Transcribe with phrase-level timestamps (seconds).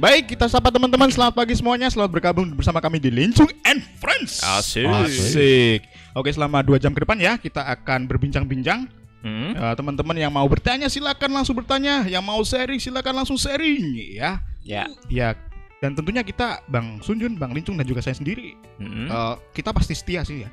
[0.00, 1.12] Baik, kita sapa teman-teman.
[1.12, 1.92] Selamat pagi semuanya.
[1.92, 4.40] Selamat bergabung bersama kami di Lincung and Friends.
[4.40, 4.88] Asik.
[4.88, 5.84] Asik.
[6.16, 8.88] Oke, selama dua jam ke depan ya kita akan berbincang-bincang.
[9.20, 9.52] Hmm?
[9.52, 12.08] Eh, teman-teman yang mau bertanya silakan langsung bertanya.
[12.08, 14.40] Yang mau sharing silakan langsung sharing ya.
[14.64, 14.88] Ya.
[15.12, 15.36] Ya.
[15.84, 19.04] Dan tentunya kita Bang Sunjun, Bang Lincung dan juga saya sendiri Hmm?
[19.04, 20.50] eh, kita pasti setia sih ya.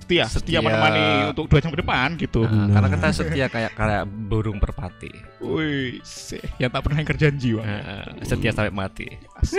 [0.00, 0.58] Setia, setia, Setia.
[0.64, 2.42] menemani untuk dua jam ke depan gitu.
[2.42, 5.12] Nah, karena kita setia kayak kayak burung perpati.
[5.38, 7.68] Wih, sih, yang tak pernah ingkar janji, Bang.
[7.68, 9.06] Eh, setia sampai mati.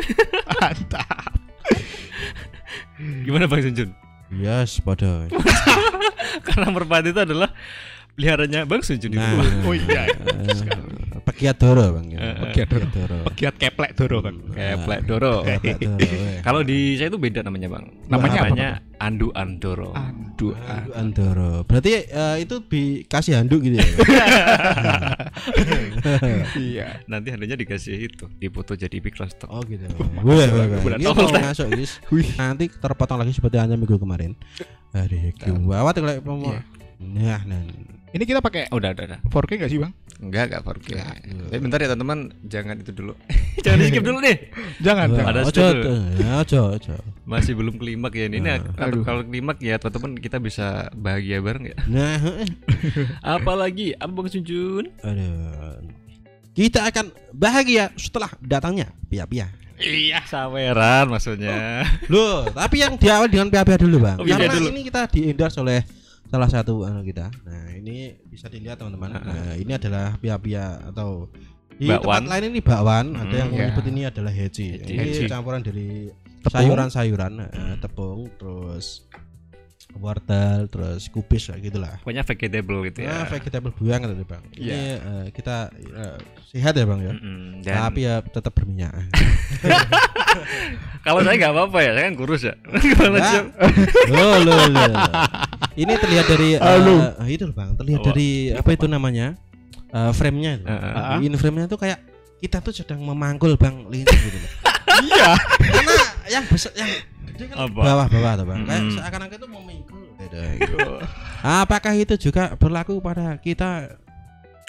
[0.60, 1.32] Mantap.
[3.00, 3.90] Gimana Bang Sunjun?
[4.32, 5.28] Yes, pada.
[6.48, 7.52] Karena merpati itu adalah
[8.16, 9.48] peliharanya Bang Sunjun di Nah, rumah.
[9.68, 10.02] Oh iya.
[10.12, 12.08] eh, pegiat Doro bang.
[12.12, 12.20] Ya.
[12.50, 12.88] Pegiat Doro.
[12.92, 13.18] Doro.
[13.32, 14.36] Pegiat keplek doro kan.
[14.54, 15.36] Kayak Plek Doro.
[15.46, 15.60] Eh.
[16.46, 17.86] Kalau di saya itu beda namanya Bang.
[18.10, 18.70] Namanya apa, namanya
[19.02, 19.90] Andu Andoro.
[19.98, 20.54] Handuk
[20.94, 21.66] Andoro.
[21.66, 23.86] Berarti eh, itu dikasih handuk gitu ya?
[26.58, 27.06] Iya.
[27.06, 29.50] Nanti handuknya dikasih itu, dipoto jadi big stock.
[29.50, 29.86] oh gitu.
[30.22, 32.02] Boleh, boleh, mau masuk guys.
[32.38, 34.34] Nanti terpotong lagi seperti hanya minggu kemarin.
[34.92, 35.32] Aduh,
[35.70, 36.54] gawat kalau pemoh.
[37.02, 37.42] Iya.
[37.42, 38.01] Nah, nah.
[38.12, 39.20] Ini kita pakai Oh, udah, udah, udah.
[39.24, 39.94] 4K nggak sih bang?
[40.20, 40.90] Enggak, enggak 4K.
[40.92, 41.06] Iya.
[41.48, 43.14] Tapi bentar ya teman-teman, jangan itu dulu.
[43.64, 44.38] jangan di skip dulu nih.
[44.84, 45.08] Jangan.
[45.16, 45.32] Jangan.
[45.32, 46.32] Ada Ojo, step ojo, ya,
[46.76, 46.96] ojo.
[47.24, 48.44] Masih belum klimak ya ini.
[48.44, 49.08] Nah, Aduh.
[49.08, 51.78] kalau klimak ya teman-teman kita bisa bahagia bareng ya.
[51.88, 52.48] Nah, heeh.
[53.40, 54.92] Apalagi apa Bang Sunjun?
[55.02, 55.80] aduh.
[56.52, 59.48] Kita akan bahagia setelah datangnya pia-pia.
[59.80, 60.20] Iya.
[60.28, 61.88] Saweran maksudnya.
[62.12, 64.20] Loh, tapi yang diawali dengan pia-pia dulu, Bang.
[64.20, 64.68] Oh, Karena dulu.
[64.68, 65.80] ini kita di-endorse oleh
[66.32, 67.28] salah satu anu kita.
[67.44, 69.20] Nah, ini bisa dilihat teman-teman.
[69.20, 71.28] Nah, ini adalah pia-pia atau
[71.76, 72.24] di Bakwan.
[72.24, 73.58] tempat lain ini bakwan, ada Hmm, yang iya.
[73.68, 74.68] menyebut ini adalah heci.
[74.78, 74.94] Heci.
[74.94, 75.26] Ini Heci.
[75.28, 76.08] campuran dari
[76.40, 76.54] Tepung.
[76.56, 79.06] sayuran-sayuran, eh, tepung, terus
[79.98, 81.94] wortel, terus kubis kayak gitulah.
[82.00, 83.28] Pokoknya vegetable gitu Nah, ya.
[83.28, 84.44] vegetable buang gitu, Bang.
[84.54, 84.96] Ini Iya.
[84.98, 86.18] eh, kita eh,
[86.48, 87.12] sehat ya, Bang ya.
[87.12, 87.62] Mm-mm.
[87.62, 88.92] Dan Tapi ya tetap berminyak.
[91.06, 92.54] kalau saya nggak apa-apa ya, saya kan kurus ya.
[92.62, 93.34] Nah,
[94.14, 94.92] loh, loh, loh.
[95.74, 96.96] Ini terlihat dari eh, Halo.
[97.26, 98.08] itu loh, Bang, terlihat Apa?
[98.14, 99.28] dari apa itu namanya?
[99.92, 100.66] Eh, frame-nya itu.
[100.68, 100.92] Heeh.
[100.96, 101.18] Ah.
[101.20, 102.00] In frame-nya itu kayak
[102.40, 104.52] kita tuh sedang memangkul Bang Lincoln gitu loh.
[105.02, 105.30] Iya.
[105.58, 105.94] Karena
[106.28, 106.90] yang besar yang
[107.42, 107.82] kan Apa?
[107.82, 108.62] bawah-bawah tuh, Bang.
[108.66, 110.78] Kayak seakan-akan itu memikul gitu.
[111.42, 113.98] Apakah itu juga berlaku pada kita?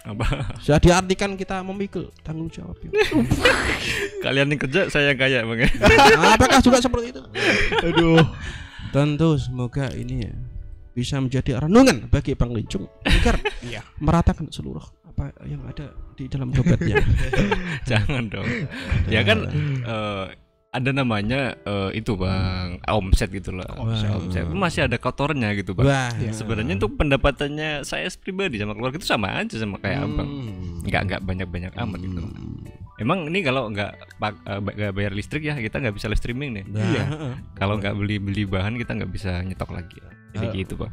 [0.02, 0.58] Apa?
[0.58, 2.74] Sudah diartikan kita memikul tanggung jawab.
[2.82, 2.90] ya?
[4.24, 5.70] Kalian yang kerja, saya yang kaya bang ya.
[6.34, 7.22] Apakah juga seperti itu?
[7.86, 8.18] Aduh.
[8.90, 10.32] Tentu semoga ini ya
[10.92, 13.80] bisa menjadi renungan bagi Bang Lincung agar Iya.
[13.96, 17.00] meratakan seluruh apa yang ada di dalam dompetnya.
[17.88, 18.44] Jangan dong.
[19.08, 19.48] Ya kan
[19.80, 20.24] eh,
[20.72, 23.68] ada namanya eh, itu bang omset gitu loh.
[23.76, 24.08] Omset.
[24.08, 24.48] Omset.
[24.48, 25.84] Masih ada kotornya gitu bang.
[25.84, 30.24] Wah, Sebenarnya untuk pendapatannya saya pribadi sama keluarga itu sama aja sama kayak abang.
[30.24, 30.80] Hmm.
[30.88, 32.20] Nggak nggak banyak banyak amat gitu.
[32.96, 33.92] Emang ini kalau nggak
[34.48, 36.64] eh, nggak bayar listrik ya kita nggak bisa live streaming nih.
[36.64, 37.04] Nah, Iya.
[37.52, 40.00] Kalau nggak beli beli bahan kita nggak bisa nyetok lagi.
[40.32, 40.52] Jadi Eh.
[40.64, 40.92] gitu bang.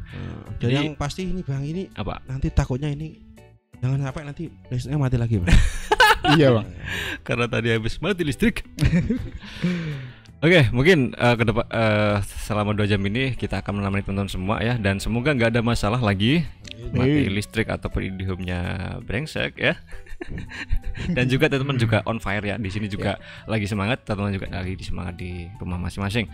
[0.60, 2.20] Dan Jadi- yang pasti ini Bang ini Apa?
[2.28, 3.29] nanti takutnya ini
[3.80, 5.50] jangan sampai nanti listriknya mati lagi, Bang.
[6.20, 6.68] Iya bang.
[7.24, 8.60] Karena tadi habis mati listrik.
[10.44, 12.16] Oke, mungkin eh, ke depan eh,
[12.48, 16.00] selama dua jam ini kita akan menemani teman-teman semua ya dan semoga nggak ada masalah
[16.00, 16.48] lagi
[16.96, 18.60] mati listrik ataupun indihome-nya
[19.04, 19.76] brengsek ya.
[21.16, 23.16] dan juga teman-teman juga on fire ya di sini juga
[23.48, 26.28] lagi semangat, teman-teman juga lagi di semangat di rumah masing-masing.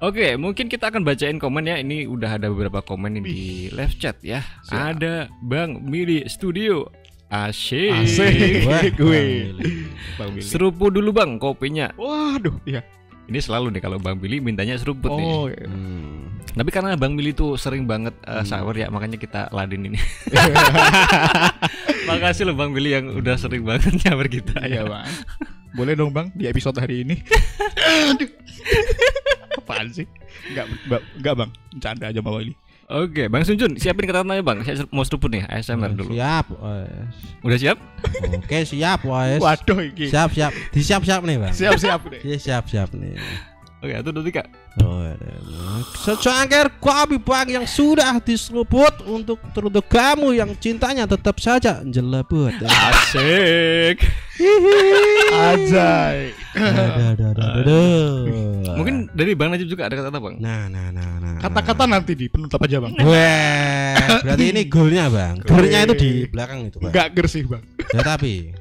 [0.00, 1.76] Oke, mungkin kita akan bacain komen ya.
[1.76, 4.40] Ini udah ada beberapa komen di live chat ya.
[4.64, 4.96] Siap.
[4.96, 6.88] Ada Bang Mili Studio.
[7.30, 7.92] Asyik.
[7.94, 8.64] Asik.
[8.68, 9.52] Wah, Gue.
[10.16, 10.42] Bang Billy.
[10.42, 11.92] Seruput dulu Bang kopinya.
[12.00, 12.58] Waduh.
[12.64, 12.80] Iya.
[13.30, 15.26] Ini selalu nih kalau Bang Billy mintanya seruput nih.
[15.28, 15.46] Oh.
[15.46, 15.68] iya.
[15.68, 15.99] Hmm.
[16.50, 19.98] Tapi karena Bang Billy tuh sering banget uh, shower ya, makanya kita ladin ini.
[22.10, 24.58] Makasih loh Bang Billy yang udah sering banget shower kita.
[24.66, 25.06] Iya bang.
[25.78, 27.22] Boleh dong bang di episode hari ini.
[28.10, 28.30] Aduh.
[29.62, 30.06] Apaan sih?
[30.50, 30.66] Enggak,
[31.18, 31.50] enggak bang.
[31.78, 32.54] Canda aja Bang Willy.
[32.90, 34.66] Oke, Bang Sunjun, siapin kata-katanya Bang.
[34.66, 36.10] Saya mau seruput nih, ASMR dulu.
[36.10, 36.46] Siap.
[36.50, 37.14] wes.
[37.46, 37.78] Udah siap?
[38.42, 39.38] Oke, siap, wes.
[39.38, 40.10] Waduh iki.
[40.10, 40.50] Siap, siap.
[40.74, 41.54] Disiap-siap nih, Bang.
[41.54, 42.18] Siap siap deh.
[42.26, 43.14] Iya, siap-siap nih.
[43.80, 44.42] Oke, satu dua tiga.
[44.84, 45.40] Oh, ada.
[46.04, 52.52] Secangkir kopi pagi yang sudah diseruput untuk teruntuk kamu yang cintanya tetap saja jelebut.
[52.92, 54.04] Asik.
[55.32, 56.36] Ajay.
[58.76, 60.36] Mungkin dari Bang Najib juga ada kata-kata Bang.
[60.40, 61.36] Nah, nah, nah, nah.
[61.40, 62.92] Kata-kata nanti di penutup aja bang.
[63.00, 63.96] Weh,
[64.28, 65.40] berarti ini golnya bang.
[65.40, 66.92] Golnya itu di belakang itu bang.
[66.92, 67.64] Enggak gersih bang.
[67.96, 68.52] Ya tapi,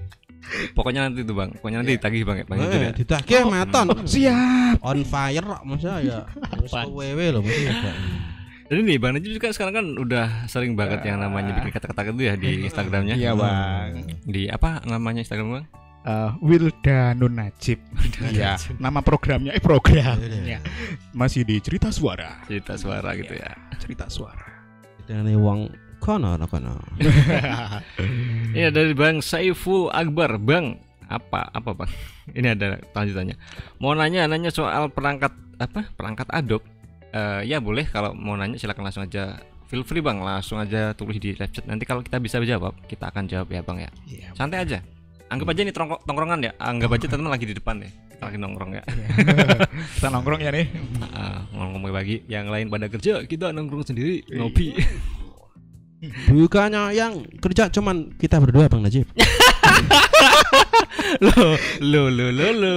[0.74, 1.54] Pokoknya nanti tuh Bang.
[1.58, 2.68] Pokoknya nanti ditagih Bang ya, Bang ya.
[2.70, 3.86] eh, ditagih maton.
[4.06, 4.78] Siap.
[4.82, 6.26] On fire, masa ya.
[6.90, 7.92] Wewe loh, ada.
[8.70, 12.22] Jadi nih Bang Najib juga sekarang kan udah sering banget yang namanya bikin kata-kata itu
[12.30, 13.18] ya di Instagramnya.
[13.18, 14.06] Iya bang.
[14.30, 15.66] Di apa namanya Instagram Bang?
[16.06, 17.80] eh, Wildanun Najib.
[18.30, 20.62] Iya, nama programnya eh programnya
[21.18, 22.46] masih di cerita suara.
[22.46, 23.52] cerita suara gitu ya
[23.82, 24.48] Cerita suara.
[25.10, 26.80] Dan wong kono no kono.
[28.56, 30.40] ini dari bang Saiful Akbar.
[30.40, 31.92] Bang apa apa bang?
[32.34, 33.36] Ini ada lanjutannya.
[33.78, 35.86] Mau nanya nanya soal perangkat apa?
[35.94, 36.64] Perangkat adop
[37.10, 39.42] Eh, ya boleh kalau mau nanya silakan langsung aja.
[39.66, 40.22] Feel free bang.
[40.22, 41.66] Langsung aja tulis di live chat.
[41.66, 43.90] Nanti kalau kita bisa jawab kita akan jawab ya bang ya.
[44.06, 44.28] Iya.
[44.38, 44.78] santai aja.
[45.30, 46.52] Anggap aja ini tongkrong- tongkrongan ya.
[46.62, 48.84] Anggap aja teman lagi di depan ya kita lagi nongkrong ya.
[49.96, 50.68] Kita nongkrong ya nih.
[51.16, 54.76] Ah, ngomong bagi yang lain pada kerja kita nongkrong sendiri ngopi
[56.30, 59.04] Bukannya yang kerja cuman kita berdua Bang Najib.
[61.20, 61.32] lo
[61.82, 62.76] lo lo lo lo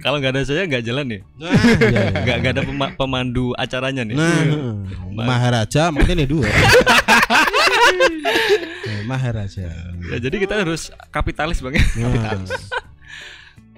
[0.00, 2.04] kalau nggak ada saya nggak jalan nih Nah, iya, iya.
[2.22, 4.78] nggak nggak ada pema- pemandu acaranya nih Nah,
[5.12, 6.46] Maharaja mungkin ini dua.
[8.80, 9.68] Eh, Maharaja.
[10.10, 11.84] Ya, jadi kita harus kapitalis bang ya.
[12.06, 12.46] Nah,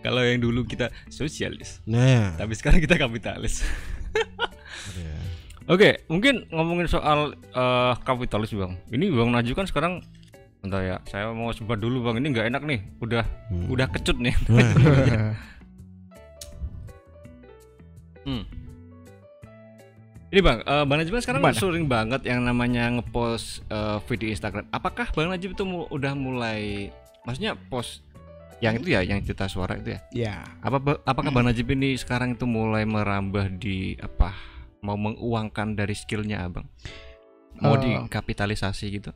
[0.03, 2.35] Kalau yang dulu kita sosialis, nah.
[2.35, 3.63] tapi sekarang kita kapitalis.
[5.63, 5.69] Iya.
[5.69, 8.75] Oke, mungkin ngomongin soal eh, kapitalis bang.
[8.89, 10.03] Ini bang Najib kan sekarang,
[10.61, 10.97] entah ya.
[11.07, 12.19] Saya mau sempat dulu bang.
[12.19, 12.81] Ini nggak enak nih.
[12.99, 13.67] Udah Hmm.
[13.69, 14.35] udah kecut nih.
[18.23, 18.47] Hmm.
[20.31, 21.59] Ini bang, eh, bang Najib kan sekarang Gimana?
[21.59, 24.65] sering banget yang namanya ngepost eh, video Instagram.
[24.71, 26.89] Apakah bang Najib itu mu- udah mulai,
[27.23, 28.07] maksudnya post
[28.63, 30.01] yang itu ya, yang cerita suara itu ya?
[30.15, 30.35] Ya.
[30.63, 34.31] Apa apakah Bang Najib ini sekarang itu mulai merambah di apa?
[34.83, 36.67] Mau menguangkan dari skillnya abang?
[37.55, 38.03] Mau Eh.
[38.03, 39.15] dikapitalisasi gitu?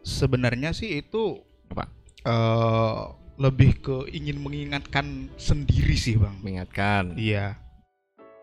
[0.00, 1.84] Sebenarnya sih itu Apa?
[2.24, 2.98] eh
[3.38, 6.40] lebih ke ingin mengingatkan sendiri sih, Bang.
[6.40, 7.14] Mengingatkan.
[7.14, 7.60] Iya,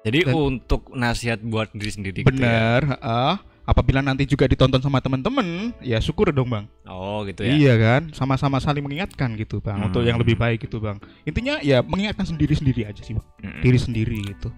[0.06, 2.20] Jadi Dan- untuk nasihat buat diri sendiri.
[2.22, 2.30] gitu ya?
[2.32, 2.82] benar.
[2.96, 3.36] heeh.
[3.66, 6.70] apabila nanti juga ditonton sama teman-teman, ya syukur dong, Bang.
[6.86, 7.50] Oh gitu ya.
[7.50, 9.90] Iya kan, sama-sama saling mengingatkan gitu, Bang, Hmm.
[9.90, 11.02] untuk yang lebih baik gitu, Bang.
[11.26, 13.26] Intinya ya mengingatkan sendiri-sendiri aja sih, Bang.
[13.42, 13.66] Mm-mm.
[13.66, 14.54] Diri sendiri gitu.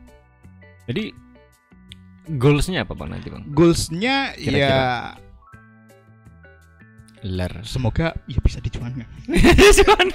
[0.86, 1.16] Jadi
[2.30, 3.44] goalsnya apa Bang Najib Bang?
[3.48, 4.68] Goalsnya Kira-kira.
[4.68, 4.76] ya
[7.26, 7.66] Lar.
[7.66, 9.08] semoga ya bisa dijuangkan.
[9.82, 10.08] Cuman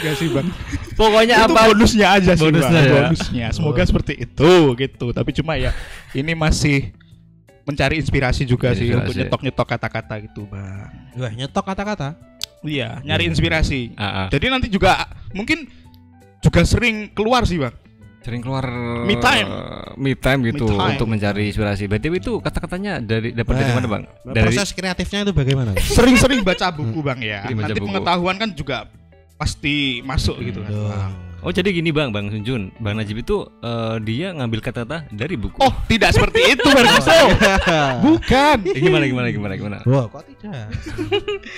[0.00, 0.48] ya sih, Bang.
[0.94, 1.60] Pokoknya itu apa?
[1.68, 2.86] bonusnya aja sih Bonusnya Bang.
[2.86, 2.94] ya?
[3.02, 5.74] bonusnya semoga seperti itu gitu tapi cuma ya
[6.14, 6.94] ini masih
[7.66, 9.02] mencari inspirasi juga sih Inspirasi.
[9.02, 12.08] untuk nyetok nyetok kata-kata gitu bang Wah, nyetok kata-kata.
[12.62, 14.30] iya nyari inspirasi ah.
[14.30, 15.66] jadi nanti juga mungkin
[16.38, 17.74] juga sering keluar sih bang
[18.24, 18.64] Sering keluar
[19.04, 19.48] Me time.
[20.00, 20.90] me time gitu Me time.
[20.96, 21.84] untuk mencari inspirasi.
[21.84, 24.02] Berarti itu kata-katanya dari dapat dari mana Bang?
[24.24, 25.76] Dari Proses kreatifnya itu bagaimana?
[25.76, 27.88] Sering-sering baca buku bang ya baca nanti buku.
[27.92, 28.88] pengetahuan kan juga
[29.36, 30.72] pasti masuk gitu kan.
[31.44, 35.60] Oh jadi gini bang, bang Sunjun, bang Najib itu eh, dia ngambil kata-kata dari buku.
[35.60, 36.88] oh tidak seperti itu bang
[38.04, 39.76] bukan Eh, gimana gimana gimana gimana?
[39.84, 40.72] Wah, kok tidak?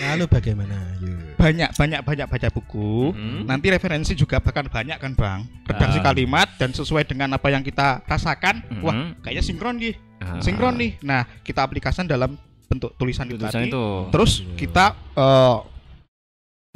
[0.03, 0.77] Lalu bagaimana?
[0.99, 1.15] Yuk.
[1.37, 3.45] banyak banyak banyak baca buku Hmm.
[3.45, 6.05] nanti referensi juga bahkan banyak kan bang redaksi Ah.
[6.05, 9.21] kalimat dan sesuai dengan apa yang kita rasakan wah Mhm.
[9.21, 10.41] kayaknya sinkron nih Ah.
[10.41, 12.35] sinkron nih nah kita aplikasikan dalam
[12.67, 13.85] bentuk tulisan itu Tulisan tadi itu.
[14.11, 15.57] terus kita eh,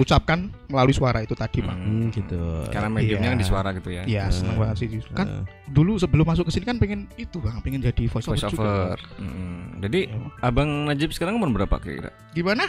[0.00, 2.64] ucapkan melalui suara itu tadi bang Hmm, gitu.
[2.68, 3.32] Karena mediumnya Iya.
[3.32, 4.02] kan di suara gitu ya.
[4.02, 4.88] Iya, seneng banget sih.
[5.12, 8.40] Kan Eh, dulu sebelum masuk ke sini kan pengen itu bang, pengen jadi voice, Voice
[8.42, 8.64] over, juga.
[8.64, 9.00] over.
[9.18, 9.60] Mm.
[9.80, 10.16] Jadi Ya.
[10.40, 12.10] abang Najib sekarang umur berapa kira-kira?
[12.32, 12.64] Gimana?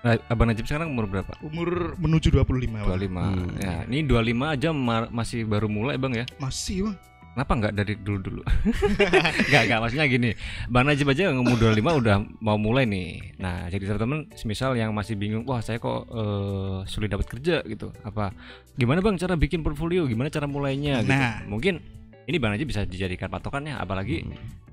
[0.00, 1.32] Nah, abang Najib sekarang umur berapa?
[1.40, 2.84] Umur menuju 25 bang.
[2.84, 3.24] 25.
[3.24, 3.56] Hmm.
[3.56, 6.24] Ya, ini 25 aja ma- masih baru mulai bang ya.
[6.36, 6.96] Masih bang.
[7.34, 8.46] Kenapa nggak dari dulu-dulu?
[9.50, 10.30] Nggak, nggak maksudnya gini.
[10.66, 13.34] Bang Najib aja yang umur 25 udah mau mulai nih.
[13.36, 17.90] Nah, jadi teman-teman semisal yang masih bingung, wah saya kok eh, sulit dapat kerja gitu.
[18.00, 18.30] Apa
[18.72, 20.06] gimana Bang cara bikin portfolio?
[20.06, 21.10] Gimana cara mulainya gitu.
[21.10, 21.42] Nah.
[21.44, 21.82] Mungkin
[22.24, 24.22] ini Bang Najib bisa dijadikan patokannya apalagi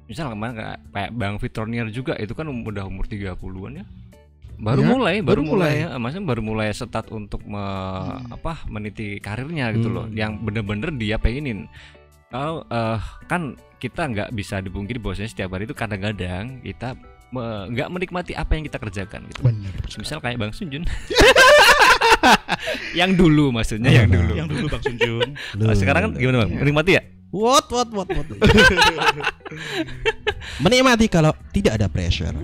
[0.05, 0.77] misal kemarin kayak,
[1.11, 3.85] Bang Fitronier juga itu kan um- udah umur 30-an ya.
[4.61, 5.81] Baru Ya, mulai, baru, baru mulai, mulai.
[5.81, 5.97] ya.
[5.97, 10.13] maksudnya baru mulai setat untuk me- apa meniti karirnya gitu loh, Hmm.
[10.13, 11.65] yang bener-bener dia pengenin.
[12.31, 13.41] Kalau eh, kan
[13.77, 16.95] kita nggak bisa dipungkiri bahwasanya setiap hari itu kadang-kadang kita
[17.33, 19.41] me- nggak menikmati apa yang kita kerjakan gitu.
[19.43, 19.73] Bener.
[19.99, 20.87] Misal kayak Bang Sunjun.
[22.99, 24.33] yang dulu maksudnya yang dulu.
[24.37, 25.27] Yang dulu bang Sunjun.
[25.59, 26.51] Oh, sekarang kan gimana Bang?
[26.61, 27.03] Menikmati ya?
[27.31, 28.27] What what what what.
[30.63, 32.35] Menikmati kalau tidak ada pressure.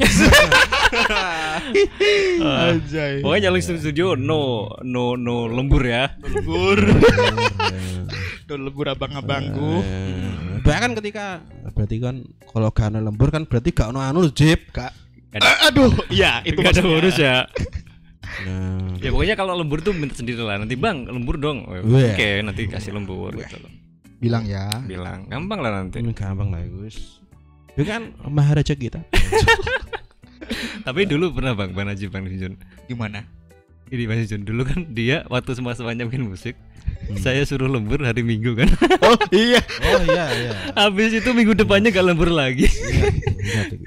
[2.39, 3.19] Anjay.
[3.19, 6.15] Pokoknya jalan studio no no no lembur ya.
[6.23, 6.79] Lembur.
[8.47, 9.83] Dan lembur abang-abangku.
[9.83, 11.43] Eh, Bahkan ketika
[11.75, 14.71] berarti kan kalau gak ada lembur kan berarti gak ono anu Jip.
[14.71, 14.95] Kak.
[15.35, 17.43] Gak Eh, aduh, iya itu Gak ada bonus ya.
[18.47, 20.63] Nah, Ya pokoknya kalau lembur tuh minta sendiri lah.
[20.63, 21.67] Nanti bang lembur dong.
[21.67, 23.67] Oke nanti kasih lembur gitu loh.
[24.17, 24.81] Bilang ya.
[24.83, 26.01] Bilang gampang lah nanti.
[26.01, 27.21] ini gampang lah Gus.
[27.77, 29.05] Itu kan maharaja kita.
[30.87, 32.55] Tapi dulu pernah bang Bang Najib Bang Junjun
[32.87, 33.27] Gimana?
[33.87, 36.59] ini Mas Jun dulu kan dia waktu semua-semuanya bikin musik
[37.23, 38.67] saya suruh lembur hari Minggu kan
[38.99, 39.63] Oh iya.
[39.87, 40.51] Oh iya iya.
[40.75, 43.83] habis itu minggu depannya gak lembur lagi Ingat, ingat itu.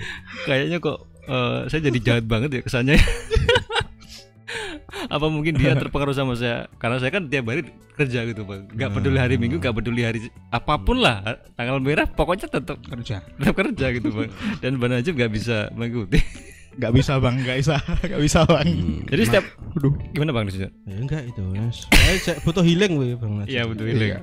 [0.49, 2.97] kayaknya kok eh, saya jadi jahat banget ya kesannya
[5.07, 7.62] apa mungkin dia terpengaruh sama saya karena saya kan tiap hari
[7.95, 11.21] kerja gitu bang nggak peduli hari minggu nggak peduli hari apa pun lah
[11.54, 13.21] tanggal merah pokoknya tetap Kerja.
[13.37, 16.19] tetap kerja gitu bang dan Bang Najib nggak bisa mengikuti
[16.71, 17.76] Gak bisa bang, gak bisa,
[18.14, 18.69] gak bisa bang.
[19.11, 19.90] jadi setiap Aduh.
[20.14, 21.42] gimana bang di sini Ya, enggak itu.
[21.50, 21.83] Mas.
[22.23, 23.42] Saya butuh healing gue Bang.
[23.42, 23.50] Najib.
[23.50, 24.23] Iya betul Iya.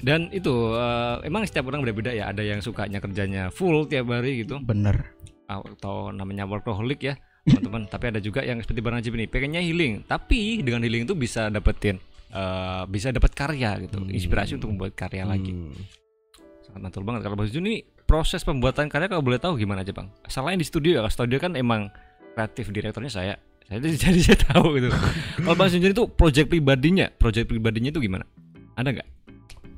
[0.00, 4.40] dan itu eh, emang setiap orang beda-beda ya ada yang sukanya kerjanya full tiap hari
[4.42, 5.12] gitu Bener.
[5.44, 7.14] atau namanya workaholic ya
[7.44, 7.82] teman-teman.
[7.92, 10.04] Tapi ada juga yang seperti Bang Najib ini pengennya healing.
[10.08, 12.00] Tapi dengan healing itu bisa dapetin
[12.32, 14.00] eh, bisa dapat karya gitu.
[14.08, 15.52] Inspirasi untuk membuat karya lagi.
[15.52, 15.76] Hmm.
[16.64, 17.20] sangat mantul banget.
[17.28, 20.08] Kalau Bang Jun ini proses pembuatan karya kalau boleh tahu gimana aja Bang?
[20.26, 21.92] Selain di studio ya kalau studio kan emang
[22.32, 23.34] kreatif direkturnya saya.
[23.68, 24.88] Saya jadi jadi saya tahu gitu.
[25.44, 28.24] Kalau Bang Jun itu project pribadinya project pribadinya itu gimana?
[28.74, 29.08] Ada nggak?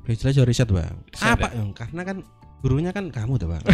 [0.07, 0.95] Aja riset bang.
[1.11, 2.17] Riset, apa karena kan
[2.57, 3.63] gurunya kan kamu tuh bang.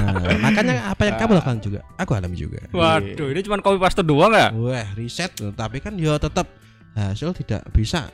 [0.00, 2.58] Nah, makanya apa yang kamu lakukan juga, aku alami juga.
[2.70, 6.46] waduh ini cuma copy paste doang ya Wah riset, tapi kan ya tetap
[6.92, 8.08] hasil tidak bisa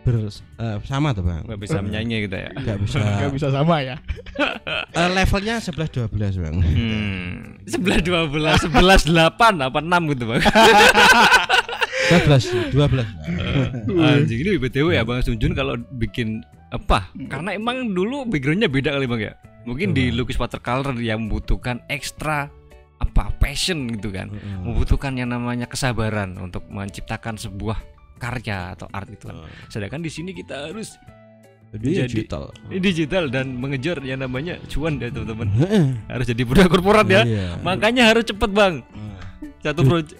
[0.00, 1.42] bersama tuh bang.
[1.44, 2.98] nggak bisa menyanyi gitu ya Gak bisa.
[3.20, 3.96] Gak bisa sama ya.
[4.92, 6.54] Eh, levelnya 11 12 bang.
[6.56, 10.40] Hmm, sebelah dua belas, sebelas delapan, apa enam gitu bang?
[10.40, 13.98] 12 12.
[13.98, 16.40] Anjing ini btw ya bang Sunjun kalau bikin
[16.72, 17.10] apa?
[17.30, 19.34] Karena emang dulu backgroundnya beda kali bang ya.
[19.66, 22.46] Mungkin di lukis watercolor yang membutuhkan ekstra
[22.96, 24.32] apa passion gitu kan,
[24.62, 27.76] membutuhkan yang namanya kesabaran untuk menciptakan sebuah
[28.16, 29.44] karya atau art itu kan.
[29.68, 30.96] Sedangkan di sini kita harus
[31.78, 32.44] Jadi- digital.
[32.70, 35.48] digital dan mengejar yang namanya cuan ya teman-teman.
[36.06, 37.22] Harus jadi budak korporat ya.
[37.22, 37.46] Iya.
[37.60, 38.80] Makanya harus cepet bang.
[38.82, 39.18] Nah,
[39.62, 40.16] satu project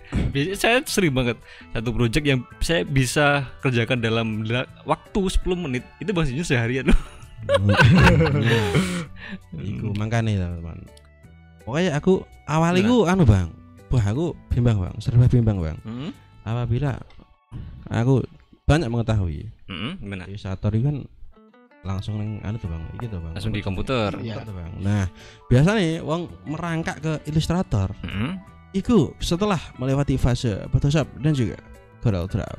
[0.54, 1.38] saya sering banget
[1.70, 3.26] satu project yang saya bisa
[3.60, 7.00] kerjakan dalam la- waktu 10 menit itu maksudnya seharian loh.
[9.56, 10.78] Iku makanya teman.
[11.62, 13.50] Pokoknya aku awal itu anu bang,
[13.88, 15.78] wah aku bimbang bang, serba bimbang bang.
[15.82, 16.10] hmm?
[16.42, 16.94] Apabila
[17.86, 18.22] aku
[18.64, 20.96] banyak mengetahui, Hmm, gimana ilustrator itu kan
[21.86, 23.32] langsung neng anu tuh bang, iki tuh bang.
[23.32, 24.42] langsung di komputer Iya.
[24.42, 24.70] Tuh, bang.
[24.78, 25.06] Nah
[25.46, 28.42] biasa nih, wong merangkak ke ilustrator, Hmm?
[28.72, 31.56] Iku setelah melewati fase Photoshop dan juga
[31.98, 32.56] Corel Draw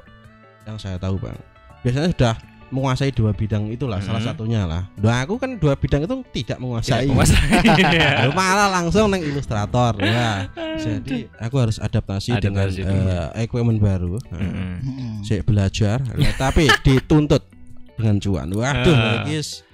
[0.65, 1.37] yang saya tahu bang,
[1.79, 2.35] biasanya sudah
[2.67, 4.27] menguasai dua bidang itulah salah Mhm.
[4.27, 4.91] satunya lah.
[4.97, 6.91] Nah aku kan dua bidang itu tidak menguasai.
[6.99, 7.47] Tidak menguasai.
[8.19, 9.95] Lalu malah langsung neng ilustrator.
[9.95, 10.51] Wah,
[10.83, 13.07] jadi aku harus adaptasi, dengan Adaptasi dulu.
[13.07, 14.13] eh, equipment baru.
[14.27, 14.83] Hmm.
[14.83, 15.23] Mm-mm.
[15.23, 17.47] Saya belajar, Nah, tapi dituntut
[17.97, 18.47] dengan cuan.
[18.49, 19.25] Waduh, Ah.
[19.25, 19.65] guys.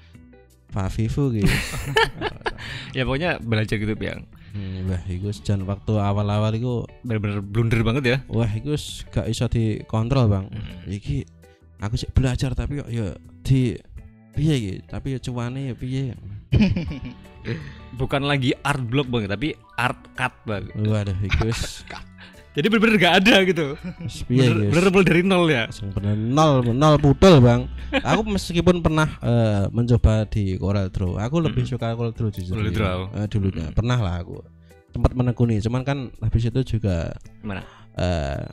[0.67, 1.51] Fafifu guys.
[2.91, 8.03] ya pokoknya belajar gitu yang Hmm, wah, itu jan waktu awal-awal itu bener-bener blunder banget
[8.05, 8.69] ya Wah, itu
[9.09, 10.45] gak iso dikontrol, Bang.
[10.53, 10.85] Hmm.
[10.85, 11.25] Iki
[11.81, 13.73] aku sih belajar tapi kok ya di
[14.29, 14.73] piye iki?
[14.85, 16.13] Tapi ya cuane ya piye?
[17.93, 21.81] bukan lagi art block bang tapi art cut bang Waduh, wis
[22.53, 23.67] jadi bener-bener gak ada gitu
[24.25, 27.65] bener, bener bener dari nol ya bener nol nol putul, Bang.
[27.93, 32.53] Aku meskipun pernah eh, mencoba di Corel Draw, aku lebih suka Corel Draw jujur.
[32.53, 32.99] Corel Draw.
[33.13, 33.69] Eh, dulunya.
[33.69, 34.41] Pernah lah aku.
[34.89, 37.61] Sempat menekuni, cuman kan habis itu juga Gimana?
[37.93, 38.45] eh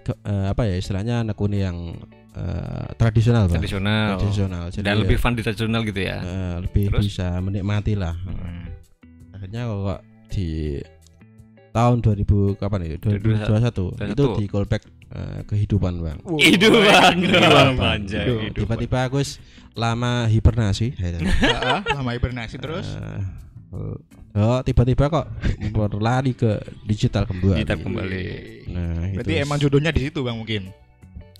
[0.00, 1.94] ke- eh, apa ya istilahnya nekuni yang
[2.32, 3.58] eh, tradisional, Bang.
[3.58, 4.64] tradisional Tradisional.
[4.70, 7.02] Jadi dan ya, lebih fun di tradisional gitu ya eh, lebih Terus?
[7.06, 8.14] bisa menikmati lah.
[8.18, 8.66] Hmm.
[9.30, 10.78] akhirnya kok di
[11.70, 12.24] tahun 2000
[12.56, 14.40] kapan itu 2021 itu 2021.
[14.40, 17.98] di callback eh, kehidupan bang Hidupan Hidupan.
[18.08, 18.52] hidupan.
[18.54, 19.20] tiba-tiba aku
[19.72, 20.96] lama hibernasi
[21.94, 22.98] lama hibernasi terus.
[22.98, 23.22] Eh,
[24.34, 25.26] oh tiba-tiba kok
[25.70, 28.24] berlari ke digital kembali Digital kembali.
[28.68, 30.62] nah Berarti itu emang jodohnya di situ bang mungkin.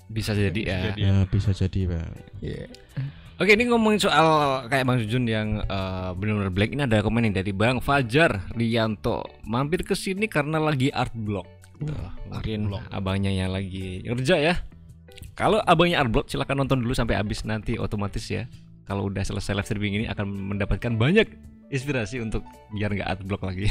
[0.08, 1.00] bisa jadi ya jadi.
[1.02, 2.64] ya, bisa jadi bang Iya.
[3.38, 4.26] Oke ini ngomongin soal
[4.66, 9.22] kayak Bang Jun yang eh, benar-benar black ini ada komen nih dari Bang Fajar Rianto
[9.46, 11.46] mampir ke sini karena lagi art block.
[11.78, 11.94] Tuh,
[12.26, 12.82] mungkin block.
[12.90, 14.54] abangnya yang lagi kerja ya.
[15.38, 18.50] Kalau abangnya art block silahkan nonton dulu sampai habis nanti otomatis ya.
[18.90, 20.26] Kalau udah selesai live streaming ini akan
[20.58, 21.30] mendapatkan banyak
[21.70, 22.42] inspirasi untuk
[22.74, 23.70] biar nggak art block lagi.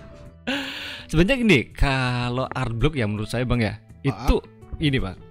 [1.12, 4.40] Sebenarnya gini, kalau art block ya menurut saya Bang ya, itu
[4.80, 5.25] ini Bang.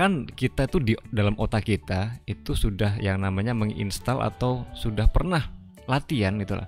[0.00, 5.52] Kan kita tuh di dalam otak kita itu sudah yang namanya menginstal atau sudah pernah
[5.84, 6.64] latihan gitu lah.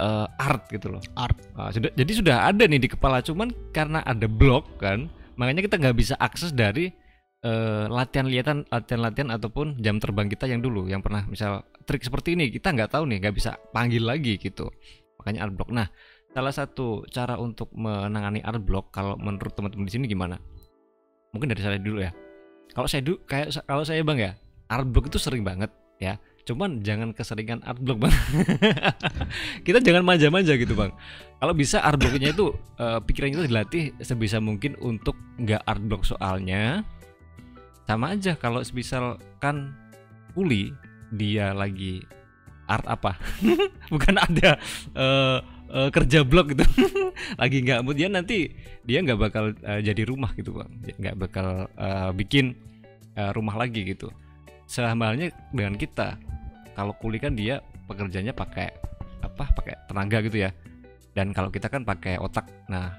[0.00, 1.02] eh, art gitu loh.
[1.18, 1.34] Art.
[1.58, 5.76] Ah, sudah jadi sudah ada nih di kepala cuman karena ada blok kan, makanya kita
[5.76, 6.88] nggak bisa akses dari
[7.44, 12.48] eh, latihan-latihan latihan-latihan ataupun jam terbang kita yang dulu yang pernah misal trik seperti ini
[12.48, 14.72] kita nggak tahu nih nggak bisa panggil lagi gitu
[15.20, 15.88] makanya art block nah
[16.30, 20.38] salah satu cara untuk menangani art block kalau menurut teman-teman di sini gimana?
[21.34, 22.10] Mungkin dari saya dulu ya.
[22.74, 24.38] Kalau saya dulu kayak kalau saya Bang ya,
[24.70, 26.16] art block itu sering banget ya.
[26.46, 28.14] Cuman jangan keseringan art block Bang.
[29.66, 30.94] Kita jangan manja-manja gitu Bang.
[31.40, 36.04] Kalau bisa art blocknya itu eh, pikiran kita dilatih sebisa mungkin untuk nggak art block
[36.04, 36.84] soalnya
[37.90, 39.74] sama aja kalau misalkan
[40.30, 40.70] kuli
[41.10, 41.98] dia lagi
[42.70, 43.18] art apa
[43.92, 44.62] bukan ada
[44.94, 45.38] eh,
[45.70, 46.64] eh, kerja blok gitu.
[47.40, 47.96] Lagi nggak mood.
[47.96, 48.50] Dia nanti
[48.82, 50.70] dia nggak bakal eh, jadi rumah gitu bang.
[50.98, 52.54] Nggak bakal eh, bikin
[53.16, 54.10] eh, rumah lagi gitu.
[54.70, 56.14] Sama halnya dengan kita
[56.78, 57.58] kalau kuli kan dia
[57.90, 58.68] pekerjaannya pakai
[59.20, 60.50] apa pakai tenaga gitu ya.
[61.10, 62.46] Dan kalau kita kan pakai otak.
[62.70, 62.94] Nah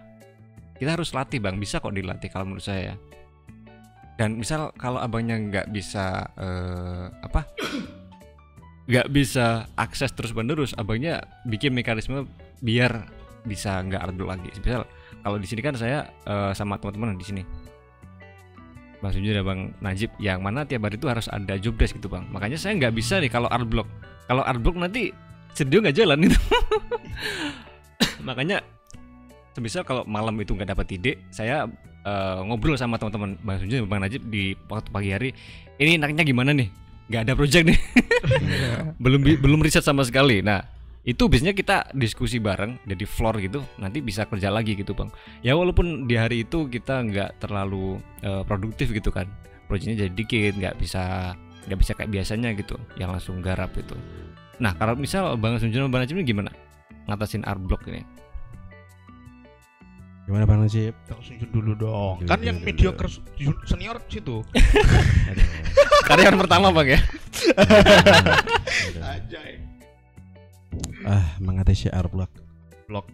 [0.75, 1.55] kita harus latih bang.
[1.59, 2.95] Bisa kok dilatih kalau menurut saya
[4.21, 7.41] dan misal kalau abangnya nggak bisa eh, apa
[8.91, 12.27] nggak bisa akses terus menerus abangnya bikin mekanisme
[12.59, 13.07] biar
[13.47, 14.51] bisa nggak block lagi.
[14.59, 14.83] Misal
[15.23, 17.43] kalau di sini kan saya eh, sama teman-teman di sini.
[19.01, 22.21] Sunjun dan Bang Najib yang mana tiap hari itu harus ada job desk gitu bang.
[22.29, 23.89] Makanya saya nggak bisa nih kalau art block.
[24.29, 25.09] Kalau art block nanti
[25.57, 26.37] studio nggak jalan gitu.
[28.29, 28.61] Makanya
[29.57, 31.65] semisal kalau malam itu nggak dapat ide saya
[32.05, 35.29] eh, ngobrol sama teman-teman Bang Sunjun Bang Najib di waktu pagi hari
[35.81, 37.79] ini enaknya gimana nih nggak ada project nih.
[39.01, 40.43] Belum bi- belum riset sama sekali.
[40.43, 40.61] Nah
[41.01, 45.09] itu biasanya kita diskusi bareng jadi floor gitu nanti bisa kerja lagi gitu bang.
[45.41, 49.25] Ya walaupun di hari itu kita nggak terlalu eh, produktif gitu kan.
[49.65, 51.33] Proyeknya jadi dikit nggak bisa
[51.65, 53.97] nggak bisa kayak biasanya gitu yang langsung garap itu.
[54.61, 56.51] Nah kalau misal bang Sunjun dan bang Najib ini gimana
[57.09, 58.05] ngatasin art block ini
[60.23, 60.93] Gimana Bang Najib?
[61.05, 62.15] Bang Sunjun dulu dong.
[62.23, 64.45] Kan yang jun- senior situ.
[66.07, 66.99] Karyawan pertama bang ya
[68.91, 69.01] Aduh.
[69.01, 69.51] Ajay.
[71.03, 72.29] ah, mengatasi art block.
[72.85, 73.05] Block.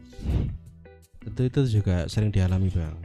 [1.23, 2.95] Itu itu juga sering dialami Bang.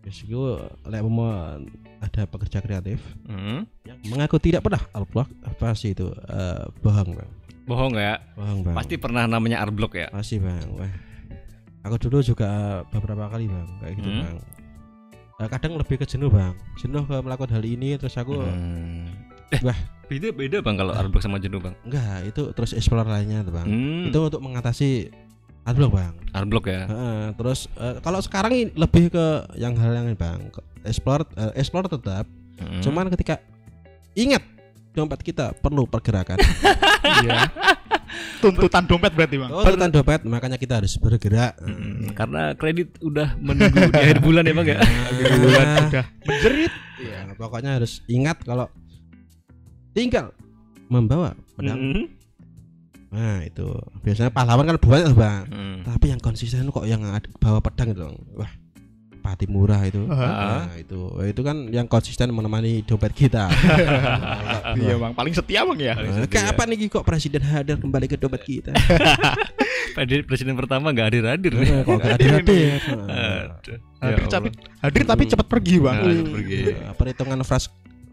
[0.00, 0.40] Terus itu
[0.84, 1.58] lek mau
[1.98, 3.66] ada pekerja kreatif Mm.
[3.84, 7.30] yang mengaku tidak pernah art block apa sih itu Eh, bohong Bang.
[7.64, 8.74] bohong ya Bohong Bang.
[8.74, 10.64] pasti pernah namanya art block ya Pasti bang.
[10.72, 10.88] Wah.
[11.80, 12.48] Aku dulu juga
[12.88, 14.20] beberapa kali bang kayak gitu Hmm.
[14.20, 14.36] bang.
[15.38, 16.52] Eh, kadang lebih ke jenuh bang.
[16.76, 19.06] Jenuh ke melakukan hal ini terus aku Hmm.
[19.48, 19.78] Eh, Wah.
[20.04, 23.52] beda beda bang kalau art block sama jenuh bang enggak itu terus explore lainnya tuh
[23.54, 23.64] bang.
[23.64, 25.08] Hmm, Itu untuk mengatasi
[25.62, 26.12] art block bang.
[26.30, 30.14] art block ya Heeh, terus eh, kalau sekarang ini lebih ke yang hal yang ini
[30.14, 30.52] bang.
[30.82, 32.28] Explore eh, explore tetap.
[32.56, 32.80] Hmm.
[32.80, 33.40] Cuman ketika
[34.12, 34.44] ingat
[34.90, 36.36] dompet kita perlu pergerakan.
[37.18, 37.48] Iya.
[38.38, 39.50] Tuntutan dompet berarti, Bang.
[39.50, 41.58] oh, tuntutan dompet makanya kita harus bergerak.
[41.58, 46.72] Hmm, karena kredit udah menunggu di akhir bulan ya bang ya Akhir bulan udah menjerit.
[46.98, 48.66] Iya, pokoknya harus ingat kalau
[49.94, 50.30] tinggal
[50.86, 51.78] membawa pedang.
[51.78, 52.06] Hmm.
[53.08, 53.64] Nah, itu
[54.04, 55.44] biasanya pahlawan kan banyak, Bang.
[55.48, 55.76] Hmm.
[55.80, 57.00] Tapi yang konsisten kok yang
[57.40, 58.02] bawa pedang itu.
[58.04, 58.16] Bang.
[58.36, 58.52] Wah,
[59.28, 60.08] pati murah itu.
[60.08, 60.64] Ah.
[60.64, 63.52] Nah, itu itu kan yang konsisten menemani dompet kita.
[64.68, 65.16] Iya, Bang.
[65.16, 65.96] Paling setia, Bang ya.
[65.96, 66.52] Paling Nah, setia.
[66.52, 68.72] kapan nih kok presiden hadir kembali ke dompet kita?
[69.96, 72.78] Presiden presiden pertama nggak hadir hadir nih Nah, kok gak hadir hadir?
[72.78, 74.48] Hadir Ya tapi
[74.84, 75.96] hadir tapi cepat pergi, Bang.
[75.98, 76.58] Nah, cepat pergi.
[76.68, 77.64] Nah, perhitungan fras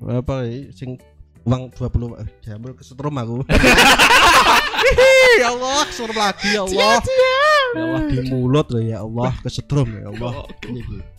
[0.01, 0.35] apa
[0.73, 0.97] sing
[1.45, 3.45] uang 20 eh, jamur kesetrum aku.
[5.43, 6.97] ya Allah, suruh lagi ya Allah.
[7.75, 10.33] Ya Allah di mulut loh ya Allah kesetrum ya Allah.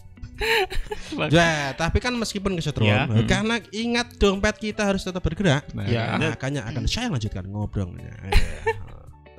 [1.33, 3.09] Ya, tapi kan meskipun kesetrum, Ya.
[3.09, 5.65] eh, karena ingat dompet kita harus tetap bergerak.
[5.73, 6.21] Nah, Ya.
[6.21, 7.97] Makanya akan saya lanjutkan ngobrol.
[7.97, 8.37] Ya, ya.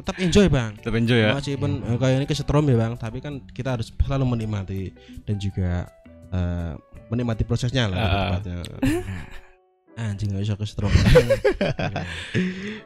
[0.01, 0.73] tetap enjoy bang.
[0.77, 4.25] tetap enjoy ya Meskipun eh, kayak ini kesetrum ya bang, tapi kan kita harus selalu
[4.25, 4.89] menikmati
[5.25, 5.85] dan juga
[6.33, 6.73] eh,
[7.13, 7.97] menikmati prosesnya lah.
[7.97, 8.09] Ah.
[8.41, 8.55] tepatnya.
[9.97, 10.93] Anjing gak bisa kesetrum.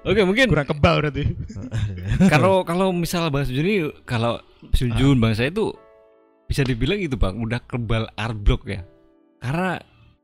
[0.08, 1.28] oke mungkin Kurang kebal berarti.
[2.34, 4.40] kalau kalau misal bang Sunjun ini kalau
[4.72, 5.76] Sunjun bang saya itu
[6.48, 8.88] bisa dibilang itu bang udah kebal art block ya.
[9.44, 9.76] Karena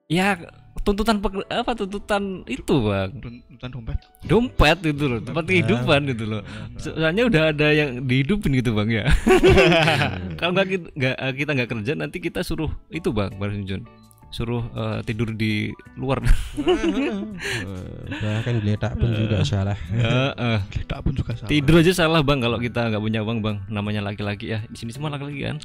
[0.07, 0.39] ya
[0.79, 3.11] tuntutan peker- apa tuntutan itu bang.
[3.19, 3.99] Tuntutan dompet.
[4.23, 6.41] dompet itu loh tempat kehidupan itu loh.
[6.79, 9.05] So- soalnya udah ada yang dihidupin gitu bang ya.
[10.39, 13.83] Kalau nggak kita nggak kita nggak kerja nanti kita suruh itu bang bang Sunjun
[14.27, 16.19] suruh eh, tidur di luar
[18.17, 19.77] Bahkan geletak pun juga salah.
[19.93, 20.59] Ya, eh.
[20.67, 21.49] Kita pun juga salah.
[21.49, 23.57] Tidur aja salah bang kalau kita nggak punya uang bang.
[23.71, 24.59] Namanya laki-laki ya.
[24.67, 25.57] Di sini semua laki-laki kan.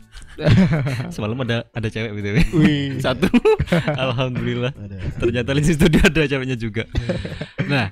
[1.14, 2.28] Semalam ada ada cewek gitu.
[2.58, 2.98] Wih.
[3.02, 3.26] Satu.
[4.04, 4.72] Alhamdulillah.
[4.74, 4.96] Ada.
[5.18, 6.86] Ternyata di studio ada ceweknya juga.
[7.66, 7.90] Nah,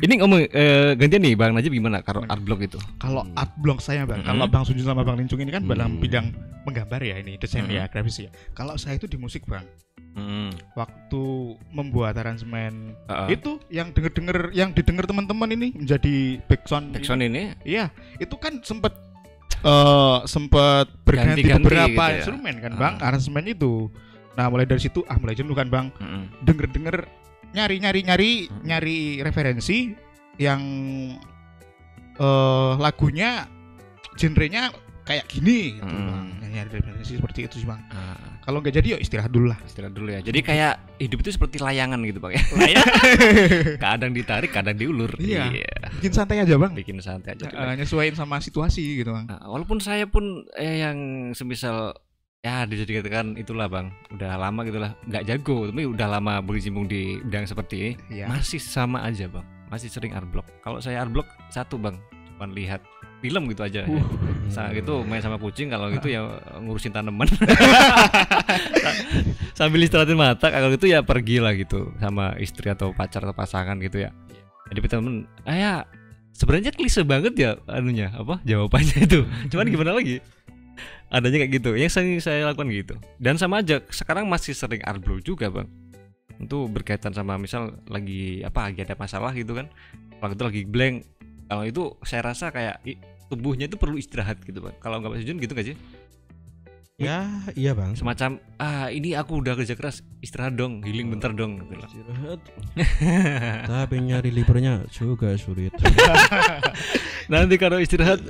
[0.00, 2.78] ini ngomong eh, gantian nih bang Najib gimana kalau art block itu?
[2.96, 4.28] Kalau art block saya bang, Hmm.
[4.30, 6.00] kalau Bang Sunjun sama Bang Lincung ini kan dalam Hmm.
[6.00, 6.26] bidang
[6.62, 7.72] menggambar ya ini desain Hmm.
[7.74, 8.30] ya grafis ya.
[8.50, 9.64] Kalau saya itu di musik bang,
[10.10, 10.50] Hmm.
[10.74, 11.22] waktu
[11.70, 13.28] membuat aransemen Heeh.
[13.32, 16.90] itu yang denger denger yang didengar teman-teman ini menjadi backsound.
[16.90, 18.96] Backsound ini Iya, itu kan sempet
[19.60, 22.16] eh sempat berganti Ganti-ganti beberapa gitu ya.
[22.16, 23.06] instrumen kan bang Ah.
[23.06, 23.92] aransemen itu
[24.32, 26.22] nah mulai dari situ ah mulai jenuh kan bang Mm-mm.
[26.40, 26.96] denger denger
[27.50, 28.62] nyari nyari nyari Hmm.
[28.62, 29.90] nyari referensi
[30.36, 30.62] yang
[32.16, 33.48] eh lagunya
[34.14, 34.68] genrenya
[35.02, 36.06] kayak gini gitu Hmm.
[36.06, 39.50] bang Nah, nyari referensi seperti itu sih bang Ah, kalau nggak jadi yuk istirahat dulu
[39.50, 40.20] lah istirahat dulu ya.
[40.20, 42.42] Jadi kayak hidup itu seperti layangan gitu, Pak ya.
[43.84, 45.10] kadang ditarik, kadang diulur.
[45.16, 45.50] Iya.
[45.98, 47.46] bikin santai aja bang Bikin santai aja.
[47.48, 50.98] Eh, nyesuaiin sama situasi gitu bang Nah, walaupun saya pun eh, yang
[51.32, 51.94] semisal
[52.40, 53.92] ya bisa dikatakan itulah bang.
[54.16, 57.92] Udah lama gitulah nggak jago tapi udah lama berkecimpung di bidang seperti ini.
[58.08, 58.32] Iya.
[58.32, 59.44] masih sama aja bang.
[59.68, 62.00] Masih sering arblock kalau saya arblock satu bang.
[62.32, 62.80] Cuma lihat
[63.20, 63.84] film gitu aja.
[63.84, 64.04] Ya.
[64.48, 66.24] Sa- gitu main sama kucing kalau gitu ya
[66.56, 67.28] ngurusin tanaman.
[69.58, 73.76] Sambil istirahatin mata kalau gitu ya pergi lah gitu sama istri atau pacar atau pasangan
[73.84, 74.16] gitu ya.
[74.72, 75.72] Jadi temen ah ya
[76.32, 79.28] sebenarnya klise banget ya anunya apa jawabannya itu.
[79.52, 80.24] Cuman gimana lagi
[81.10, 85.18] adanya kayak gitu yang sering saya lakukan gitu dan sama aja sekarang masih sering arblow
[85.18, 85.66] juga bang
[86.40, 89.68] itu berkaitan sama misal lagi apa lagi ada masalah gitu kan
[90.22, 90.96] kalau itu lagi blank
[91.50, 92.80] kalau itu saya rasa kayak
[93.28, 95.76] tubuhnya itu perlu istirahat gitu bang kalau nggak Mas Jun gitu gak sih
[97.00, 97.24] Ya,
[97.56, 97.96] iya bang.
[97.96, 101.80] semacam ah ini aku udah kerja keras istirahat dong healing bentar dong gitu.
[101.80, 102.40] Istirahat.
[103.72, 105.72] Tapi nyari liburnya juga sulit.
[107.32, 108.20] nanti kalau istirahat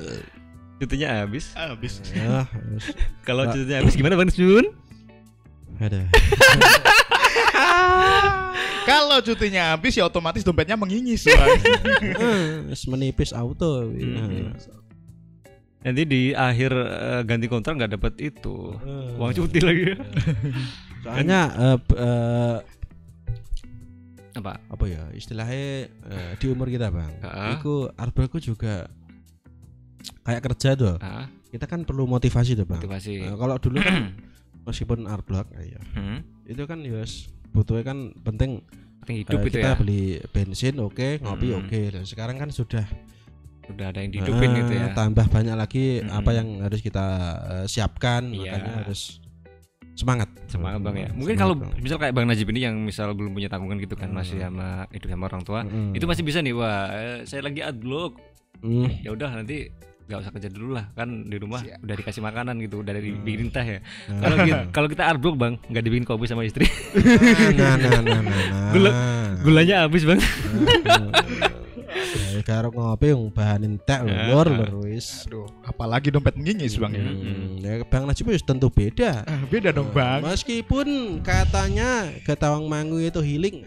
[0.81, 2.49] cutinya habis habis ya,
[3.29, 3.53] kalau Nggak.
[3.55, 4.67] cutinya habis gimana bang Jun
[5.77, 6.01] ada.
[8.83, 11.49] kalau cutinya habis ya otomatis dompetnya mengingis bang
[12.73, 13.87] Wis menipis auto.
[13.87, 14.57] Hmm.
[15.81, 18.77] nanti di akhir eh, ganti kontrak nggak dapat itu
[19.17, 19.85] uang cuti lagi
[21.01, 22.57] Soalnya eh, b- eh,
[24.31, 27.13] apa apa ya istilahnya eh, di umur kita bang.
[27.21, 27.57] Ah.
[27.57, 28.85] Iku arbelku juga
[30.23, 30.97] kayak kerja tuh.
[30.99, 32.79] ah, Kita kan perlu motivasi tuh bang.
[32.79, 34.15] motivasi Nah, kalau dulu kan
[34.67, 38.63] meskipun arblok ya Hmm, itu kan ya wis butuhnya kan penting
[39.01, 41.59] penting hidup eh, itu kita ya beli bensin oke ngopi Hmm.
[41.61, 42.85] oke dan sekarang kan sudah
[43.67, 46.13] udah ada yang dihidupin eh, gitu ya tambah banyak lagi Mm-mm.
[46.13, 47.07] apa yang harus kita
[47.49, 48.55] eh, siapkan Iya.
[48.55, 49.19] makanya harus
[49.93, 51.71] semangat semangat bang ya mungkin Semangat, kalau Bang.
[51.79, 54.17] misal kayak bang Najib ini yang misal belum punya tanggungan gitu kan Hmm.
[54.17, 55.93] masih sama hidup sama orang tua Mm-mm.
[55.93, 58.21] itu masih bisa nih wah eh, saya lagi adblock
[58.61, 59.01] Mm.
[59.01, 59.73] ya udah nanti
[60.11, 61.79] nggak usah kerja dulu lah kan di rumah Siap.
[61.81, 63.05] udah dikasih makanan gitu udah Hmm.
[63.23, 64.19] dibikinin teh ya Nah.
[64.21, 66.67] kalau kita kalau kita adblock bang nggak dibikin kopi sama istri
[67.55, 68.71] nah nah nah nah, nah.
[68.71, 68.97] Gula-
[69.41, 70.19] gulanya habis bang
[72.31, 74.31] Ya, karo ngopi yang bahanin teh Ya.
[74.31, 75.27] lur lur wis.
[75.27, 79.27] aduh apalagi dompet mengingis bang ya Hmm, ya Bang Najib wis tentu beda.
[79.27, 80.87] Ah, beda dong bang Meskipun
[81.21, 83.67] katanya ketawang mangu itu healing.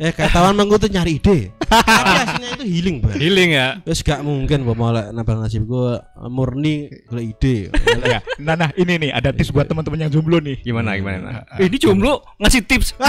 [0.00, 1.38] Eh ketawang mangu itu nyari ide.
[1.72, 3.16] Tapi aslinya itu healing, Bang.
[3.16, 7.56] healing ya Wis gak mungkin bawa molek nabang Najib gua murni golek ide.
[8.04, 11.42] ya nah nah ini nih ada tips buat teman-teman yang jomblo nih gimana gimana nah.
[11.56, 12.92] Eh, ini jomblo ngasih tips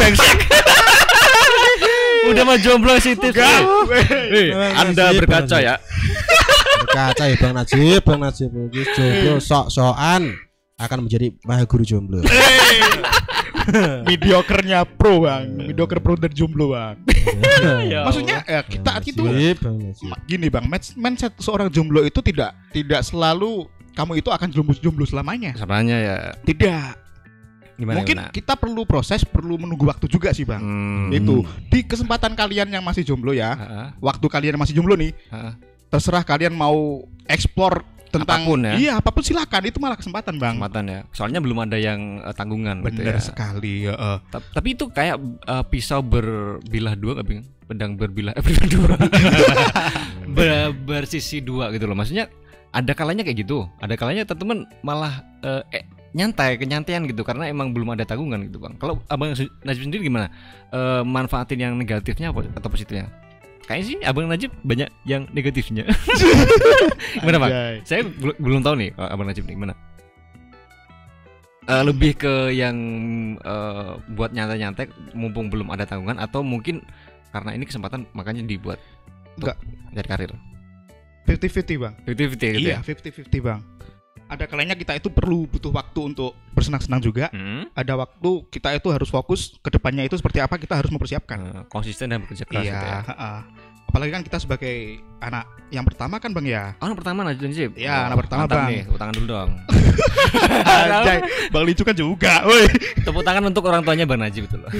[2.31, 3.35] udah mah jomblo ngasih tips.
[3.35, 5.75] Eh, anda Najib, berkaca ya
[6.87, 8.49] Berkaca ya Bang Najib, Bang Najib
[8.95, 10.39] jomblo sok-sokan
[10.79, 12.23] akan menjadi maha guru jomblo.
[14.09, 15.47] Mediokernya pro bang.
[15.53, 16.95] Mediocre pro dan jomblo bang.
[17.87, 19.23] Ya Maksudnya ya, kita itu
[20.27, 20.65] Gini bang.
[20.67, 25.53] Match- Mindset seorang jomblo itu tidak Tidak selalu Kamu itu akan jomblo-jomblo selamanya.
[25.53, 26.17] Sebenarnya ya.
[26.41, 26.91] Tidak.
[27.73, 28.33] Gimana Mungkin gimana?
[28.33, 30.61] kita perlu proses Perlu menunggu waktu juga sih bang.
[30.61, 31.13] Hmm.
[31.13, 31.45] Itu.
[31.69, 33.53] Di kesempatan kalian yang masih jomblo ya.
[33.53, 35.53] Heeh, Waktu kalian masih jomblo nih heeh.
[35.87, 38.73] Terserah kalian mau Explore tentang Apa pun ya.
[38.77, 40.53] Iya apa pun silakan Itu malah kesempatan bang.
[40.61, 40.99] Kesempatan ya.
[41.09, 43.21] Soalnya belum ada yang eh, tanggungan gitu Bener ya.
[43.21, 44.17] sekali ya, eh.
[44.29, 45.17] Ta- tapi itu kayak
[45.49, 47.43] eh, pisau berbilah dua nggak Bing?
[47.63, 48.95] pedang berbilah eh berbilah dua.
[50.35, 51.97] Ber- bersisi dua gitu loh.
[51.97, 52.29] Maksudnya
[52.69, 53.65] ada kalanya kayak gitu.
[53.81, 57.23] Ada kalanya teman-teman malah eh, eh, nyantai kenyantaian gitu.
[57.25, 58.75] Karena emang belum ada tanggungan gitu bang.
[58.77, 60.27] Kalau abang Najib sendiri gimana?
[60.69, 63.09] Eh, manfaatin yang negatifnya apa atau positifnya
[63.63, 65.87] kayaknya sih abang Najib banyak yang negatifnya.
[67.23, 67.51] Gimana bang?
[67.51, 67.75] Anjay.
[67.87, 69.73] saya bel- belum tahu nih kalau abang Najib nih gimana?
[71.63, 72.75] Eh, lebih ke yang
[73.39, 76.83] eh, buat nyantai-nyantai mumpung belum ada tanggungan atau mungkin
[77.31, 78.77] karena ini kesempatan makanya dibuat
[79.39, 79.57] Enggak.
[79.95, 80.31] cari karir?
[81.23, 81.93] 50-50 bang.
[82.03, 82.79] 50-50 gitu Iya ya?
[82.83, 83.59] 50-50 bang
[84.33, 88.89] Ada kalanya kita itu perlu butuh waktu untuk bersenang-senang juga Hmm, Ada waktu kita itu
[88.89, 92.63] harus fokus ke depannya itu seperti apa kita harus mempersiapkan eh, konsisten dan bekerja keras
[92.63, 92.99] Iya gitu ya.
[93.85, 94.75] Apalagi kan kita sebagai
[95.19, 97.71] anak yang pertama kan bang ya Oh, anak pertama Najib Najib.
[97.77, 98.65] Iya, Oh, anak pertama, Bang.
[98.65, 99.49] nih, tepuk tangan dulu dong.
[100.89, 101.17] Anjay,
[101.53, 102.65] Bang Licu kan juga woi
[102.97, 104.73] tepuk tangan untuk orang tuanya Bang Najib betul loh.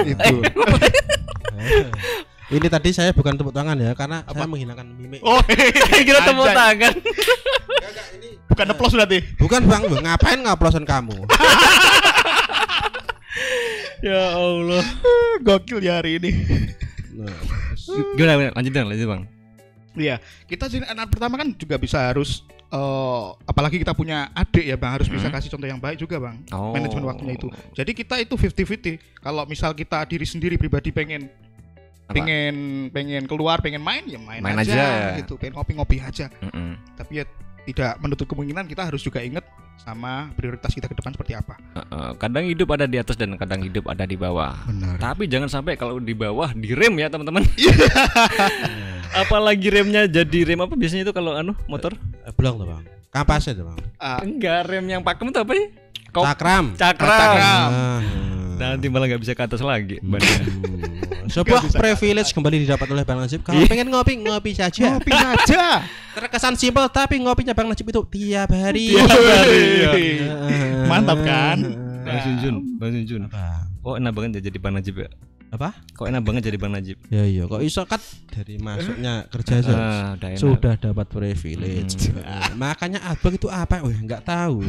[0.00, 0.34] Itu
[2.48, 5.20] Ini tadi saya bukan tepuk tangan ya karena saya menghinakan mimik.
[5.20, 5.36] Oh
[6.06, 6.92] Kira tepuk tangan.
[6.96, 9.18] Enggak, enggak, ini Bukan neplos berarti.
[9.36, 11.16] Bukan bang, ngapain ngaplosan kamu?
[13.98, 14.82] Ya Allah.
[15.42, 16.30] Gokil ya hari ini.
[17.18, 17.34] Nah,
[18.14, 19.22] Gimana lanjut dong, lanjut Bang.
[19.98, 24.78] Iya, kita jadi anak pertama kan juga bisa harus eh, apalagi kita punya adik ya
[24.78, 25.34] bang harus bisa Hmm.
[25.34, 26.70] kasih contoh yang baik juga bang Oh.
[26.70, 31.26] manajemen waktunya itu jadi kita itu 50-50 kalau misal kita diri sendiri pribadi pengen
[32.08, 32.16] Apa?
[32.16, 32.54] pengen
[32.88, 35.18] pengen keluar pengen main ya main, Main aja, aja, ya.
[35.20, 36.72] gitu pengen ngopi-ngopi aja Mm-mm.
[36.96, 37.24] tapi ya
[37.62, 39.44] tidak menutup kemungkinan kita harus juga ingat
[39.76, 43.60] sama prioritas kita ke depan seperti apa Heeh, kadang hidup ada di atas dan kadang
[43.60, 44.56] hidup ada di bawah.
[44.64, 47.44] benar Tapi jangan sampai kalau di bawah direm ya teman-teman.
[49.22, 51.92] Apalagi remnya jadi rem apa biasanya itu kalau anu motor?
[52.24, 52.82] eh, belum tuh bang.
[53.08, 53.78] Kampasnya tuh bang.
[53.96, 55.66] Ah, Enggak, rem yang pakem itu apa ya?
[56.08, 56.64] Kop Cakram.
[56.74, 57.08] cakram.
[57.12, 57.68] Cakram.
[57.70, 58.00] Ah,
[58.58, 60.02] Nanti malah nggak bisa ke atas lagi.
[60.02, 60.18] Hmm.
[61.28, 63.44] Sebuah privilege kembali didapat oleh Bang Najib.
[63.44, 63.68] Kalau Iya.
[63.68, 64.96] pengen ngopi, ngopi saja.
[64.96, 65.84] ngopi aja
[66.16, 68.96] Terkesan simpel, tapi ngopinya Bang Najib itu tiap hari.
[68.96, 69.92] Tiap hari, iya.
[70.88, 71.62] Mantap kan?
[72.02, 73.22] Bang Junjun, Bang Junjun.
[73.78, 75.08] Kok enak banget ya jadi Bang Najib ya?
[75.48, 75.72] Apa?
[75.96, 76.96] Kok enak banget jadi Bang Najib?
[77.08, 80.36] Ya iya, kok iso kat dari masuknya kerja enak.
[80.36, 82.08] Sudah dapat privilege.
[82.08, 82.56] Hmm.
[82.56, 83.80] Makanya abang itu apa?
[83.80, 84.64] Wih, nggak tahu.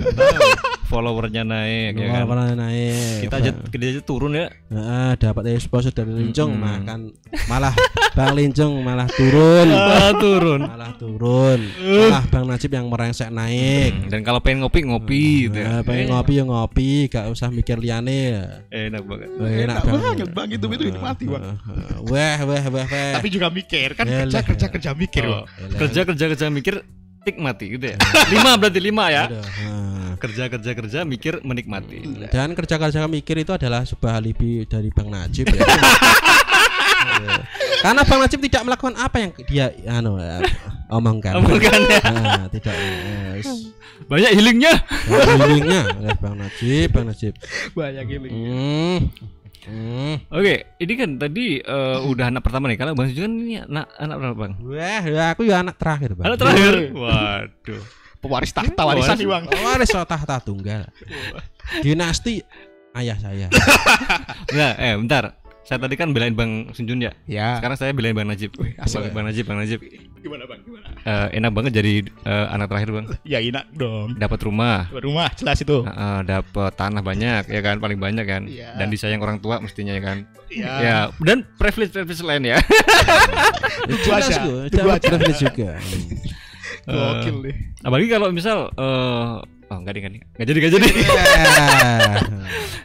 [0.89, 2.25] Followernya naik ya kan.
[2.25, 3.21] Pernah naik.
[3.21, 4.49] Kita aja kita aja turun ya.
[4.67, 6.65] Heeh, dapat exposure dari Lincong Mm-mm.
[6.65, 6.99] makan
[7.45, 7.73] malah
[8.11, 9.69] Bang Lincong malah turun.
[9.99, 10.61] Ah, turun.
[10.63, 11.59] malah turun.
[11.77, 13.91] Malah Bang Najib yang merengsek naik.
[13.93, 15.85] Hmm, Dan kalau pengen ngopi ngopi gitu Nah, ya.
[15.85, 18.41] pengen ngopi ya ngopi, gak usah mikir liane.
[18.67, 19.29] Eh, enak banget.
[19.31, 21.43] Wah, enak banget bang itu itu mati bang
[22.05, 23.11] Wah, wah, wah, wah.
[23.13, 25.25] tapi juga mikir kan kerja kerja kerja mikir
[25.75, 26.75] kerja kerja kerja mikir
[27.21, 27.97] tik mati gitu ya.
[28.33, 29.23] lima berarti lima ya.
[29.27, 30.15] Nah.
[30.15, 32.03] Kerja kerja kerja mikir menikmati.
[32.27, 35.63] Dan kerja-kerja mikir itu adalah sebuah alibi dari Bang Najib ya.
[35.63, 37.39] Eh,
[37.83, 40.43] Karena Bang Najib tidak melakukan apa yang dia anu eh,
[40.89, 41.39] omongkan.
[41.39, 42.01] Omongkan, ya.
[42.03, 43.71] Nah, tidak eh, s-
[44.05, 44.73] Banyak healingnya.
[45.07, 47.33] healingnya oleh Bang Najib, Bang Najib.
[47.71, 48.97] banyak ini Hmm.
[49.67, 50.15] Hmm.
[50.31, 52.79] Oke, ini kan tadi eh, udah anak pertama nih.
[52.79, 54.53] Kalau Bang Suju kan ini anak anak berapa Bang?
[54.63, 56.31] Wah, ya aku ya anak terakhir, Bang.
[56.31, 56.73] Anak terakhir.
[56.95, 57.83] Waduh.
[58.19, 60.91] pewaris tahta warisan nih bang Waris tahta tunggal.
[61.79, 62.43] Dinasti
[62.95, 63.47] ayah saya.
[64.49, 65.39] Nah, eh bentar.
[65.69, 67.13] Saya tadi kan belain Bang Sunjun ya.
[67.23, 68.49] ya Sekarang saya belain Bang Najib.
[68.57, 69.13] asik Bang, ya.
[69.13, 69.79] Bang Najib, Bang Najib.
[70.19, 71.93] gimana bang gimana Eh, enak banget jadi
[72.25, 73.05] eh, anak terakhir Bang.
[73.23, 77.95] ya enak dong Dapat rumah, rumah jelas itu Heeh, dapat tanah banyak ya kan paling
[77.95, 78.75] banyak kan Iya.
[78.75, 80.17] dan disayang orang tua mestinya ya kan
[80.49, 80.71] Iya.
[80.75, 82.57] ya dan privilege privilege lain ya
[84.03, 84.27] Jelas
[84.67, 85.07] dapat aja.
[85.07, 85.69] privilege juga.
[86.89, 89.33] gokil deh apalagi kalau misal eh
[89.69, 90.21] oh enggak deh enggak deh.
[90.25, 91.23] enggak jadi enggak jadi Ya.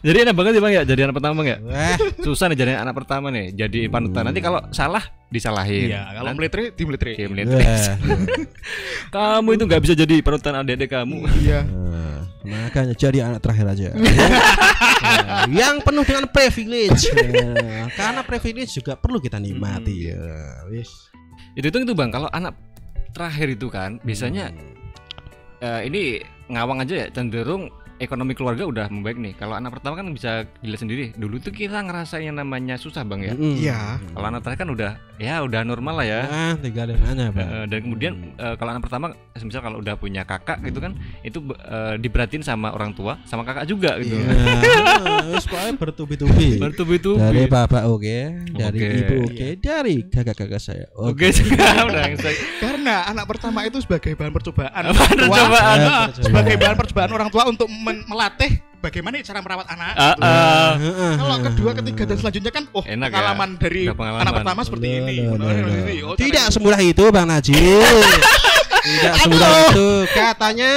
[0.07, 2.71] jadi enak banget ya bang ya jadi anak pertama bang ya Wah, susah nih jadi
[2.77, 7.13] anak pertama nih jadi panutan nanti kalau salah disalahin iya kalau Nanti- military tim military
[7.15, 7.49] Oke, melihat.
[7.51, 7.97] wah.
[9.11, 11.61] kamu itu nggak bisa jadi panutan adik-adik kamu iya
[12.45, 13.89] Nah, makanya jadi anak terakhir aja.
[13.97, 17.09] Nah, yang penuh dengan privilege.
[17.91, 20.21] Karena privilege juga perlu kita nikmati ya.
[20.69, 20.93] Wis.
[21.55, 22.53] itu itu itu bang kalau anak
[23.11, 24.53] terakhir itu kan biasanya
[25.59, 29.35] eh, ini ngawang aja ya cenderung ekonomi keluarga udah membaik nih.
[29.35, 31.05] Kalau anak pertama kan bisa dilihat sendiri.
[31.15, 33.35] Dulu tuh kita ngerasain yang namanya susah bang ya.
[33.35, 33.79] Iya.
[34.11, 36.21] Kalau anak terakhir kan udah ya udah normal lah ya.
[36.25, 37.47] Ah, tinggalin aja, Bang.
[37.47, 41.39] Eh, dan kemudian eh, kalau anak pertama, misal kalau udah punya kakak gitu kan, itu
[41.61, 44.15] eh, diberatin sama orang tua, sama kakak juga gitu.
[44.15, 44.27] Iya.
[45.25, 46.49] Nah, pokoknya bertubi-tubi.
[46.59, 47.19] Bertubi-tubi.
[47.19, 48.19] Dari bapak oke,
[48.51, 48.99] dari Oke.
[48.99, 50.87] ibu oke, dari kakak-kakak saya.
[50.95, 51.33] Oke
[51.89, 56.09] udah saya- Karena anak pertama itu sebagai bahan percobaan Bahan percobaan.
[56.15, 59.93] sebagai bahan percobaan orang tua untuk men- melatih bagaimana cara merawat anak.
[59.95, 60.21] Gitu.
[60.21, 60.73] ah.
[60.77, 61.13] Heeh.
[61.15, 63.13] Kalau kedua, ketiga dan selanjutnya kan, oh Enak ya.
[63.13, 64.23] pengalaman dari Udah pengalaman.
[64.23, 65.15] anak pertama seperti Loh, ini.
[65.15, 65.49] ini, loh.
[65.49, 65.97] ini.
[66.03, 67.57] Oh, Tidak cara- semudah itu Bang Najib.
[68.85, 69.89] Tidak semudah itu.
[70.13, 70.73] Katanya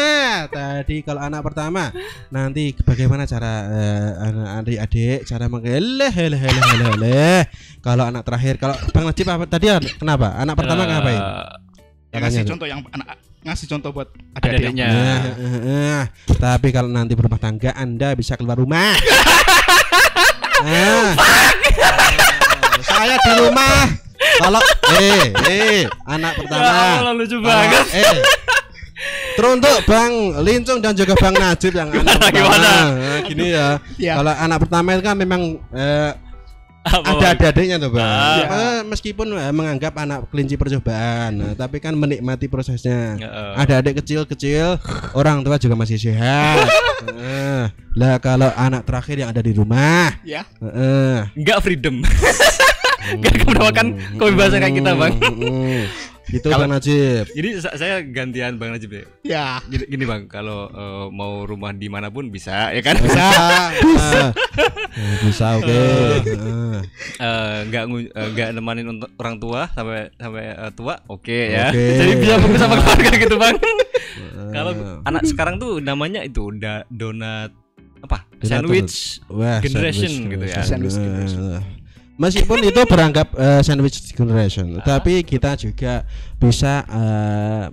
[0.47, 1.91] tadi kalau anak pertama
[2.27, 7.39] nanti bagaimana cara eh, anak adik-adik cara mengeleh heleh heleh.
[7.79, 9.67] Kalau anak terakhir kalau Bang Najib apa tadi
[9.99, 10.39] kenapa?
[10.39, 11.19] Anak pertama Eh, ngapain?
[12.07, 12.47] Ya, Katanya.
[12.47, 13.07] contoh yang anak
[13.47, 14.87] ngasih contoh buat Adik-adiknya.
[14.91, 16.01] Nah, eh, eh,
[16.35, 18.91] tapi kalau nanti berumah tangga Anda bisa keluar rumah.
[20.57, 21.13] Nah,
[22.81, 23.93] saya di rumah.
[24.41, 24.61] Kalau
[24.97, 26.65] eh eh anak pertama.
[26.65, 27.85] Ya lucu banget.
[27.93, 28.17] Eh.
[29.37, 32.33] Teruntuk Bang Lincung dan juga Bang Najib yang anak pertama.
[32.33, 32.73] gimana?
[32.89, 33.77] Nah, gini ya.
[34.01, 34.17] Ya.
[34.17, 36.11] Kalau anak pertama itu kan memang eh,
[36.87, 37.31] Apa, ada Bang?
[37.35, 38.07] adik-adiknya tuh bang.
[38.07, 38.39] Ah.
[38.39, 43.19] Eh, meskipun eh, menganggap anak kelinci percobaan, nah, tapi kan menikmati prosesnya.
[43.19, 43.51] Heeh.
[43.59, 44.79] Ada adik kecil-kecil,
[45.11, 46.65] orang tua juga masih sehat.
[47.07, 47.69] Heeh.
[47.97, 50.45] lah kalau anak terakhir yang ada di rumah, Ya.
[50.57, 51.27] heeh.
[51.35, 52.01] Nggak freedom.
[53.07, 53.87] Nggak menawarkan
[54.19, 55.13] kebebasan kayak kita bang.
[56.27, 57.23] Gitu Bang Najib.
[57.29, 59.03] Jadi sa- saya gantian Bang Najib ya.
[59.23, 59.47] Ya.
[59.63, 62.95] Gini, gini Bang, kalau eh, mau rumah di mana pun bisa ya kan?
[62.97, 63.25] Bisa.
[64.97, 65.69] Bisa oke.
[65.69, 66.81] Ah.
[67.17, 71.69] Eh, nggak ngu- eh, nggak nemanin untuk orang tua sampai sampai eh, tua oke ya
[71.69, 71.85] Oke.
[71.99, 73.55] jadi bisa fokus sama keluarga gitu bang
[74.55, 74.71] kalau
[75.03, 77.53] anak sekarang tuh namanya itu udah donat
[77.99, 80.61] apa Donat sandwich Wah, generation sandwich, gitu ya.
[80.63, 81.41] Sandwich generation.
[82.17, 86.01] Meskipun itu beranggap eh, sandwich generation, tapi kita juga
[86.35, 87.65] bisa eh,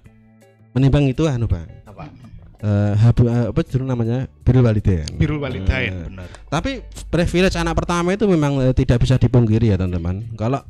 [0.71, 1.65] menimbang itu anu bang.
[1.85, 2.05] apa
[2.61, 5.05] Eh, habu- eh, apa dulu namanya birrul walidain.
[5.15, 6.29] Birrul walidain, Eh, benar.
[6.49, 10.33] Tapi privilege anak pertama itu memang eh, tidak bisa dipungkiri ya teman-teman.
[10.33, 10.65] Kalau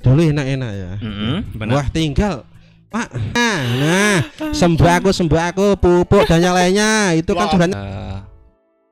[0.00, 0.92] dulu enak-enak ya.
[1.00, 2.44] Mm-mm, benar Wah tinggal
[2.88, 4.16] Pak, nah, nah
[4.52, 7.68] sembako sembako pupuk dan yang lainnya itu kan sudah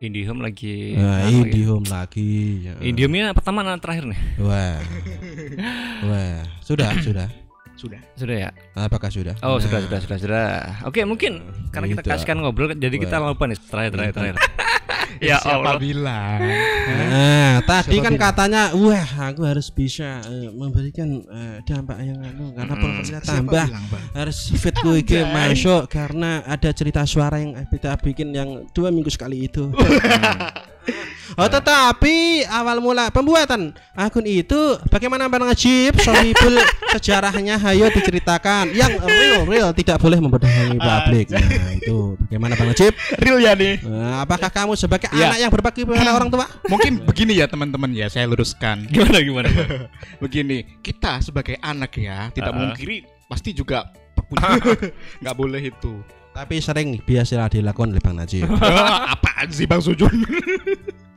[0.00, 1.52] IndiHome lagi nah, anu ya.
[1.52, 2.64] Indihome lagi.
[2.64, 2.72] ya.
[2.80, 4.80] IndiHome-nya pertama anak terakhir nih Wah,
[6.08, 7.28] wah, sudah, sudah.
[7.80, 8.00] Sudah.
[8.12, 9.32] sudah ya Apakah sudah?
[9.40, 10.46] oh Nah, sudah sudah sudah sudah
[10.84, 11.40] oke mungkin
[11.70, 12.10] karena kita Gitu.
[12.12, 13.32] kasihkan ngobrol jadi kita Wah.
[13.32, 14.36] lupa nih terakhir terakhir terakhir
[15.20, 16.40] Ya siapa bilang?
[16.40, 18.24] Nah, tadi Siapa kan bilang?
[18.24, 22.80] katanya, wah, aku harus bisa eh, memberikan eh, dampak yang anu karena Mm-mm.
[22.80, 23.84] profilnya Siapa tambah bilang,
[24.16, 25.34] harus fitku iki Anjay.
[25.52, 29.68] masuk karena ada cerita suara yang kita bikin yang dua minggu sekali itu.
[31.38, 36.58] Oh tetapi awal mula pembuatan akun itu bagaimana Bang Najib Sohibul
[36.94, 41.30] sejarahnya hayo diceritakan yang real real tidak boleh membodohi publik.
[41.30, 42.92] Nah itu bagaimana Bang Najib?
[43.22, 43.74] Real ya nih.
[43.86, 45.30] Nah, apakah kamu sebagai Ya.
[45.32, 46.46] anak yang berbakti kepada orang tua?
[46.66, 48.86] Mungkin begini ya teman-teman ya, saya luruskan.
[48.92, 49.48] gimana gimana?
[50.22, 53.90] Begini, kita sebagai anak ya, tidak memungkiri pasti juga
[55.22, 55.94] nggak boleh itu.
[56.30, 58.46] Tapi sering biasa dilakukan oleh Bang Najib.
[59.14, 60.14] Apaan sih Bang Sujun?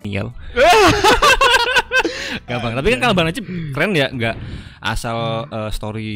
[0.01, 0.33] Niel.
[2.43, 4.35] Gak bang, tapi kan kalau Bang Najib keren ya, nggak
[4.83, 6.09] asal eh, story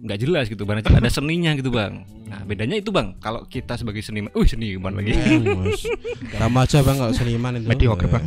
[0.00, 2.06] nggak jelas gitu, Bang Najib ada seninya gitu bang.
[2.30, 5.12] Nah bedanya itu bang, kalau kita sebagai seniman, wih seniman lagi.
[5.42, 5.82] Mas.
[6.30, 7.68] Kamu aja Bang kalau seniman itu.
[7.68, 8.24] Mediocre Bang.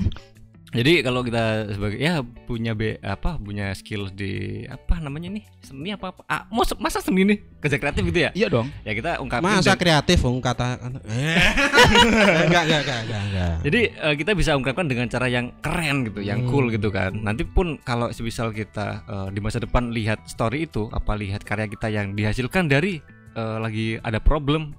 [0.67, 5.89] Jadi kalau kita sebagai ya punya be, apa punya skill di apa namanya nih seni
[5.89, 8.67] apa apa ah, masa, masa seni nih kerja kreatif gitu ya Iya dong.
[8.84, 10.75] ya kita ungkapin Masa dan- kreatif Bung kata
[11.08, 11.39] Eh.
[12.47, 13.56] enggak enggak enggak enggak enggak.
[13.63, 16.49] Jadi eh, kita bisa ungkapkan dengan cara yang keren gitu, yang Hmm.
[16.49, 17.15] cool gitu kan.
[17.15, 21.65] Nanti pun kalau misal kita eh, di masa depan lihat story itu, apa lihat karya
[21.65, 22.99] kita yang dihasilkan dari
[23.34, 24.75] eh, lagi ada problem,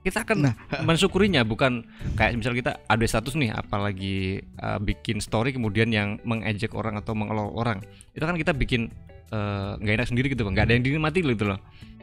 [0.00, 0.54] kita akan Nah,
[0.88, 1.84] mensyukurinya bukan
[2.16, 7.12] kayak misal kita ada status nih, apalagi eh, bikin story kemudian yang mengejek orang atau
[7.12, 7.84] mengelol orang,
[8.16, 8.88] itu kan kita bikin
[9.32, 10.56] eh, nggak enak sendiri gitu, Bang.
[10.56, 11.60] nggak ada yang dinikmati gitu loh.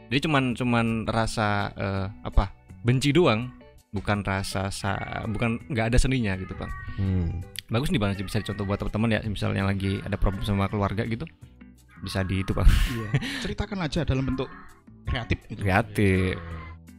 [0.08, 2.54] Jadi cuman cuman rasa eh, apa
[2.86, 3.50] benci doang,
[3.96, 7.30] bukan rasa sa bukan nggak ada seninya gitu bang Hmm.
[7.70, 11.24] bagus nih bang bisa dicontoh buat teman-teman ya misalnya lagi ada problem sama keluarga gitu
[12.02, 13.10] bisa di itu bang iya.
[13.46, 14.50] Ceritakan aja dalam bentuk
[15.08, 15.62] kreatif gitu.
[15.64, 16.36] kreatif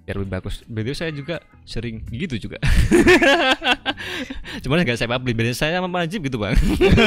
[0.08, 2.56] biar lebih bagus begitu saya juga sering gitu juga
[4.64, 6.56] cuman nggak saya publish bedanya saya sama Najib gitu bang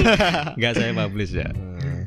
[0.62, 2.06] nggak saya publish ya Nah,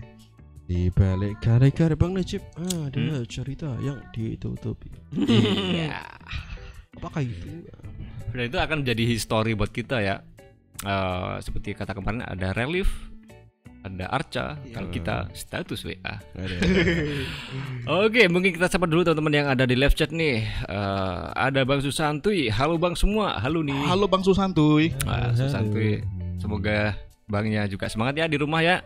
[0.65, 3.21] Di balik karya-karya Bang Najib ada Hmm.
[3.29, 4.89] cerita yang ditutupi.
[5.13, 6.01] Iya.
[6.97, 7.69] Apakah itu?
[8.33, 10.23] dan itu akan jadi history buat kita ya
[10.81, 12.89] Eh, seperti kata kemarin ada relief
[13.85, 16.17] ada arca kalau kita status WA.
[18.09, 20.41] Oke, mungkin kita sapa dulu teman-teman yang ada di live chat nih.
[20.49, 22.49] Eh, ada Bang Susantuy.
[22.49, 23.37] Halo Bang semua.
[23.37, 23.77] Halo nih.
[23.85, 24.97] Halo Bang Susantuy.
[25.37, 26.01] Susantuy.
[26.41, 26.97] Semoga
[27.29, 28.81] Bangnya juga semangat ya di rumah ya.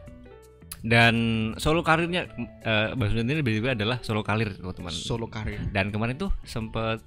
[0.83, 1.15] Dan
[1.63, 2.27] solo karirnya
[2.67, 4.91] eh, Bang Susantuy ini juga adalah solo karir teman-teman.
[4.91, 5.63] Solo karir.
[5.71, 6.99] Dan kemarin tuh sempet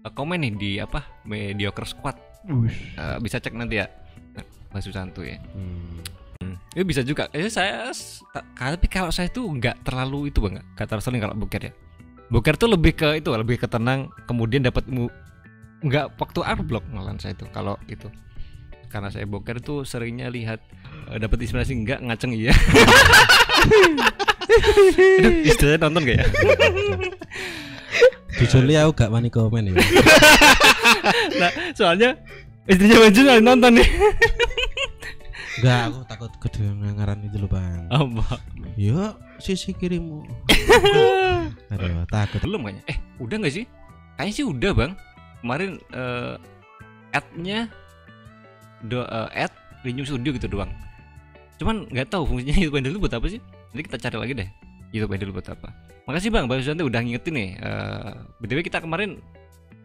[0.00, 2.16] eh, komen nih di apa mediocre squad.
[2.48, 3.86] Eh, bisa cek nanti ya.
[4.72, 5.36] Bang Susantuy.
[5.36, 6.13] Hmm.
[6.74, 7.30] Ya bisa juga.
[7.30, 7.94] Eh, saya
[8.54, 11.72] tapi kalau saya tuh nggak terlalu itu bang, nggak terlalu sering kalau boker ya.
[12.28, 14.10] Boker tuh lebih ke itu, lebih ke tenang.
[14.26, 14.82] Kemudian dapat
[15.84, 18.10] nggak waktu artblock malahan saya tuh kalau itu.
[18.90, 20.58] Karena saya boker tuh seringnya lihat
[21.14, 22.54] eh, dapat inspirasi nggak ngaceng iya.
[24.54, 26.26] Aduh, istilahnya nonton gak ya?
[28.42, 29.74] Jujur aku gak wani komen ya.
[31.40, 32.18] Nah, soalnya
[32.68, 33.88] istrinya maju nonton nih.
[35.60, 37.86] Enggak, aku takut kedengaran itu loh, Bang.
[37.90, 38.42] Apa?
[38.74, 40.26] Yuk, sisi kirimu.
[41.72, 42.40] Aduh, takut.
[42.42, 42.82] Belum kayaknya.
[42.90, 43.64] Eh, udah nggak sih?
[44.18, 44.92] Kayaknya sih udah bang.
[45.42, 46.34] Kemarin eh
[47.14, 47.70] ad-nya
[48.86, 49.52] do eh, ad
[49.82, 50.70] Renew Studio gitu doang.
[51.58, 53.40] Cuman nggak tahu fungsinya YouTube Handle itu buat apa sih?
[53.70, 54.48] Nanti kita cari lagi deh.
[54.90, 55.68] YouTube Handle buat apa?
[56.04, 57.50] Makasih bang, Bang Susanti udah ngingetin nih.
[57.58, 59.18] Eh btw kita kemarin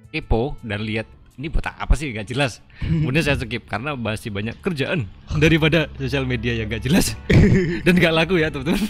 [0.09, 1.05] kepo dan lihat
[1.39, 2.59] ini buat apa sih nggak jelas.
[2.83, 5.07] Kemudian saya skip karena masih banyak kerjaan
[5.39, 7.15] daripada sosial media yang nggak jelas
[7.87, 8.83] dan nggak laku ya teman-teman.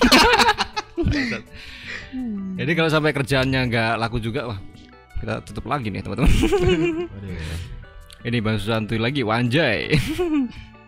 [2.57, 4.59] Jadi kalau sampai kerjaannya nggak laku juga, wah
[5.21, 6.33] kita tutup lagi nih teman-teman.
[8.25, 9.93] Ini Bang Susanti lagi, wanjay.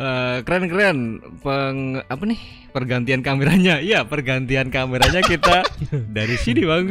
[0.00, 2.40] Eh, keren-keren peng apa nih?
[2.72, 3.84] Pergantian kameranya.
[3.84, 5.60] Iya pergantian kameranya kita
[6.16, 6.88] dari sini bang.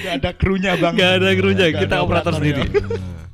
[0.00, 0.96] Gak ada krunya bang.
[0.96, 2.64] Gak ada krunya, Gak kita ada operator sendiri.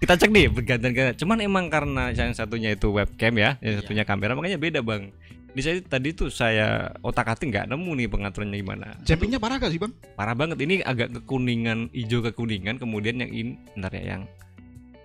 [0.02, 1.14] kita cek nih pergantian kamera.
[1.14, 5.14] Cuman emang karena yang satunya itu webcam ya yang satunya kamera makanya beda bang.
[5.54, 8.98] Di saya tadi tuh saya otak atik nggak nemu nih pengaturannya gimana.
[9.06, 9.94] Jumpingnya parah gak sih bang?
[10.18, 10.58] parah banget.
[10.58, 12.82] Ini agak kekuningan hijau kekuningan.
[12.82, 14.22] Kemudian yang ini bentar ya yang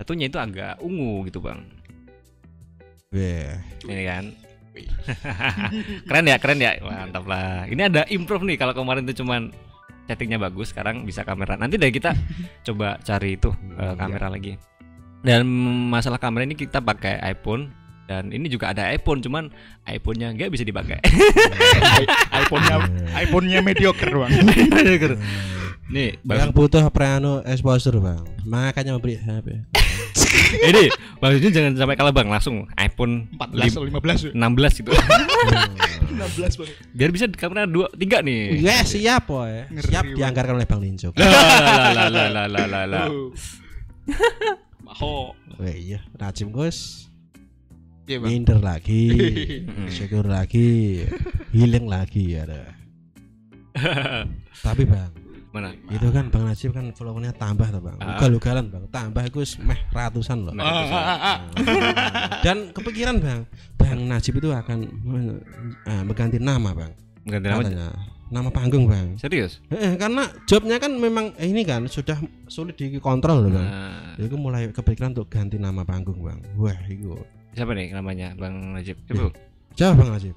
[0.02, 1.62] satunya itu agak ungu gitu bang
[3.14, 3.54] Weh.
[3.86, 4.26] ini kan?
[6.10, 6.74] Keren ya keren ya.
[6.82, 7.70] Mantap lah.
[7.70, 9.54] Ini ada improve nih kalau kemarin tuh cuman
[10.10, 11.56] settingnya bagus sekarang bisa kamera.
[11.56, 12.18] Nanti deh kita
[12.68, 14.58] coba cari itu eh, kamera lagi.
[15.24, 15.48] Dan
[15.94, 17.72] masalah kamera ini kita pakai iPhone
[18.04, 19.48] dan ini juga ada iPhone cuman
[19.88, 21.00] iPhone-nya nggak bisa dipakai.
[22.44, 22.76] iPhone-nya
[23.24, 24.34] iPhone-nya mediocre bang.
[25.94, 28.26] Nih Yang bang, butuh preano exposure bang.
[28.44, 29.62] Makanya memberi HP.
[30.66, 30.86] ini
[31.18, 34.92] maksudnya jangan sampai kalah bang langsung iPhone 14 atau 15 16 gitu
[36.14, 36.70] 16 bang.
[36.92, 39.66] biar bisa kamera dua tiga nih Ya siap boy.
[39.68, 40.16] Ngeri, Siap Bang.
[40.16, 41.14] dianggarkan oleh Bang Lincuk.
[41.16, 43.30] lah lah lah lah lah lah Oh.
[44.84, 45.32] Maho.
[45.56, 47.08] Weh iya, Najim Gus
[48.04, 48.30] Iya bang.
[48.36, 49.16] minder lagi,
[49.96, 51.02] syukur lagi,
[51.50, 52.44] healing lagi ya.
[54.60, 55.08] Tapi bang,
[55.54, 58.18] mana itu kan Bang Najib kan followernya tambah tuh bang, Ah.
[58.18, 60.54] ugal-ugalan bang, tambah Gus meh ratusan loh.
[60.54, 61.38] Nah, Ah, ah, ah, ah.
[62.42, 63.46] Dan kepikiran bang,
[63.78, 64.90] Bang Najib itu akan
[65.86, 66.92] eh, mengganti nama bang,
[67.24, 67.90] ganti nama katanya.
[68.34, 69.14] Nama panggung bang.
[69.14, 72.18] serius Eh, karena jobnya kan memang eh, ini kan sudah
[72.50, 73.62] sulit dikontrol loh bang.
[73.64, 76.42] Nah, Jadi aku mulai kepikiran untuk ganti nama panggung bang.
[76.58, 77.14] Wah, itu.
[77.54, 78.98] siapa nih namanya Bang Najib?
[79.06, 79.30] Coba.
[79.72, 80.36] Coba bang Najib.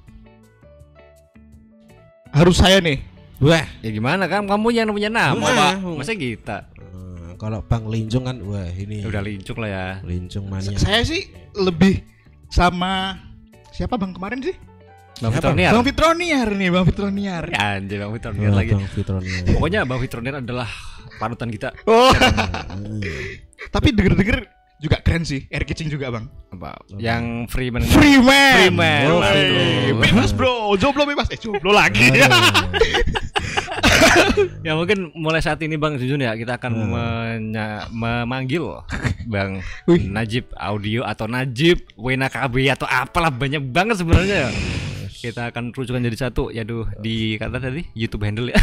[2.29, 3.01] Harus saya nih.
[3.37, 5.37] Wah, Ya gimana kan kamu yang punya nama.
[5.37, 5.83] Pak.
[5.83, 6.57] Masa kita?
[6.73, 9.85] eh, kalau Bang Linjung kan, wah ini Ya udah lincuk lah ya.
[10.01, 10.73] Linjung mania.
[10.75, 12.01] Saya sih lebih
[12.47, 13.21] sama
[13.69, 14.55] siapa bang kemarin sih?
[15.17, 15.33] Bang?
[15.33, 15.73] Fitroniar.
[15.73, 17.43] Bang Fitroniar nih, Bang Fitroniar.
[17.49, 18.73] Ya, anjir Bang Oh, Fitroniar lagi.
[18.73, 19.37] Bang Fitronia.
[19.49, 20.69] Pokoknya Bang Fitroniar adalah
[21.17, 21.73] panutan kita.
[21.85, 22.09] Oh,
[23.73, 24.45] tapi denger-denger
[24.77, 25.49] juga keren sih.
[25.49, 26.29] Air Kitching juga bang.
[26.53, 26.77] Apa?
[26.93, 27.81] Yang Freeman.
[27.81, 28.53] Freeman.
[28.69, 29.05] Freeman.
[29.09, 30.01] Oh, Freeman.
[30.05, 31.29] Bebas bro, jomblo bebas.
[31.33, 32.13] Eh jomblo lagi.
[34.67, 36.89] Ya mungkin mulai saat ini Bang Jujun ya kita akan Hmm.
[36.91, 38.83] menya- memanggil
[39.25, 40.07] Bang Wih.
[40.07, 44.51] Najib Audio atau Najib Wena KB atau apalah banyak banget sebenarnya.
[45.09, 48.59] Kita akan rujukan jadi satu ya duh di kata tadi YouTube handle ya.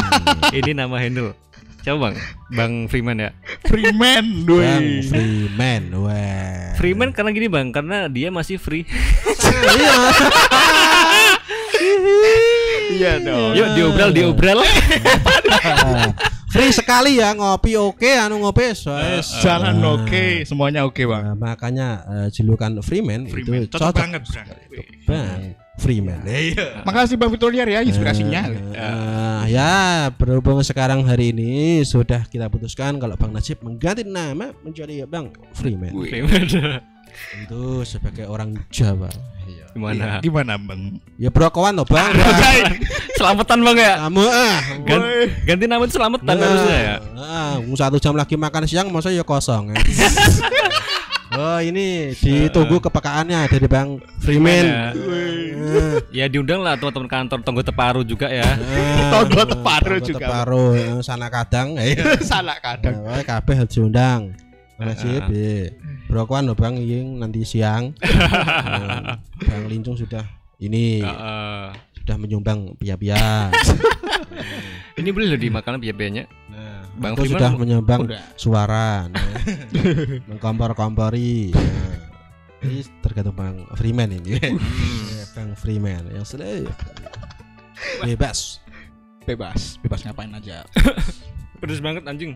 [0.58, 1.34] ini nama handle.
[1.78, 2.16] Coba Bang,
[2.52, 3.30] Bang Freeman ya.
[3.64, 5.02] Freeman, Bang doi.
[5.02, 5.82] Freeman.
[5.96, 6.74] Wah.
[6.74, 8.82] Freeman karena gini Bang, karena dia masih free.
[9.48, 9.94] Iya.
[12.88, 13.52] Iya dong.
[13.54, 14.58] Yuk diobral diobral.
[16.48, 21.22] Free sekali ya ngopi oke anu ngopi soalnya Jalan oke, semuanya oke bang.
[21.28, 24.22] Nah, makanya eh, julukan Freeman, Freeman, itu cocok cocok banget
[25.04, 25.52] bang.
[25.78, 26.24] Freeman.
[26.24, 26.82] Iya.
[26.88, 28.48] Makasih bang Fitroniar ya inspirasinya.
[28.48, 35.04] Eh, ya berhubung sekarang hari ini sudah kita putuskan kalau Bang Najib mengganti nama menjadi
[35.04, 36.48] Bang Freeman Freeman.
[37.44, 39.12] itu sebagai orang Jawa.
[39.68, 39.76] Iya.
[39.76, 40.06] Gimana?
[40.24, 40.80] Gimana bang?
[41.20, 42.14] Ya brokowan loh Bang.
[43.18, 43.94] Selamatan Bang ya.
[44.06, 44.56] Kamu ah.
[44.86, 45.06] Gan-
[45.44, 46.96] ganti nama itu selamatan harusnya ya.
[47.18, 49.74] Ah, satu jam lagi makan siang masa ya kosong.
[49.74, 49.78] ya.
[51.38, 54.64] oh ini ditunggu kepekaannya dari Bang Freeman.
[54.64, 54.84] Ya.
[56.08, 58.46] Ya diundang lah teman-teman kantor Tonggo Teparu juga ya.
[59.12, 60.24] Tonggo Teparo Tonggo juga.
[60.24, 61.76] Teparo, eh, sana kadang.
[61.76, 61.92] eh.
[62.24, 63.04] Salah kadang.
[63.04, 64.32] Nah, kabeh harus diundang.
[64.78, 65.66] Nasib, Ah.
[66.06, 67.92] Brokoan loh Bang Iying nanti siang.
[67.98, 69.18] Nah,
[69.48, 70.22] bang Lincung sudah
[70.58, 71.66] ini Heeh.
[71.98, 73.50] sudah menyumbang pia-pia.
[74.98, 76.26] Ini boleh loh dimakan biaya-biayanya.
[76.50, 78.22] Nah, Bang Freeman sudah menyumbang Udah.
[78.34, 79.30] suara, nah,
[80.30, 81.54] mengkompor-kompori.
[81.54, 81.94] Nah,
[82.66, 84.42] ini tergantung Bang Freeman ini.
[84.42, 84.50] Ya,
[85.38, 86.66] Bang Freeman yang sudah
[88.02, 88.58] bebas.
[89.22, 90.66] Bebas, bebas ngapain aja.
[91.62, 92.34] Pedes banget anjing.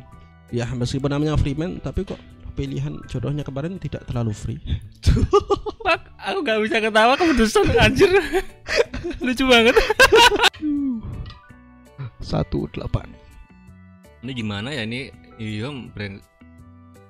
[0.53, 2.20] Ya meskipun namanya Freeman, tapi kok
[2.53, 4.61] pilihan jodohnya kemarin tidak terlalu free.
[5.80, 8.12] Pak, aku gak bisa ketawa kepedesan anjir.
[9.24, 9.72] Lucu banget.
[12.20, 13.09] Satu delapan.
[14.22, 15.11] Ini gimana ya ini?
[15.40, 16.20] Iya, brand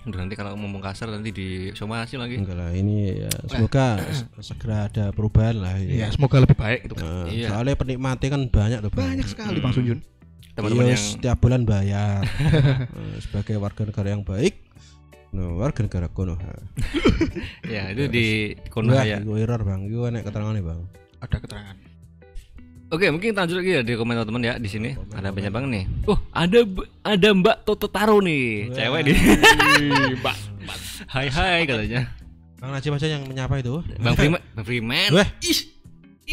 [0.03, 2.34] Udah nanti kalau ngomong kasar nanti disomasi lagi.
[2.34, 6.03] Enggak lah ini ya semoga se- segera ada perubahan lah ini.
[6.03, 6.99] Ya semoga lebih baik gitu.
[6.99, 7.55] Nah, Iya.
[7.55, 9.14] Soalnya penikmatnya kan banyak tuh Bang.
[9.14, 9.99] Banyak sekali bang Sunjun.
[10.53, 12.23] Teman-teman Iya, yang setiap bulan bayar
[12.93, 14.55] Nah, sebagai warga negara yang baik.
[15.33, 16.53] Nah, warga negara Konoha.
[17.73, 19.17] ya itu di Konoha Wah, ya.
[19.25, 19.89] itu error Bang.
[19.89, 20.81] Itu enak keterangannya Bang.
[21.25, 21.77] Ada keterangan.
[22.93, 24.93] Oke, mungkin kita lanjut lagi ya di komen teman-teman ya di sini.
[25.17, 25.85] Ada banyak banget nih.
[26.05, 26.61] Oh, ada
[27.01, 29.17] ada Mbak Toto Taro nih, cewek nih.
[30.21, 30.37] Mbak.
[31.09, 32.13] hai hai katanya.
[32.61, 33.81] Bang Najib aja yang menyapa itu.
[33.97, 35.09] Bang Freeman, Bang Freeman.
[35.09, 35.29] Weh.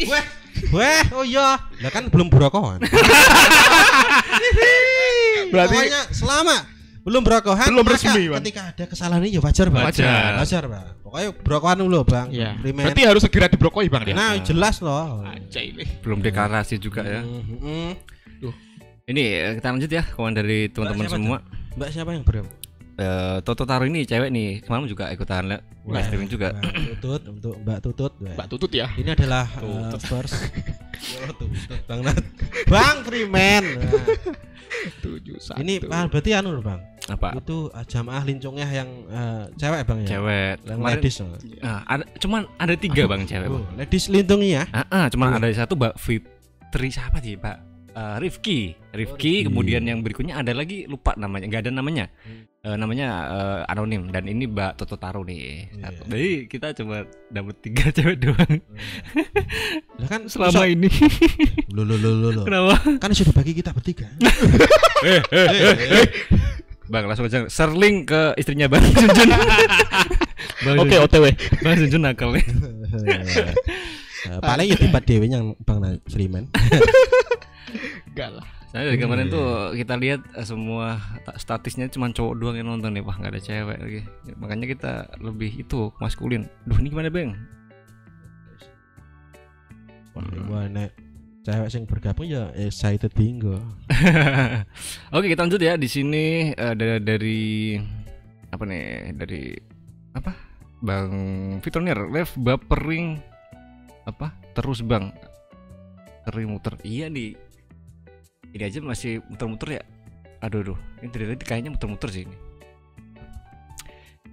[0.04, 0.24] Weh,
[0.70, 1.58] weh, oh iya.
[1.80, 2.80] Lah kan belum berokohan.
[5.50, 6.56] Berarti Pokoknya selama
[7.00, 8.38] belum berokohan Belum resmi, Bang.
[8.38, 10.30] ketika ada kesalahan ini ya wajar bang Wajar.
[10.36, 12.50] wajar bang pokoknya berokohan dulu bang Iya.
[12.60, 12.84] Primen.
[12.84, 14.12] Berarti harus segera dibrokoi Bang dia.
[14.12, 15.84] nah jelas loh Anjay ini.
[16.00, 17.24] Belum deklarasi juga ya.
[17.24, 17.96] Mhm.
[19.08, 21.38] Ini eh, kita lanjut ya komen dari teman-teman semua.
[21.72, 22.44] mbak siapa yang bro
[23.00, 26.52] Eh, Toto Taro ini cewek nih, kemarin juga ikutan li- live streaming juga.
[26.52, 28.12] Mbak tutut untuk mbak tutut.
[28.20, 28.92] Mbak tutut ya.
[28.94, 30.36] ini adalah uh, first
[31.16, 32.20] oh, tutut bang Nat
[32.68, 34.04] bang Freeman Nah,
[35.02, 35.60] Tujuh satu.
[35.60, 37.36] ini ah, berarti anu loh, bang Apa?
[37.36, 40.54] itu uh, jamaah lincungnya yang uh, cewek bang ya Cewek.
[40.62, 41.36] yang Kemarin ladies loh.
[41.60, 43.48] Ah, ada cuman ada tiga bang cewek.
[43.48, 43.60] Bang.
[43.60, 45.36] Oh, ladies lintungnya Ah, ah, cuman Iya.
[45.40, 47.56] ada satu Mbak Fitri siapa sih Pak?
[47.90, 48.58] Eh, Rifki,
[48.94, 49.34] Rifki, Rifki.
[49.42, 52.06] kemudian yang berikutnya ada lagi lupa namanya, nggak ada namanya,
[52.60, 55.72] Eh, namanya eh, anonim dan ini Mbak Toto Taro nih.
[55.72, 55.96] Iya.
[55.96, 56.12] Satu.
[56.12, 58.52] Jadi kita coba dapet tiga cewek doang
[59.96, 60.92] lah kan selama ini.
[61.74, 62.76] lo lo lo lo lo Kenapa?
[63.00, 64.12] kan sudah bagi kita bertiga
[66.92, 69.30] Bang langsung aja serling ke istrinya Bang Junjun.
[70.60, 71.24] Bang Oke, Junjun- OTW.
[71.64, 72.44] Bang Junjun nakal nih.
[74.20, 76.44] Eh, paling ya tempat dewe yang bang Freeman
[78.04, 78.44] Enggak lah.
[78.70, 80.94] Saya dari kemarin tuh kita lihat eh, semua
[81.26, 84.00] ta- statisnya cuma cowok doang yang nonton nih, wah nggak ada cewek lagi.
[84.38, 86.46] Makanya kita lebih itu maskulin.
[86.70, 87.34] Duh ini gimana bang?
[90.46, 90.94] Wah, nek
[91.42, 93.58] cewek yang bergabung ya excited bingo.
[95.18, 95.74] Oke kita lanjut ya.
[95.74, 97.40] Di sini eh, dari, dari
[98.54, 99.18] apa nih?
[99.18, 99.42] Dari
[100.14, 100.30] apa?
[100.78, 101.10] Bang
[101.58, 103.18] Fitronier live bapering
[104.06, 104.30] apa?
[104.54, 105.10] Terus Bang.
[106.22, 106.78] Sering muter.
[106.86, 107.49] Iya nih
[108.50, 109.82] ini aja masih muter-muter ya?
[110.42, 110.78] Aduh aduh.
[111.00, 112.36] Ini dari tadi kayaknya muter-muter sih ini.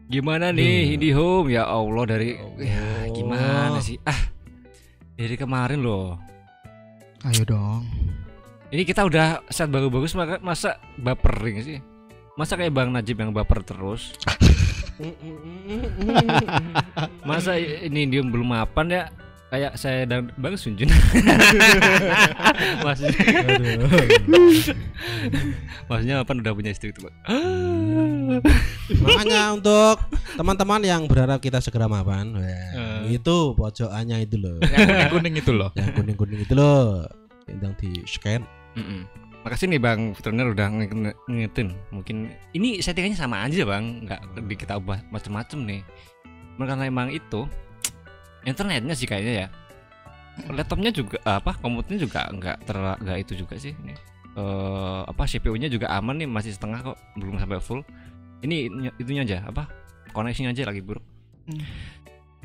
[0.07, 0.93] Gimana nih Duh.
[0.95, 3.13] IndiHome ya Allah dari ya Allah.
[3.17, 3.99] gimana sih?
[4.07, 4.21] Ah
[5.17, 6.15] dari kemarin loh.
[7.25, 7.83] Ayo dong.
[8.67, 11.79] ini kita udah set bagus-bagus maka masa bapering sih?
[12.37, 14.13] Masa kayak Bang Najib yang baper terus?
[17.29, 19.03] Masa ini dia belum mapan ya
[19.47, 20.91] kayak saya dan Bang Sunjun
[22.81, 23.07] masih
[25.87, 27.15] maksudnya mapan udah punya istri itu Bang
[28.87, 29.99] Makanya untuk
[30.35, 33.11] teman-teman yang berharap kita segera mapan, Eh.
[33.13, 34.59] itu pojokannya itu loh.
[34.61, 34.79] Yang
[35.11, 35.69] kuning-kuning itu loh.
[35.73, 37.03] yang kuning-kuning itu loh.
[37.47, 38.41] Yang di scan.
[38.75, 39.01] Mm-mm.
[39.37, 40.91] makasih nih Bang Fitroner udah nge-
[41.23, 42.15] ngingetin mungkin
[42.51, 45.81] ini settingannya sama aja Bang nggak di kita ubah macem-macem nih
[46.59, 47.47] karena emang itu
[48.43, 49.47] internetnya sih kayaknya ya?
[50.53, 53.97] Laptopnya juga apa komputernya juga nggak ter nggak itu juga sih ini.
[54.37, 57.81] Eh, apa CPU-nya juga aman nih masih setengah kok belum sampai full.
[58.45, 59.65] Ini ny- itunya aja apa
[60.13, 61.01] koneksinya aja lagi buruk.
[61.49, 61.65] Hmm.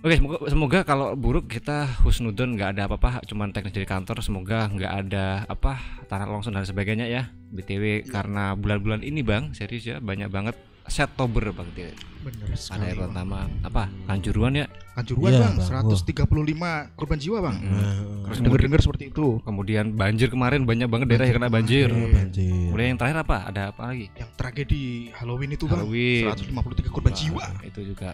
[0.03, 4.67] Oke semoga, semoga kalau buruk kita husnudon nggak ada apa-apa cuman teknis dari kantor semoga
[4.67, 5.79] nggak ada apa
[6.11, 7.31] tanah longsor dan sebagainya ya.
[7.55, 11.69] Btw karena bulan-bulan ini bang serius ya banyak banget Setober bang.
[12.23, 12.87] Bener ada sekali.
[12.87, 15.89] yang pertama apa kanjuruan ya Kanjuruan Iya, bang, Bang.
[15.91, 17.57] 135 korban jiwa bang.
[17.59, 17.73] Mm.
[17.73, 19.27] Nah, Terus Dengar-dengar seperti itu.
[19.43, 22.69] kemudian banjir kemarin banyak banget daerah yang kena banjir oh, banjir.
[22.69, 25.81] kemudian yang terakhir apa ada apa lagi Yang tragedi Halloween itu bang.
[25.81, 27.45] Halloween 153 korban jiwa.
[27.63, 28.11] itu juga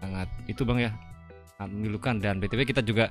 [0.00, 0.90] sangat itu bang ya
[1.54, 3.08] sangat memilukan dan btw kita juga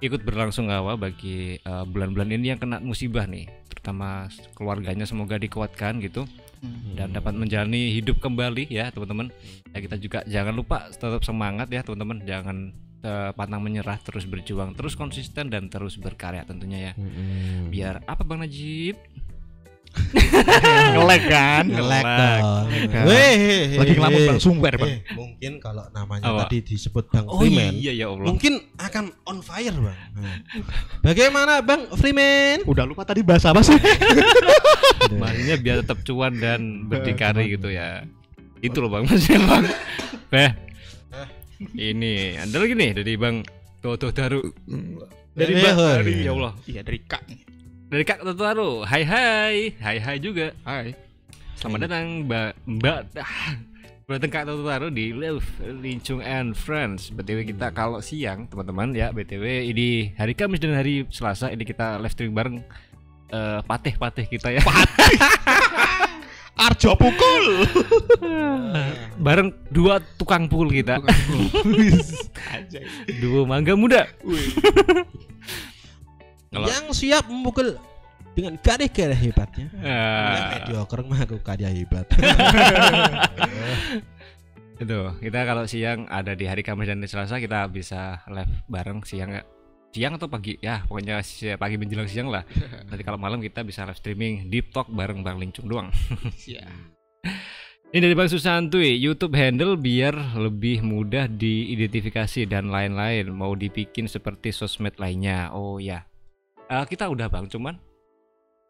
[0.00, 3.48] ikut berlangsung awal bagi eh, bulan-bulan ini yang kena musibah nih.
[3.68, 6.28] Terutama keluarganya semoga dikuatkan gitu.
[6.92, 9.32] Dan dapat menjalani hidup kembali ya teman-teman.
[9.72, 12.20] Ya kita juga jangan lupa tetap semangat ya teman-teman.
[12.28, 12.56] Jangan
[13.00, 16.94] eh, pantang menyerah terus berjuang terus konsisten dan terus berkarya tentunya ya.
[17.00, 17.72] Mm-mm.
[17.72, 18.96] biar apa bang Najib
[20.94, 21.64] Ngelek kan?
[21.66, 22.66] Ngelek dong.
[23.10, 24.90] Weh, Lagi ngelamun bang sumber bang.
[24.90, 26.46] Eh, mungkin kalau namanya Apa?
[26.46, 29.98] tadi disebut Bang oh Freeman, iya ya Allah mungkin akan on fire, Bang.
[30.14, 30.38] Nah.
[31.02, 32.62] Bagaimana Bang Freeman?
[32.66, 33.74] Udah lupa tadi bahasa apa sih?
[35.20, 38.04] Maksudnya biar tetap cuan dan berdikari gitu ya.
[38.60, 39.64] Itu loh bang, maksudnya bang.
[40.30, 40.50] Eh,
[41.80, 43.40] ini ada lagi nih dari bang
[43.80, 44.44] Toto Daru.
[45.32, 46.52] Dari Eh, bang, dari ya Allah.
[46.68, 47.24] Iya dari kak.
[47.90, 48.86] Dari kak Toto Daru.
[48.86, 50.54] Hai hai, hai hai juga.
[50.62, 50.94] Hai.
[51.58, 53.18] Selamat datang mbak mbak.
[54.06, 57.10] Datang kak Toto Daru di Live Lincung and Friends.
[57.10, 61.98] BTW kita kalau siang teman-teman ya BTW ini hari Kamis dan hari Selasa ini kita
[61.98, 62.56] live streaming bareng
[63.34, 64.62] eh, patih-patih kita ya.
[66.70, 67.66] Arjo pukul.
[69.26, 71.02] bareng dua tukang pukul kita
[72.54, 72.86] Anjay.
[73.18, 74.06] duo mangga muda.
[76.50, 77.78] Kalau- yang siap memukul
[78.34, 79.70] dengan karya-karya hebatnya.
[79.70, 82.06] Yang mediocre mah aku karya hebat.
[84.82, 89.30] itu kita kalau siang ada di hari Kamis dan Selasa kita bisa live bareng siang
[89.30, 89.46] nggak?
[89.90, 90.54] siang atau pagi?
[90.62, 91.18] Ya pokoknya
[91.58, 92.46] pagi menjelang siang lah.
[92.86, 95.90] Nanti kalau malam kita bisa live streaming deep talk bareng Bang Lincung doang.
[97.90, 103.34] Ini dari Bang Susantuy YouTube handle biar lebih mudah diidentifikasi dan lain-lain.
[103.34, 105.50] Mau dibikin seperti sosmed lainnya.
[105.50, 106.06] Oh ya
[106.70, 107.74] Eh, kita udah Bang cuman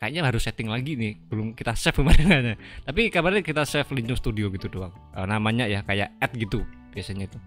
[0.01, 2.57] kayaknya harus setting lagi nih belum kita save kemarin
[2.89, 4.93] tapi kabarnya kita save Lincung Studio gitu doang.
[5.13, 6.65] Eh, namanya ya kayak add gitu
[6.97, 7.39] biasanya itu.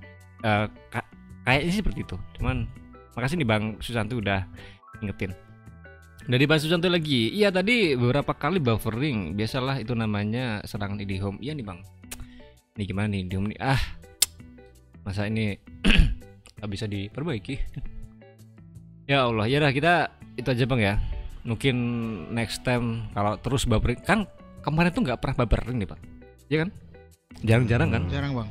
[0.45, 1.09] Eh, ka-
[1.49, 2.15] kayaknya seperti itu.
[2.37, 2.69] Cuman
[3.17, 4.45] makasih nih Bang Susanto udah
[5.01, 5.33] ingetin
[6.29, 7.33] dari Bang Susanto lagi.
[7.33, 9.33] Iya tadi beberapa kali buffering.
[9.33, 11.81] Biasalah itu namanya serangan IndiHome iya nih Bang.
[12.77, 13.59] Ini gimana nih IndiHome nih?
[13.59, 13.81] Ah
[15.03, 15.57] masa ini
[16.71, 17.55] bisa diperbaiki
[19.09, 19.93] ya Allah ya dah kita
[20.39, 20.97] itu aja Bang ya.
[21.43, 21.75] Mungkin
[22.31, 24.23] next time kalau terus buffering kan
[24.63, 25.99] kemarin tuh nggak pernah buffering nih Pak.
[26.47, 26.69] Iya kan?
[27.43, 28.03] Jarang-jarang kan?
[28.07, 28.49] Jarang bang.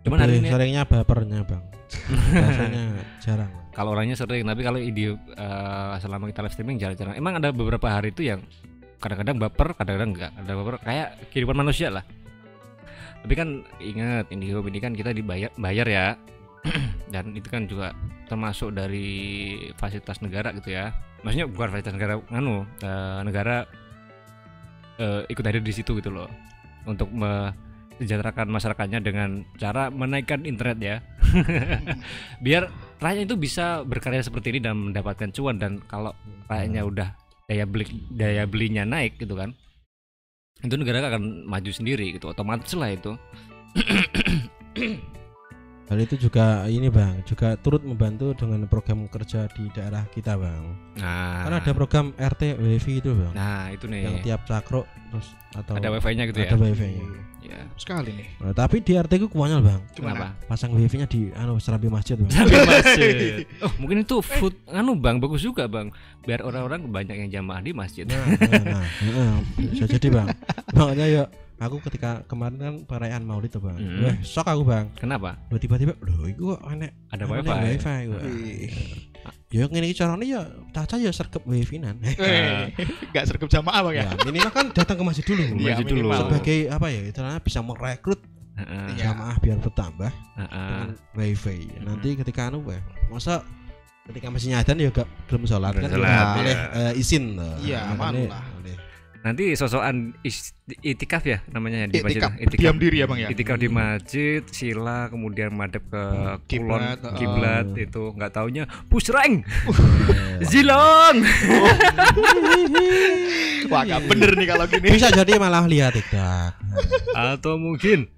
[0.00, 1.62] cuman hari Lebih ini seringnya bapernya bang.
[2.32, 2.82] Biasanya
[3.20, 3.50] jarang.
[3.76, 7.14] kalau orangnya sering tapi kalau ide eh, selama kita live streaming jarang-jarang.
[7.20, 8.40] Emang ada beberapa hari itu yang
[8.96, 12.04] kadang-kadang baper kadang-kadang enggak ada baper kayak kehidupan manusia lah.
[13.20, 16.06] Tapi kan ingat Indihome ini kan kita dibayar bayar ya
[17.14, 17.96] dan itu kan juga
[18.28, 19.08] termasuk dari
[19.80, 20.92] fasilitas negara gitu ya.
[21.24, 23.56] Maksudnya bukan fasilitas negara nganu eh, negara
[25.00, 26.28] eh, ikut hadir di situ gitu loh.
[26.88, 30.96] Untuk mensejahterakan masyarakatnya dengan cara menaikkan internet ya.
[32.44, 35.56] Biar rakyat itu bisa berkarya seperti ini dan mendapatkan cuan.
[35.60, 36.12] Dan kalau
[36.48, 37.08] rakyatnya udah
[37.50, 37.84] daya beli
[38.14, 39.50] daya belinya naik gitu kan
[40.60, 42.28] itu negara akan maju sendiri gitu.
[42.30, 43.16] Otomatis lah itu
[45.90, 50.62] Hal itu juga ini bang, juga turut membantu dengan program kerja di daerah kita bang.
[50.94, 51.42] nah.
[51.42, 54.06] Karena ada program RT WiFi itu bang, nah itu nih.
[54.06, 56.54] Yang tiap cakro terus atau ada wifi-nya gitu ya?
[56.54, 57.02] Ada wifi-nya.
[57.42, 58.28] ya Sekali nih.
[58.38, 60.30] Nah, tapi di RT ku konyol bang, kenapa?
[60.46, 62.30] Pasang wifi-nya di anu serambi masjid bang.
[62.30, 63.42] Sampai masjid.
[63.66, 65.90] Oh mungkin itu food anu bang bagus juga bang.
[66.22, 68.06] Biar orang-orang banyak yang jamaah di masjid.
[68.06, 70.28] Nah, nah, nah, nah, bisa jadi bang.
[70.70, 71.22] Makanya ya
[71.60, 74.00] aku ketika kemarin kan perayaan Maulid tuh bang, Hmm.
[74.02, 74.88] wah shock aku bang.
[74.96, 78.20] kenapa Wah, tiba-tiba, loh, itu kok enek ada enek wifi wifi gua.
[79.50, 81.98] Ya ngene iki carane ya caca ya sergap wifi nan.
[82.00, 82.70] Eh,
[83.10, 84.04] Nggak sergap jamaah bang ya.
[84.06, 85.42] ya, minimal kan datang ke masjid dulu.
[85.42, 85.98] Iya, Masjid dulu.
[86.00, 86.18] minimal.
[86.22, 89.02] Sebagai apa ya, istilahnya bisa merekrut Heeh, Iya.
[89.08, 90.68] jamaah biar bertambah heeh.
[90.68, 91.58] dengan wifi.
[91.80, 92.76] Nanti ketika anu weh,
[93.08, 93.40] masa
[94.04, 96.36] ketika masih nyadan ya gak belum sholat kan sholat, ya, iya.
[96.36, 97.24] oleh eh, izin.
[97.60, 98.44] Iya, Makanya malu lah.
[98.54, 98.79] oleh-
[99.20, 100.16] nanti sosokan
[100.80, 102.40] itikaf ya namanya ya di masjid Itikaf, ya?
[102.40, 102.56] Itikaf.
[102.56, 103.28] berdiam diri ya bang ya.
[103.28, 106.04] Itikaf di masjid, sila, kemudian madep ke
[106.48, 107.12] kulon, Kiblat, uh.
[107.20, 109.44] kiblat itu nggak taunya pusreng,
[110.50, 111.16] zilong.
[113.70, 114.88] Wah nggak bener nih kalau gini.
[114.88, 116.56] bisa jadi malah lihat TikTok.
[117.12, 118.08] atau mungkin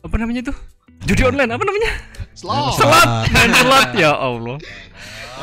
[0.00, 0.56] apa namanya tuh
[1.04, 1.90] judi online apa namanya
[2.34, 2.76] Slot.
[2.76, 4.56] selat main selat ya Allah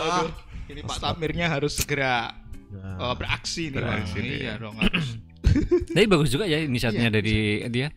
[0.01, 0.33] Aduh,
[0.69, 2.40] ini Pak Tamirnya harus segera
[2.72, 2.89] Ya.
[2.97, 4.24] eh, beraksi nih Beraksi bang.
[4.24, 4.39] nih.
[4.39, 5.07] Iya dong harus.
[5.95, 7.36] tapi bagus juga ya inisiatifnya Iya, dari
[7.67, 7.88] dia.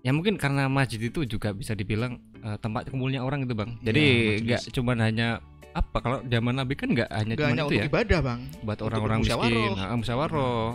[0.00, 3.76] Ya mungkin karena masjid itu juga bisa dibilang eh, tempat kumpulnya orang gitu bang.
[3.80, 4.04] Jadi
[4.38, 5.28] Iya, nggak cuman hanya
[5.70, 7.86] apa kalau zaman nabi kan nggak hanya Gak cuman hanya itu untuk ya.
[7.86, 8.40] ibadah bang.
[8.64, 10.70] buat orang-orang miskin nah, musyawarah.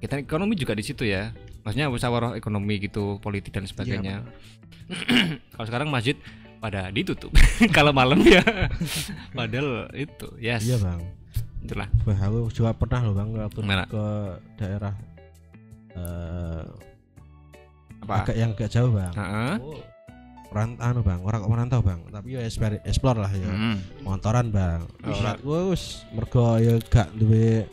[0.00, 1.28] Kita ekonomi juga di situ ya.
[1.60, 4.24] Maksudnya musyawarah ekonomi gitu politik dan sebagainya.
[5.52, 6.16] Kalau sekarang masjid
[6.56, 7.28] pada ditutup.
[7.76, 8.40] Kalau malam ya.
[9.36, 10.64] Padahal itu yes.
[10.64, 11.00] Iya bang.
[11.60, 13.84] Itulah Wah, aku juga pernah loh bang waktu Mana?
[13.84, 14.04] ke
[14.56, 14.94] daerah
[15.92, 16.64] eh
[18.00, 19.12] apa agak yang agak jauh bang.
[19.12, 19.54] Heeh.
[20.50, 22.00] Rantau anu bang, orang merantau bang.
[22.08, 23.46] Tapi ya explore, explore lah ya.
[23.46, 23.76] Hmm.
[24.02, 24.82] Motoran bang.
[25.44, 25.70] Oh.
[25.70, 27.68] Wis mergo ya gak duwe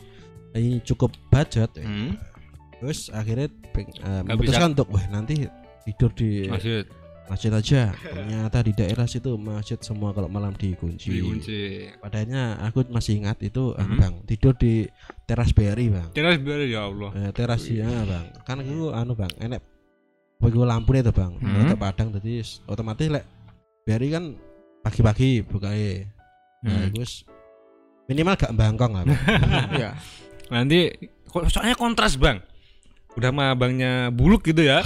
[0.54, 1.72] ini cukup budget.
[1.74, 1.82] ya.
[1.82, 2.14] Hmm.
[2.78, 5.48] Terus akhirnya peng- Nggak memutuskan untuk wah nanti
[5.88, 6.84] tidur di Masjid
[7.28, 7.92] masjid aja.
[7.94, 11.12] Ternyata di daerah situ masjid semua kalau malam dikunci.
[11.12, 11.92] dikunci.
[12.00, 14.00] Padahal aku masih ingat itu anu Hmm.
[14.00, 14.88] bang tidur di
[15.24, 16.08] teras BRI bang.
[16.12, 17.10] Teras biar ya Allah.
[17.14, 18.26] Eh, teras ya bang.
[18.42, 19.60] Kan itu anu bang enek
[20.38, 21.32] begitu lampu itu bang.
[21.36, 21.76] Hmm.
[21.76, 23.24] Padang jadi otomatis lek
[23.84, 24.24] BRI kan
[24.80, 25.70] pagi-pagi buka
[26.58, 27.04] Nah, Hmm.
[28.10, 29.04] minimal gak bangkong lah.
[29.06, 29.20] Bang.
[29.78, 29.90] Iya.
[30.54, 30.90] Nanti
[31.28, 32.40] kok soalnya kontras bang.
[33.14, 34.80] Udah mah abangnya buluk gitu ya.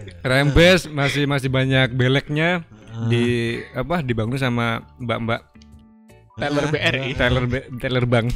[0.30, 5.40] Rembes masih masih banyak beleknya Ah, di apa dibangun sama mbak-mbak
[6.36, 7.00] Teller ah, BRI.
[7.02, 8.28] ah, teller be- teller bank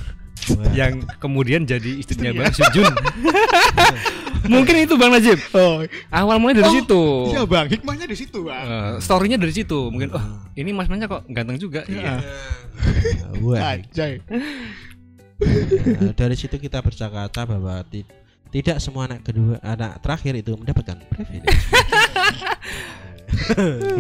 [0.48, 0.72] wah.
[0.72, 2.32] yang kemudian jadi istrinya.
[2.34, 2.88] Bang Sujun.
[4.46, 5.36] Mungkin itu Bang Najib.
[5.52, 7.02] Oh, Awal mulai dari Oh, situ.
[7.28, 7.66] iya bang.
[7.66, 8.62] Hikmahnya di situ bang.
[8.62, 9.90] Eh, storynya dari situ.
[9.90, 11.82] Mungkin oh ini Mas Manja kok ganteng juga.
[11.84, 12.16] Iya.
[12.16, 12.16] Iya.
[13.44, 14.22] Wah, Anjay.
[16.00, 17.84] Nah, dari situ kita berkata bahwa
[18.56, 21.44] tidak semua anak kedua anak terakhir itu mendapatkan privilege.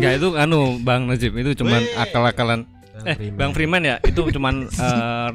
[0.00, 2.64] Enggak itu anu Bang Najib itu cuman akal-akalan
[3.04, 5.30] eh Bang Freeman ya itu cuman eh,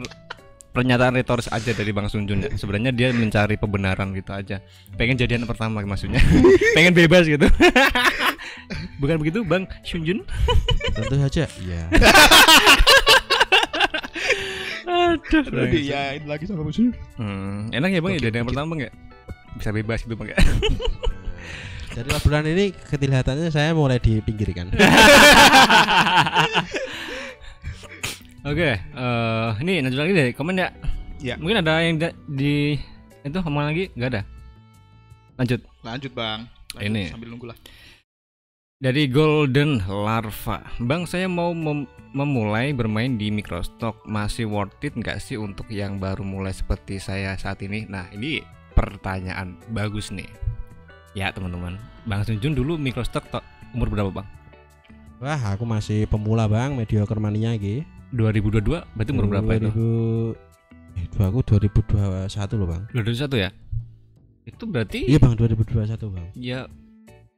[0.74, 2.50] pernyataan retoris aja dari Bang Sunjun ya.
[2.58, 4.58] Sebenarnya dia mencari pembenaran gitu aja.
[4.98, 6.18] Pengen jadian pertama maksudnya.
[6.76, 7.46] Pengen bebas gitu.
[8.98, 10.26] Bukan begitu Bang Sunjun?
[10.98, 11.46] Tentu saja.
[11.62, 11.84] Iya.
[14.92, 15.44] Aduh.
[15.46, 16.90] Udah diyain lagi sama musuh.
[17.22, 18.92] Hmm, enak ya Bang ya jadian pertama Bang ya?
[19.56, 20.38] Bisa bebas gitu ya.
[21.92, 24.72] Dari bulan ini kelihatannya saya mulai dipinggirkan.
[28.42, 30.70] Oke, eh ini lanjut lagi deh komen ya.
[31.22, 31.36] Ya.
[31.38, 32.74] Mungkin ada yang da- di
[33.22, 33.94] itu ngomong lagi?
[33.94, 34.22] Nggak ada.
[35.38, 35.62] Lanjut.
[35.86, 36.40] Lanjut bang.
[36.74, 37.04] Lanjut, Ini.
[37.12, 37.58] sambil nunggu lah.
[38.82, 41.86] Dari Golden Larva, Bang saya mau mem-
[42.18, 47.38] memulai bermain di Microstock masih worth it nggak sih untuk yang baru mulai seperti saya
[47.38, 47.86] saat ini?
[47.86, 48.42] Nah ini
[48.72, 50.28] pertanyaan bagus nih.
[51.12, 54.28] Ya teman-teman, Bang Sunjun dulu Microstock to- umur berapa Bang?
[55.22, 57.86] Wah, aku masih pemula bang, mediocre mania gitu.
[58.12, 59.70] 2022 berarti umur berapa itu?
[59.70, 60.36] 2000
[60.92, 62.82] Eh, dua- aku 2021 loh bang.
[62.92, 63.50] 2021 ya?
[64.44, 66.26] Itu berarti Iya bang 2021 bang.
[66.34, 66.66] ya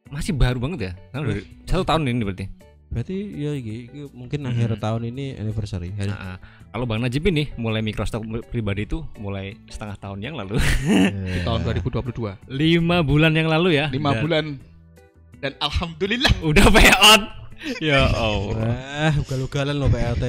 [0.10, 0.92] masih baru banget ya?
[1.12, 1.22] Kan
[1.68, 2.46] satu tahun ini berarti.
[2.88, 3.76] Berarti ya iki
[4.14, 4.50] mungkin Hmm.
[4.54, 5.90] akhir tahun ini anniversary.
[5.94, 6.38] Nah,
[6.74, 8.20] kalau Bang Najib ini mulai Microstock
[8.50, 12.50] pribadi itu mulai setengah tahun yang lalu, Eh, Di tahun 2022.
[12.50, 13.88] lima bulan yang lalu ya.
[13.88, 14.46] Lima Dan bulan.
[15.38, 16.34] Dan alhamdulillah.
[16.42, 17.22] Udah payout.
[17.80, 18.58] ya Allah.
[18.58, 20.26] Wah, ugal-ugalan loh PLT.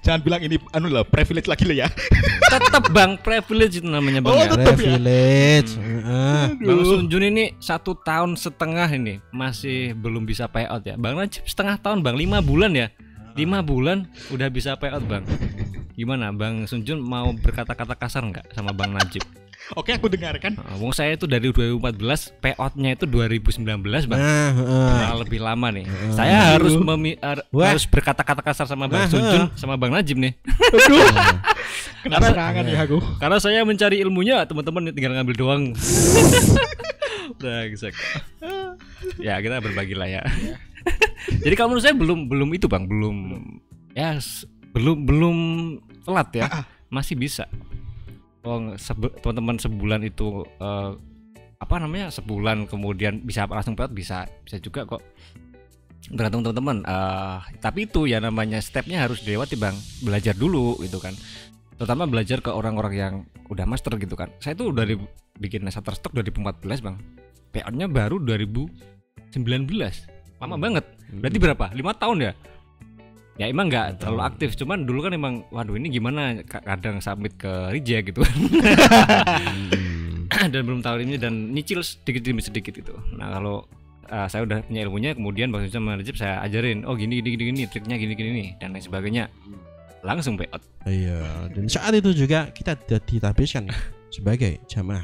[0.00, 1.88] Jangan bilang ini anu lah privilege lagi lah ya.
[2.52, 4.54] Tetap Bang privilege itu namanya Bang Oh, ya.
[4.54, 4.78] tetep.
[4.78, 4.96] ya?
[4.96, 5.70] Privilege.
[5.74, 6.44] Heeh.
[6.62, 10.94] Bang Sunjun ini satu tahun setengah ini masih belum bisa payout ya.
[10.94, 12.88] Bang Najib setengah tahun Bang, lima bulan ya.
[13.34, 15.26] Lima bulan udah bisa payout Bang.
[15.96, 19.24] Gimana Bang Sunjun mau berkata-kata kasar nggak sama Bang Najib?
[19.74, 20.54] Oke aku dengarkan.
[20.54, 21.98] Nah, Wong saya itu dari 2014
[22.38, 23.64] payoutnya itu 2019
[24.06, 24.20] Bang.
[24.20, 24.88] Nah, heeh.
[24.92, 25.88] Nah, lebih lama nih.
[26.12, 27.72] Saya harus memi- ar- Wah.
[27.72, 30.36] harus berkata-kata kasar sama Bang Wah, Sunjun sama Bang Najib nih.
[32.04, 33.00] Kena serangan ya aku.
[33.18, 35.62] Karena saya mencari ilmunya, teman-teman tinggal ngambil doang.
[37.40, 37.96] Brengsek.
[39.18, 40.22] ya, kita berbagi lah ya.
[41.42, 43.16] Jadi kalau menurut saya belum belum itu, Bang, belum
[43.92, 45.36] ya s- belum belum
[46.06, 46.46] telat ya.
[46.94, 47.50] Masih bisa.
[48.46, 50.90] Oh, sebe- teman-teman sebulan itu eh,
[51.58, 52.14] apa namanya?
[52.14, 55.02] Sebulan kemudian bisa langsung peot bisa bisa juga kok.
[56.06, 56.86] Tergantung teman-teman.
[56.86, 59.74] Eh, tapi itu ya namanya stepnya harus dilewati, Bang.
[60.06, 61.18] Belajar dulu gitu kan
[61.76, 63.14] terutama belajar ke orang-orang yang
[63.52, 64.96] udah master gitu kan saya tuh dari
[65.36, 66.96] bikin Shutterstock 2014 bang
[67.52, 69.36] PO-nya baru 2019
[70.40, 70.84] lama banget
[71.20, 72.32] berarti berapa lima tahun ya
[73.36, 74.56] ya emang nggak terlalu aktif.
[74.56, 76.40] Cuman dulu kan emang waduh ini gimana?
[76.44, 78.22] Ka- kadang submit ke reject gitu.
[80.52, 83.64] Dan belum tahu ini dan nyicil sedikit demi sedikit gitu nah kalau
[84.10, 87.34] uh, saya udah punya ilmunya kemudian bang Suja sama Najib saya ajarin oh gini gini
[87.34, 89.24] gini, gini triknya gini gini nih dan lain sebagainya.
[90.04, 90.62] Langsung payout.
[90.86, 93.66] Iya, dan saat itu juga kita tidak ditabiskan
[94.14, 95.02] sebagai jamaah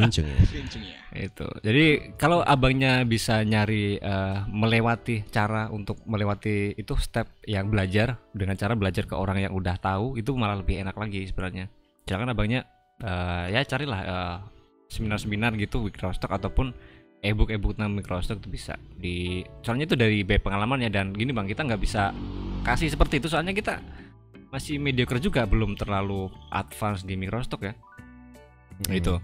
[0.00, 0.36] Linjeng ya.
[0.46, 0.96] Kenceng ya.
[1.26, 8.20] itu jadi kalau abangnya bisa nyari eh, melewati cara untuk melewati itu step yang belajar
[8.30, 11.66] dengan cara belajar ke orang yang udah tahu itu malah lebih enak lagi sebenarnya
[12.06, 12.62] jangan abangnya
[13.02, 14.36] eh, ya carilah eh,
[14.90, 16.74] seminar-seminar gitu Microstock ataupun
[17.20, 21.34] ebook ebook tentang Microstock itu bisa di soalnya itu dari by pengalaman ya dan gini
[21.34, 22.14] bang kita nggak bisa
[22.62, 23.82] kasih seperti itu soalnya kita
[24.50, 27.74] masih mediocre juga belum terlalu advance di Microstock ya
[28.88, 29.20] itu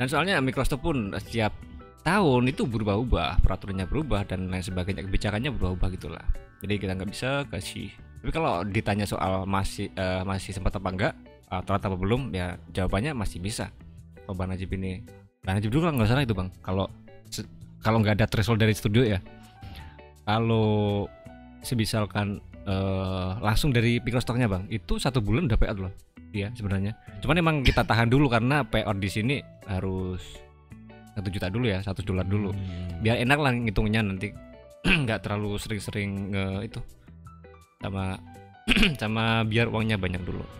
[0.00, 1.52] dan soalnya Microsoft pun setiap
[2.00, 6.24] tahun itu berubah-ubah peraturannya berubah dan lain sebagainya kebijakannya berubah-ubah gitulah.
[6.64, 7.92] Jadi kita nggak bisa kasih.
[8.24, 11.12] Tapi kalau ditanya soal masih eh, masih sempat apa enggak
[11.52, 13.68] uh, telat apa belum ya jawabannya masih bisa.
[14.24, 15.04] Kalau bang Najib ini.
[15.44, 16.48] Bang Najib dulu nggak salah itu bang.
[16.64, 16.88] Kalau
[17.84, 19.20] kalau nggak ada threshold dari studio ya.
[20.24, 21.08] Kalau
[21.60, 24.66] sebisalkan eh, langsung dari Microsoftnya bang.
[24.68, 25.92] Itu satu bulan udah payout loh.
[26.30, 26.94] Dia sebenarnya.
[27.24, 29.36] Cuman emang kita tahan dulu karena payout di sini
[29.66, 30.22] harus
[31.10, 32.54] satu juta dulu ya satu dolar dulu.
[33.02, 34.30] Biar enak lah ngitungnya nanti.
[35.04, 36.80] Nggak terlalu sering-sering nge itu.
[37.80, 38.16] Sama
[39.00, 40.59] sama biar uangnya banyak dulu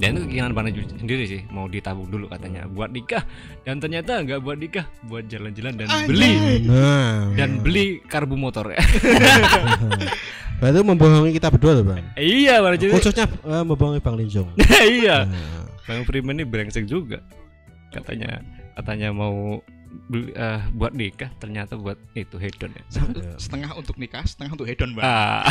[0.00, 1.44] dan itu keinginan Bang Najib sendiri sih?
[1.52, 2.64] Mau ditabung dulu katanya.
[2.64, 3.20] Buat nikah.
[3.68, 4.88] Dan ternyata nggak buat nikah.
[5.04, 6.08] Buat jalan-jalan dan Anjay.
[6.08, 6.32] beli.
[6.64, 8.72] Nah, dan beli karbu motor.
[10.60, 12.04] Berarti membohongi kita berdua tuh bang.
[12.16, 12.96] iya Bang Najib.
[12.96, 14.48] Khususnya eh, membohongi Bang Linjong.
[15.04, 15.28] iya.
[15.28, 17.20] Nah, Bang Freeman ini brengsek juga.
[17.92, 18.40] Katanya
[18.80, 19.60] katanya mau
[20.08, 22.84] beli, eh, buat nikah ternyata buat itu hedon ya.
[23.36, 25.04] Setengah untuk nikah, setengah untuk hedon bang.
[25.04, 25.44] ah.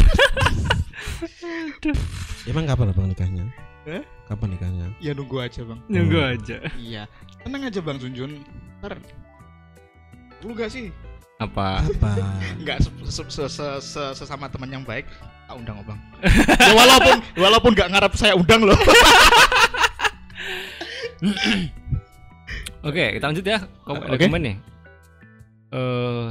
[2.50, 3.46] Emang kapan bang nikahnya?
[3.90, 4.04] Eh?
[4.26, 4.86] Kapan nikahnya?
[4.98, 5.80] Ya nunggu aja bang.
[5.86, 6.34] Nunggu Hmm.
[6.34, 6.58] aja.
[6.76, 7.04] Iya.
[7.42, 8.32] Tenang aja bang Junjun.
[8.80, 9.02] Ntar.
[10.42, 10.94] Lu gak sih?
[11.38, 11.82] Apa?
[11.82, 12.10] Apa?
[12.62, 15.10] Enggak se se se se- se- sesama teman yang baik.
[15.50, 16.00] Tak undang bang.
[16.62, 18.78] ya walaupun walaupun nggak ngarep saya undang loh.
[22.80, 23.60] Oke, kita lanjut ya.
[23.84, 24.24] Kom ada Oke.
[24.24, 24.56] komen nih.
[25.70, 26.30] Eh,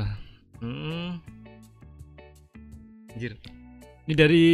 [0.62, 1.10] hmm.
[3.12, 3.32] Anjir.
[4.08, 4.44] Ini dari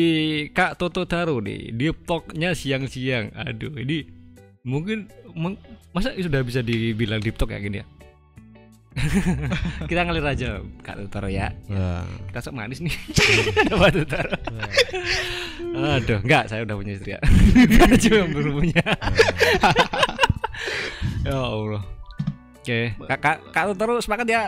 [0.51, 1.71] Kak Toto Taro nih.
[1.71, 3.31] Dia talknya siang-siang.
[3.39, 4.03] Aduh, ini
[4.67, 5.63] mungkin meng-
[5.95, 7.87] masa sudah bisa dibilang deep talk ya gini ya?
[9.91, 11.55] kita ngalir aja Kak Toto ya.
[11.71, 12.03] Wah.
[12.35, 12.91] Kita sok manis nih.
[13.79, 14.35] Pak Toto Taro.
[15.75, 17.23] Aduh, enggak, saya udah punya istri ya.
[18.03, 18.83] Cuma belum punya.
[21.23, 21.83] ya Allah.
[22.59, 24.43] Oke, Kak Kak Kak Totoro sepakat ya.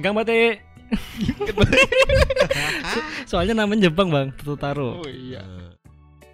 [0.00, 0.64] Gang Bate.
[3.30, 4.28] Soalnya namanya Jepang, Bang.
[4.40, 5.04] Totoro.
[5.04, 5.42] Oh iya.
[5.44, 5.70] Eh,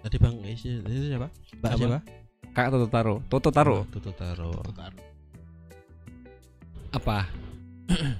[0.05, 0.79] Tadi Bang, eh, itu
[1.09, 1.27] siapa?
[1.59, 1.77] Mbak Apa?
[1.77, 1.99] siapa?
[2.55, 3.15] Kak Totoro.
[3.27, 3.77] Totoro.
[3.91, 4.51] Tutu Taro.
[6.93, 7.27] Apa?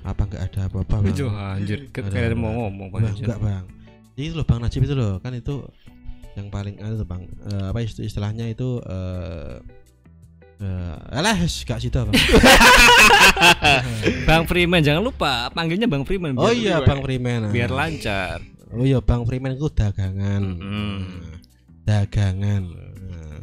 [0.03, 1.03] Apa enggak ada apa-apa, Bang?
[1.07, 1.79] Lucu anjir.
[1.89, 2.36] Kayak Ada, ada ada.
[2.38, 3.01] mau ngomong, Bang.
[3.05, 3.63] Bang, enggak, Bang.
[4.15, 5.63] Itu loh Bang Najib itu loh, kan itu
[6.36, 7.23] yang paling anu tuh, Bang.
[7.47, 9.55] Eh, apa isti- istilahnya itu eh
[10.61, 12.15] eh alah, gak situ, Bang.
[14.27, 16.35] Bang Freeman jangan lupa panggilnya Bang Freeman.
[16.39, 17.51] Oh iya, Bang Freeman.
[17.51, 18.39] Biar lancar.
[18.71, 20.43] Oh iya, Bang Freeman itu dagangan.
[20.59, 20.97] Mm.
[21.85, 22.63] Dagangan.
[23.05, 23.39] Nah.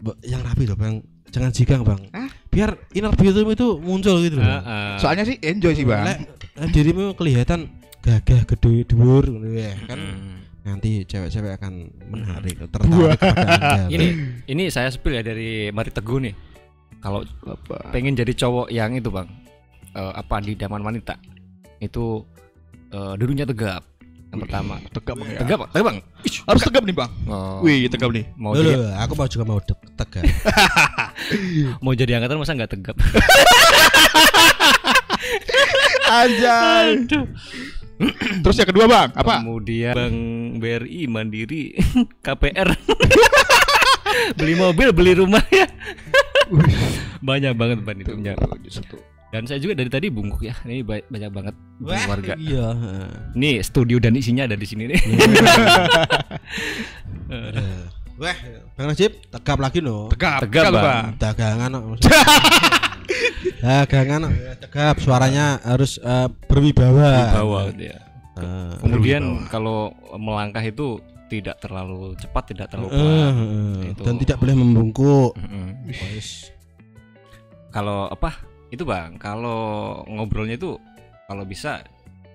[0.00, 1.00] Bo- yang rapi loh, Bang.
[1.32, 2.00] Jangan jigang, Bang.
[2.14, 2.30] Hah?
[2.48, 4.48] Biar inner beauty itu muncul gitu loh.
[4.48, 4.96] Heeh.
[4.96, 6.08] Soalnya sih enjoy sih bang.
[6.08, 6.18] Lek,
[6.56, 7.68] eh, dirimu kelihatan
[8.00, 10.45] gagah gede dhuwur ngono ya kan Mm.
[10.66, 11.72] Nanti cewek-cewek akan
[12.10, 14.06] menarik tertarik kepada anda Ini
[14.50, 16.34] ini saya spill ya dari Mari Teguh nih.
[16.98, 17.22] Kalau
[17.94, 19.30] pengen jadi cowok yang itu bang
[19.94, 21.14] eh, apa di daman wanita
[21.78, 22.26] itu
[22.90, 23.86] eh, dulunya tegap
[24.26, 25.38] yang pertama tegap bang ya.
[25.38, 25.98] tegap tegap bang
[26.50, 27.10] Harus tegap nih bang.
[27.30, 28.24] oh, Wih tegap nih.
[28.34, 30.22] mau Loh, jadi aku mau juga mau tegak
[31.84, 32.96] mau jadi angkatan masa nggak tegap
[36.06, 37.02] Anjay.
[38.44, 39.08] Terus yang kedua bang?
[39.12, 39.40] Apa?
[39.40, 40.16] kemudian Bang
[40.58, 41.72] BRI Mandiri
[42.24, 42.68] KPR
[44.38, 45.64] beli mobil beli rumah ya.
[47.28, 48.36] Banyak banget ban itu punya.
[49.26, 50.54] dan saya juga dari tadi bungkuk ya.
[50.62, 52.32] Ini ba- banyak banget warga.
[52.38, 52.70] iya.
[53.34, 55.00] Nih studio dan isinya ada di sini nih.
[57.26, 57.82] Eh,
[58.16, 58.36] wah
[58.78, 59.82] bang Najib tegap lagi
[60.14, 60.46] Tegap.
[60.46, 61.04] Tegap, Tegap, Bang.
[61.18, 61.70] dagangan
[63.06, 63.62] no.
[63.62, 64.30] dagangan no.
[64.60, 67.98] tegap suaranya harus eh, berwibawa Bawa dia.
[68.36, 73.34] Eh, Kemudian kalau melangkah itu tidak terlalu cepat, tidak terlalu eh, pelan.
[73.34, 74.02] eh, Itu.
[74.04, 75.30] dan tidak boleh membungkuk.
[77.72, 78.30] Kalau apa?
[78.68, 80.76] Itu bang, kalau ngobrolnya itu
[81.26, 81.82] kalau bisa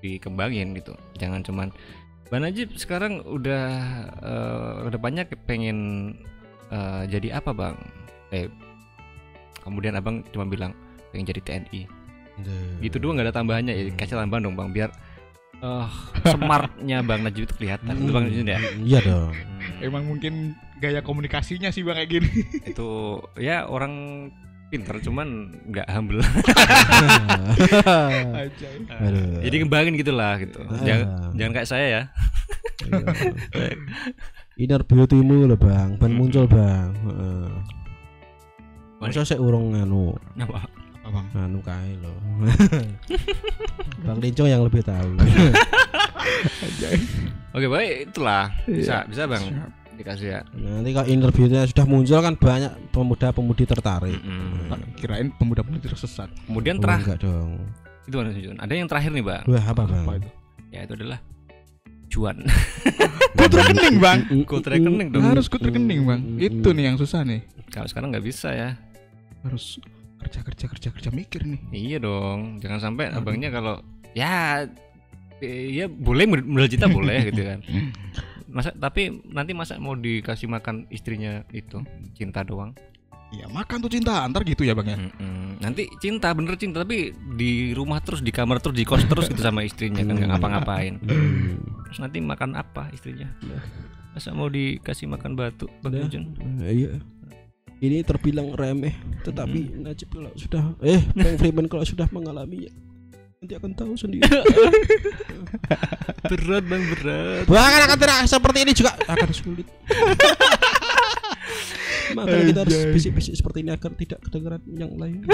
[0.01, 0.95] dikembangin gitu.
[1.19, 1.69] Jangan cuman
[2.31, 3.65] Bang Najib sekarang udah
[4.23, 5.79] eh, ke depannya pengen
[7.11, 7.75] jadi apa bang?
[8.31, 8.47] Eh,
[9.61, 10.71] kemudian abang cuma bilang
[11.09, 11.81] pengen jadi TNI.
[12.81, 13.71] gitu doang nggak ada tambahannya.
[13.71, 14.89] Ya kasih tambahan dong bang biar
[15.61, 15.87] eh
[16.25, 17.93] smartnya bang Najib itu kelihatan.
[17.93, 18.57] Itu bang Najib ya?
[18.81, 19.31] Iya dong.
[19.31, 20.33] Hmm, Emang mungkin
[20.77, 22.29] gaya komunikasinya sih bang kayak gini.
[22.65, 22.89] itu
[23.37, 24.27] ya orang
[24.71, 26.17] pinter cuman nggak humble.
[29.43, 30.59] Jadi kembangin gitulah gitu.
[30.81, 31.29] Jangan Ah.
[31.35, 32.01] jangan kayak saya ya.
[34.57, 36.89] Inner beauty-mu loh bang, ban muncul bang.
[37.05, 37.49] Heeh.
[39.01, 40.61] Masa saya urung nganu, apa
[41.01, 41.25] Apa bang?
[41.33, 42.17] nganu kae loh.
[44.05, 45.09] bang Linco yang lebih tahu.
[47.51, 49.07] oke baik itulah bisa Iya.
[49.07, 49.69] bisa bang Siap.
[49.93, 54.17] dikasih ya Nanti kalau inner beauty-nya sudah muncul kan banyak pemuda-pemudi tertarik.
[54.17, 54.69] Mm-mm.
[54.69, 56.29] Pak, Kirain pemuda-pemudi tersesat.
[56.45, 57.51] kemudian Oh, terakhir enggak dong.
[58.01, 58.57] itu mana Jun?
[58.57, 60.03] ada yang terakhir nih bang Wah apa bang?
[60.03, 60.29] Apa itu?
[60.69, 61.19] ya itu adalah
[62.07, 62.37] cuan
[63.31, 64.19] Good rekening bang.
[64.43, 65.23] Good rekening dong.
[65.27, 66.21] Harus good rekening bang.
[66.37, 67.41] Itu nih yang susah nih.
[67.67, 68.69] kalau sekarang nggak bisa ya
[69.41, 69.81] Harus
[70.17, 71.61] kerja kerja kerja kerja mikir nih.
[71.71, 73.81] Iya dong, jangan sampai abangnya kalau
[74.13, 74.65] ya
[75.41, 77.59] ya boleh mod- modal cita boleh gitu kan.
[78.45, 81.81] Masa tapi nanti masa mau dikasih makan istrinya itu
[82.13, 82.75] cinta doang.
[83.31, 84.97] Ya makan tuh cinta antar gitu ya bang ya.
[84.99, 85.55] Mm-mm.
[85.57, 89.39] Nanti cinta bener cinta tapi di rumah terus di kamar terus di kos terus gitu
[89.39, 90.99] sama istrinya kan nggak ngapa-ngapain.
[90.99, 91.55] Hmm.
[91.87, 93.31] Terus nanti makan apa istrinya?
[94.11, 96.11] Masa mau dikasih makan batu Bang Udah.
[96.11, 96.23] Jun?
[96.59, 96.91] Eh, Iya.
[97.81, 98.93] Ini terbilang remeh,
[99.25, 102.69] tetapi Najib kalau sudah eh Bang Freeman kalau sudah mengalaminya
[103.41, 104.21] nanti akan tahu sendiri.
[106.29, 107.49] Berat bang berat.
[107.49, 109.65] Bahkan akan tidak seperti ini juga akan sulit.
[112.17, 115.25] Makanya kita harus bisik-bisik seperti ini agar tidak kedengaran yang lain.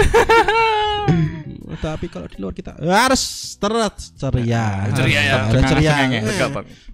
[1.84, 4.88] Tapi kalau di luar kita harus terus ceria.
[4.94, 5.36] Ceria ya.
[5.46, 5.94] Harus ceria.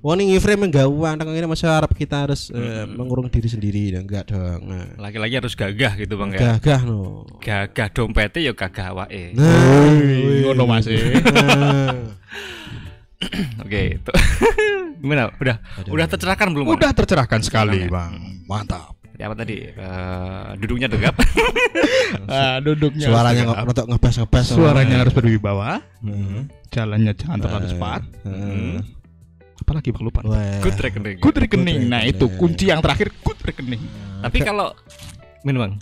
[0.04, 4.04] Warning frame enggak uang tengah ini masih harap kita harus eh, mengurung diri sendiri dan
[4.04, 4.66] enggak dong.
[4.66, 6.40] Nah, Laki-laki harus gagah gitu bang ya.
[6.58, 7.24] gagah no.
[7.40, 9.32] Gagah dompetnya ya gagah awake.
[9.38, 9.88] Nah,
[10.44, 10.84] ngono Mas.
[10.90, 11.22] eh.
[11.22, 12.12] nah.
[13.64, 14.12] Oke, itu.
[15.02, 15.32] Gimana?
[15.40, 15.56] Udah
[15.88, 16.66] udah tercerahkan belum?
[16.76, 17.92] Udah tercerahkan sekali, ya?
[17.92, 18.44] Bang.
[18.48, 19.03] Mantap.
[19.14, 19.56] Tadi apa tadi?
[19.62, 21.14] Eh, duduknya tegap.
[22.24, 24.44] Ah, duduknya Suaranya nggak ngebas ngebas.
[24.48, 26.46] Suaranya harus berwibawa, Hmm.
[26.68, 28.00] jalannya jangan terlalu cepat.
[28.22, 28.78] Hmm.
[29.56, 30.20] Apalagi Bang lupa.
[30.62, 31.18] Good rekening.
[31.18, 31.78] Good rekening.
[31.80, 32.14] Good Nah, rekening.
[32.14, 33.82] itu kunci yang terakhir good rekening.
[34.20, 34.72] Tapi kalau
[35.42, 35.72] Min bang.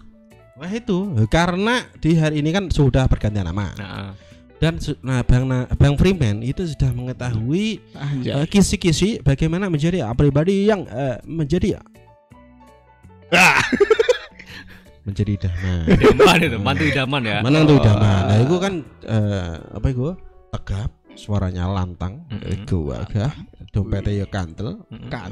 [0.55, 4.11] Wah itu karena di hari ini kan sudah berganti nama Nah,
[4.59, 7.79] dan su- nah Bang Na- Bang Freeman itu sudah mengetahui
[8.23, 11.85] eh, kisi-kisi bagaimana menjadi eh, pribadi yang eh, menjadi Ah.
[15.07, 15.85] menjadi idaman.
[15.99, 17.39] idaman itu, mantu idaman ya.
[17.43, 18.23] Mana tuh idaman?
[18.29, 18.73] Nah, itu kan
[19.03, 20.15] eh, apa itu?
[20.53, 22.53] Tegap, suaranya lantang, Mm-mm.
[22.53, 23.33] itu agak
[23.73, 24.85] dompetnya ya kantel,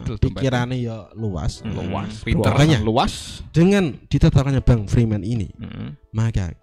[0.08, 1.60] tuh, pikirannya ya luas.
[1.60, 1.92] Mm-mm.
[1.92, 2.24] luas.
[2.24, 2.50] Pinter.
[2.56, 2.78] Makanya.
[2.80, 3.44] luas.
[3.52, 5.92] Dengan ditetapkannya Bang Freeman ini, Mm-mm.
[6.16, 6.56] maka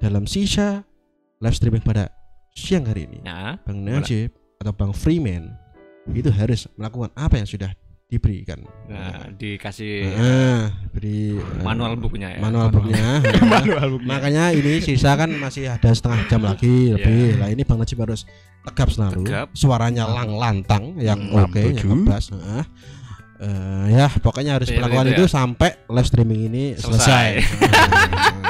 [0.00, 0.82] dalam sisa
[1.44, 2.08] live streaming pada
[2.56, 3.84] siang hari ini, Nah, Bang?
[3.84, 5.52] Najib atau Bang Freeman
[6.16, 7.70] itu harus melakukan apa yang sudah
[8.06, 8.62] diberikan.
[8.86, 12.38] nah dikasih Nah, beri eh, manual bukunya ya.
[12.38, 13.18] manual booknya.
[13.58, 14.06] Manual booknya.
[14.06, 17.34] Makanya ini sisa kan masih ada setengah jam lagi lebih.
[17.34, 17.42] Iya.
[17.42, 18.22] Lah ini Bang Najib harus
[18.62, 19.26] tegap selalu.
[19.26, 19.48] Tegap.
[19.58, 21.88] Suaranya lang lantang yang oke, yang tujuh.
[22.06, 22.24] ngebas.
[23.38, 25.30] Eh, ya pokoknya harus melakukan itu itu ya.
[25.30, 27.44] sampai live streaming ini selesai.
[27.44, 27.66] Selesai.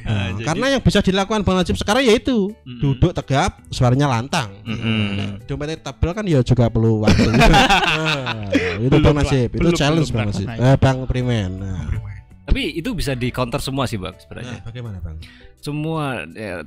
[0.00, 2.78] Nah, jadi- karena yang bisa dilakukan Bang Najib sekarang yaitu Mm-mm.
[2.80, 4.50] duduk tegap, suaranya lantang.
[4.62, 5.42] Mm-mm.
[5.44, 7.30] Dompetnya tabel kan ya juga perlu waktu.
[7.30, 9.16] Nah, itu Belum, Bang.
[9.20, 10.36] Najib, itu Belum, challenge belum, Bang Bang.
[10.36, 10.46] Najib.
[10.48, 11.50] Nah, Eh, Bang Primen.
[11.58, 11.86] Nah,
[12.42, 14.56] Tapi itu bisa di counter semua sih bang Nah, sebenarnya.
[14.60, 15.16] bagaimana Bang?
[15.56, 16.62] Semua ya,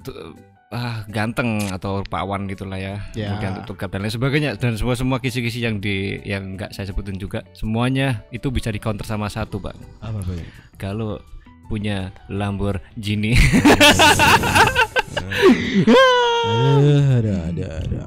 [0.73, 2.97] ah, ganteng atau pawan gitulah ya.
[3.13, 3.29] Ya.
[3.31, 6.89] Kemudian untuk tegap dan lain sebagainya dan semua semua kisi-kisi yang di yang nggak saya
[6.89, 9.77] sebutin juga semuanya itu bisa di counter sama satu bang.
[10.01, 10.41] Apa Bang?
[10.81, 11.21] Kalau
[11.69, 13.37] punya Lamborghini
[16.43, 18.05] ada ada ada.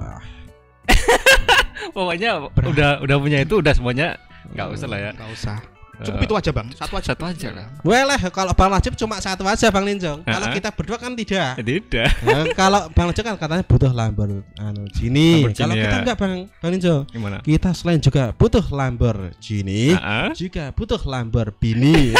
[1.97, 4.21] pokoknya udah udah punya itu udah semuanya
[4.53, 5.76] nggak usah lah ya Enggak usah.
[5.97, 6.66] Cukup itu aja, Bang.
[6.70, 7.07] Satu aja.
[7.11, 10.20] satu aja lah Well, kalau Bang Najib cuma satu aja Bang Ninjong.
[10.22, 10.53] Kalau Ha-ha.
[10.53, 11.57] kita berdua kan tidak.
[11.57, 15.40] tidak Nah, kalau Bang Najib kan katanya butuh Lamborghini anu Gini.
[15.40, 16.01] Lamborghini, Kalau kita ya.
[16.03, 17.03] enggak Bang Bang Ninjong.
[17.09, 20.30] gimana Kita selain juga butuh Lamborghini, Ah, ah.
[20.32, 22.12] juga butuh Lamborghini.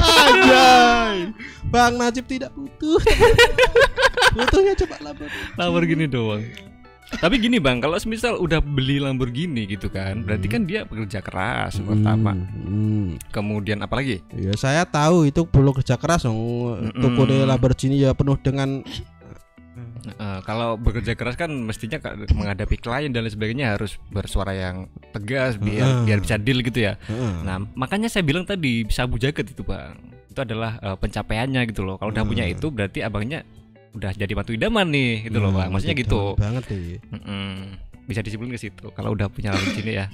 [0.00, 1.16] Anjay.
[1.70, 2.98] Bang Najib tidak butuh.
[4.34, 5.46] Butuhnya coba Lamborghini.
[5.54, 6.42] Lamborghini doang.
[7.10, 11.82] Tapi gini bang, kalau semisal udah beli Lamborghini gitu kan, berarti kan dia bekerja keras
[11.82, 12.38] pertama.
[12.38, 13.18] Hmm.
[13.34, 14.22] Kemudian apalagi?
[14.30, 16.38] Ya saya tahu itu perlu kerja keras dong.
[17.02, 17.50] Toko Mm-mm.
[17.50, 18.86] Lamborghini ya penuh dengan
[20.00, 22.00] Eh, kalau bekerja keras kan mestinya
[22.32, 26.04] menghadapi klien dan lain sebagainya harus bersuara yang tegas biar Heeh.
[26.08, 26.96] biar bisa deal gitu ya.
[27.04, 27.44] Heeh.
[27.44, 29.92] Nah makanya saya bilang tadi sabu jaket itu bang,
[30.32, 32.00] itu adalah eh, pencapaiannya gitu loh.
[32.00, 32.56] Kalau udah punya Hmm.
[32.56, 33.44] itu berarti abangnya
[33.90, 35.66] udah jadi mantu idaman nih gitu loh bang.
[35.66, 36.38] Hmm, Maksudnya gitu.
[36.38, 36.98] banget sih.
[37.10, 37.74] Mm-mm.
[38.06, 38.86] Bisa disimpulin ke situ.
[38.92, 40.06] Kalau udah punya Lamborghini ya.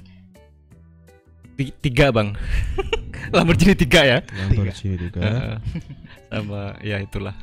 [1.57, 2.37] Ti- Tiga bang,
[3.35, 4.17] Lamborghini tiga ya.
[4.21, 5.19] Lamborghini juga.
[5.25, 5.55] Heeh.
[6.29, 7.33] Sama ya itulah.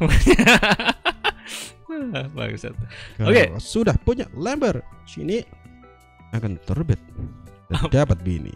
[2.35, 2.74] Bangsat.
[3.16, 3.43] Kalau Oke.
[3.59, 5.43] sudah punya Lamborghini
[6.35, 6.99] akan terbit
[7.91, 8.51] dapat bini.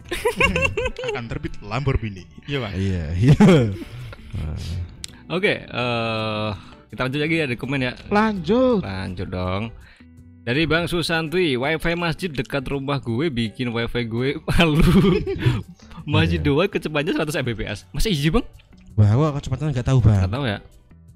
[1.10, 2.22] Akan terbit Lamborghini.
[2.46, 2.72] Iya, Bang.
[2.74, 3.38] Iya, iya.
[5.28, 6.50] Oke, eh
[6.88, 7.92] kita lanjut lagi ya di komen ya.
[8.08, 8.80] Lanjut.
[8.80, 9.64] Lanjut dong.
[10.40, 14.80] Dari Bang Susanti, wifi masjid dekat rumah gue bikin wifi gue malu.
[16.04, 17.78] masjid doang kecepatannya 100 Mbps.
[17.90, 18.46] Masa izin bang?
[18.96, 20.24] Wah, gua kecepatan nggak tahu bang.
[20.24, 20.58] Gak tahu ya.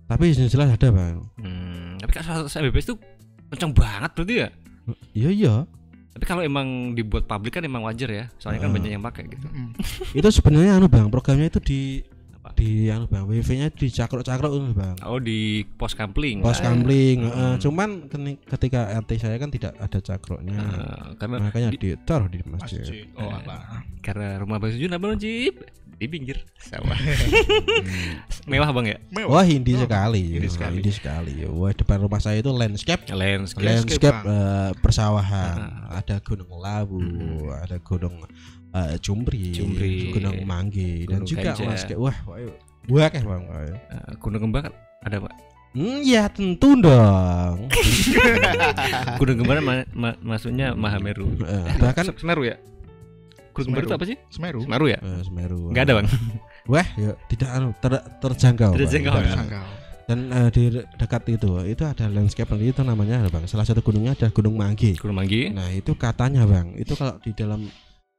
[0.04, 1.14] Tapi jelas ada bang.
[1.40, 2.94] Hmm, tapi kan 100 Mbps itu
[3.48, 4.48] kenceng banget berarti ya.
[5.12, 5.54] Iya iya.
[6.12, 8.24] Tapi kalau emang dibuat publik kan emang wajar ya.
[8.36, 8.74] Soalnya kan Ah.
[8.76, 9.46] banyak yang pakai gitu.
[10.20, 11.80] Itu sebenarnya anu bang, programnya itu di
[12.42, 12.58] Apa?
[12.58, 14.96] di anu bang, wifi-nya dicakruk-cakruk itu bang.
[15.06, 16.42] Oh di pos kampling.
[16.42, 16.82] Pos kan?
[16.82, 17.38] kamling, Hmm.
[17.38, 17.88] eh, cuman
[18.44, 22.82] ketika RT saya kan tidak ada cakruknya, Eh, karena makanya ditaruh di masjid.
[22.82, 23.06] Masjid.
[23.14, 23.86] Oh, apa?
[24.02, 25.62] karena rumah Bang Sujun apa Jeep
[25.94, 26.98] di pinggir sawah.
[28.50, 28.98] Mewah Bang ya?
[29.22, 30.74] Wah hindi Oh, sekali, hindi sekali.
[30.82, 31.34] hindi sekali.
[31.46, 33.62] Wah depan rumah saya itu landscape, Landscape.
[33.62, 35.56] Landscape, landscape eh, persawahan.
[35.86, 36.02] Ah.
[36.02, 36.98] Ada gunung labu,
[37.54, 38.26] ada gunung
[38.72, 40.10] eh, Jumbri, Jumbri.
[40.10, 41.66] gunung Manggi, dan Gunung juga Gajah.
[41.68, 42.00] landscape.
[42.00, 42.38] Wah, wah,
[42.88, 43.42] wah kayak bang.
[43.44, 43.62] wah.
[43.68, 44.64] Eh, Gunung Kembang
[45.02, 45.34] ada Pak?
[45.72, 47.64] Hmm, ya tentu dong.
[49.20, 51.32] Gunung Kembar ma ma- maksudnya Mahameru.
[51.40, 52.56] Eh, bahkan Se- Semeru ya?
[53.52, 54.16] Gunung Baru itu apa sih?
[54.28, 54.60] Semeru.
[54.64, 54.98] Semeru ya?
[55.00, 55.68] Eh, Semeru.
[55.72, 56.08] Enggak ada, Bang.
[56.72, 58.70] Wah, ya tidak anu, ter- terjangkau.
[58.72, 58.80] Bang.
[58.84, 59.62] Terjangkau, Tidak- ya?
[60.02, 60.62] Dan eh, di
[60.98, 63.44] dekat itu, itu ada landscape itu namanya Bang.
[63.46, 64.96] Salah satu gunungnya ada Gunung Manggi.
[64.98, 65.52] Gunung Manggi.
[65.52, 67.64] Nah, itu katanya Bang, itu kalau di dalam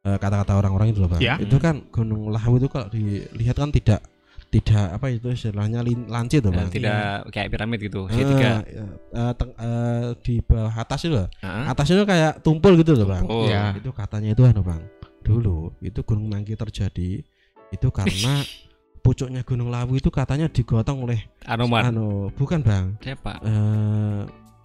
[0.03, 1.23] kata-kata orang-orang itu loh Bang.
[1.23, 1.39] Ya.
[1.39, 4.03] Itu kan Gunung Lawu itu kalau dilihat kan tidak
[4.51, 6.69] tidak apa itu istilahnya lancip tuh Eh, Bang.
[6.69, 8.51] tidak kayak piramid gitu, Eh, segitiga.
[8.61, 11.25] eh, teng- eh, di bawah atas itu loh.
[11.39, 11.63] Heeh.
[11.65, 13.25] Atas itu kayak tumpul gitu loh Bang.
[13.25, 13.71] Oh, Ya.
[13.73, 14.83] Itu katanya itu anu Bang.
[15.23, 17.23] Dulu itu Gunung Mangki terjadi
[17.71, 18.43] itu karena
[19.03, 21.89] pucuknya Gunung Lawu itu katanya digotong oleh Anoman.
[21.89, 22.99] anu bukan Bang.
[22.99, 23.39] Siapa?
[23.39, 24.21] Eh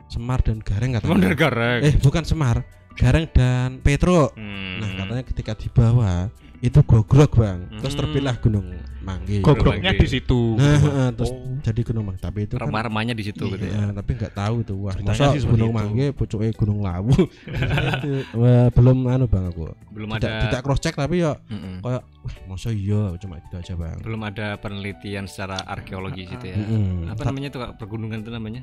[0.09, 1.11] Semar dan Gareng katanya.
[1.11, 1.80] Wonder Gareng.
[1.80, 2.64] Eh bukan Semar,
[2.99, 4.35] Gareng dan Petro.
[4.35, 4.83] Hmm.
[4.83, 6.27] Nah katanya ketika di bawah
[6.59, 8.01] itu gogrok bang, terus Hmm.
[8.03, 8.67] terpilah Gunung
[8.99, 9.39] Manggi.
[9.39, 10.59] Gogroknya di situ.
[10.59, 11.55] Nah, eh, terus Oh.
[11.63, 12.19] jadi Gunung Manggi.
[12.19, 13.71] Tapi itu kan remah-remahnya di situ gitu ya.
[13.71, 15.79] Iya, tapi nggak tahu itu wah masa Gunung itu.
[15.79, 20.81] Manggi pucuknya Gunung Lawu itu wah, belum anu bang aku Belum tidak ada tidak cross
[20.81, 21.79] check tapi ya Mm-mm.
[21.79, 26.59] kayak wah masa iya cuma gitu aja bang belum ada penelitian secara arkeologi situ ya.
[26.59, 27.07] Mm-mm.
[27.09, 27.71] Apa Ta- namanya tuh Kak?
[27.79, 28.63] pergunungan itu namanya?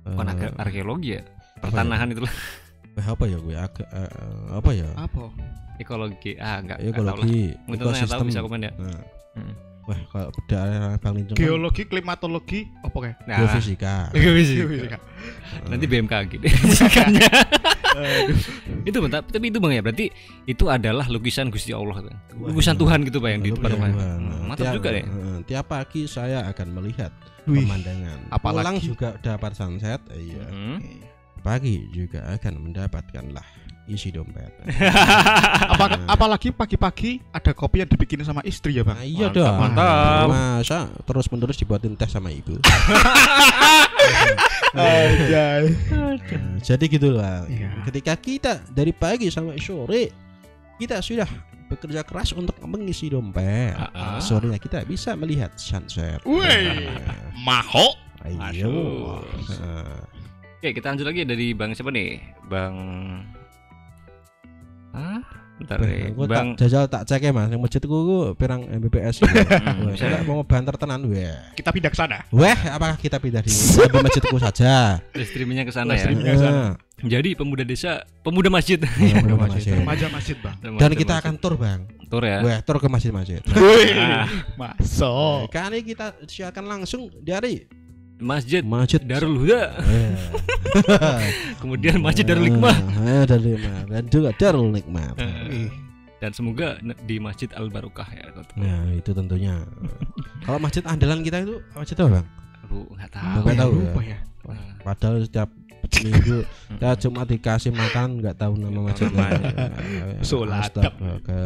[0.00, 1.22] eh, Bukan arke- arkeologi ya?
[1.22, 1.60] apa ya?
[1.60, 2.34] Pertanahan itu lah.
[2.92, 5.24] Eh, apa ya gue agak eh, eh, apa ya Apa?
[5.78, 6.32] ekologi.
[6.36, 7.14] Ah, enggak enggak tahu lah.
[7.66, 8.72] ekologi tahu bisa komen ya.
[8.76, 9.00] Nah,
[9.32, 9.54] Mm.
[9.82, 10.60] wah kalau beda
[10.94, 13.16] bang Lincong kan Geologi, klimatologi, apa kayak?
[13.24, 14.98] Nah, geofisika geofisika.
[15.66, 16.52] Nanti BMKG deh.
[16.52, 17.28] Fisikanya.
[18.88, 20.06] itu bang, tapi itu bang ya berarti
[20.44, 22.14] itu adalah lukisan Gusti Allah tuh.
[22.44, 23.72] lukisan Tuhan gitu bang yang di depan.
[23.72, 25.00] Hmm, Nah, Mantap juga deh.
[25.02, 27.10] eh, Tiap pagi saya akan melihat
[27.44, 27.64] Wih.
[27.64, 28.18] pemandangan.
[28.28, 30.00] Apalagi- Pulang juga dapat sunset.
[30.12, 30.44] Iya.
[31.42, 33.42] Pagi juga akan mendapatkan lah
[33.90, 34.54] isi dompet.
[35.74, 38.94] Apa, apalagi pagi-pagi ada kopi yang dibikinin sama istri ya bang?
[38.94, 39.58] Nah, iya dong.
[39.58, 40.30] mantap.
[40.30, 42.62] Masa terus menerus dibuatin teh sama ibu.
[44.72, 45.74] Anjay.
[45.90, 46.14] Nah,
[46.62, 47.44] jadi gitulah.
[47.50, 47.82] Iya.
[47.90, 50.02] Ketika kita dari pagi sampai sore
[50.78, 51.26] kita sudah
[51.66, 53.74] bekerja keras untuk mengisi dompet.
[53.74, 54.22] Ah.
[54.22, 56.22] Sorenya kita bisa melihat sunset.
[56.22, 56.86] Wih.
[57.42, 57.98] Maho.
[58.22, 59.18] Ayo.
[60.62, 62.22] Nah, Oke, kita lanjut lagi dari Bang siapa nih?
[62.46, 62.74] Bang
[64.94, 65.18] Ah,
[65.58, 66.14] bentar deh.
[66.14, 69.26] Aku Bang tak jajal tak cek ya mas, yang masjidku ku pirang Mbps.
[69.26, 71.34] Hmm, Wah, saya mau banter tenan weh.
[71.58, 72.22] Kita pindah ke sana.
[72.30, 75.02] Weh, apakah kita pindah di lebih masjidku saja?
[75.18, 76.06] streamingnya ke sana ya.
[76.06, 76.30] Streaming.
[76.30, 76.54] Pindah sana.
[76.54, 76.70] Nah,
[77.02, 78.78] Jadi pemuda desa, pemuda masjid.
[79.02, 79.74] ya, belum masjid.
[79.74, 80.78] Remaja masjid bang.
[80.78, 81.90] Dan kita akan tur bang.
[82.06, 82.38] tur ya.
[82.38, 83.42] Weh, tur ke masjid-masjid.
[83.50, 83.98] Wih.
[83.98, 84.30] Ah.
[84.54, 85.50] Masuk.
[85.50, 87.81] Kali kita siarkan langsung dari
[88.22, 90.14] Masjid masjid Darul Huda, Eh.
[91.60, 95.14] kemudian Masjid Darul Hikmah Eh, Darul Hikmah dan juga Darul Nikmat.
[95.18, 95.68] Eh,
[96.22, 98.30] dan semoga di Masjid Al Barokah ya.
[98.54, 99.58] Nah, itu tentunya.
[100.46, 102.26] Kalau masjid andalan kita itu masjid apa, Bang?
[102.62, 103.40] Aduh, nggak tahu.
[103.42, 103.82] Nggak tahu ya.
[103.82, 104.18] Lupa ya.
[104.82, 105.50] Padahal setiap
[106.00, 106.38] minggu
[106.80, 109.28] ya cuma dikasih makan nggak tahu nama Nggak tahu masjidnya.
[109.28, 110.24] namanya.
[110.24, 110.92] Suladap.
[110.96, 111.44] Astaga,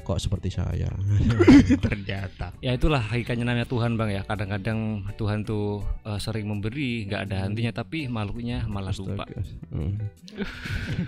[0.00, 0.88] kok seperti saya.
[1.86, 2.54] Ternyata.
[2.62, 4.22] Ya itulah hakikatnya namanya Tuhan bang ya.
[4.22, 4.78] Kadang-kadang
[5.18, 9.26] Tuhan tuh eh, sering memberi, nggak ada hentinya, tapi makhluknya malah lupa.
[9.26, 9.42] Astaga.
[9.74, 9.94] Hmm.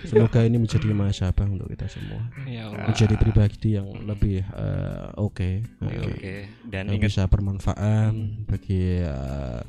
[0.05, 2.21] Semoga ini menjadi masa bang untuk kita semua.
[2.45, 2.91] Ya Allah.
[2.91, 5.51] Menjadi pribadi yang lebih eh, oke,
[5.85, 6.35] Oke, eh, oke.
[6.69, 8.13] Dan yang ingat bisa bermanfaat
[8.49, 9.61] bagi eh,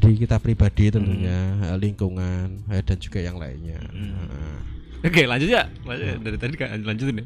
[0.00, 3.78] diri kita pribadi tentunya, eh, lingkungan eh, dan juga yang lainnya.
[3.94, 4.74] Hmm.
[5.04, 5.68] Oke lanjut ya.
[5.84, 7.24] Lanjut, Dari tadi kan lanjutin ya.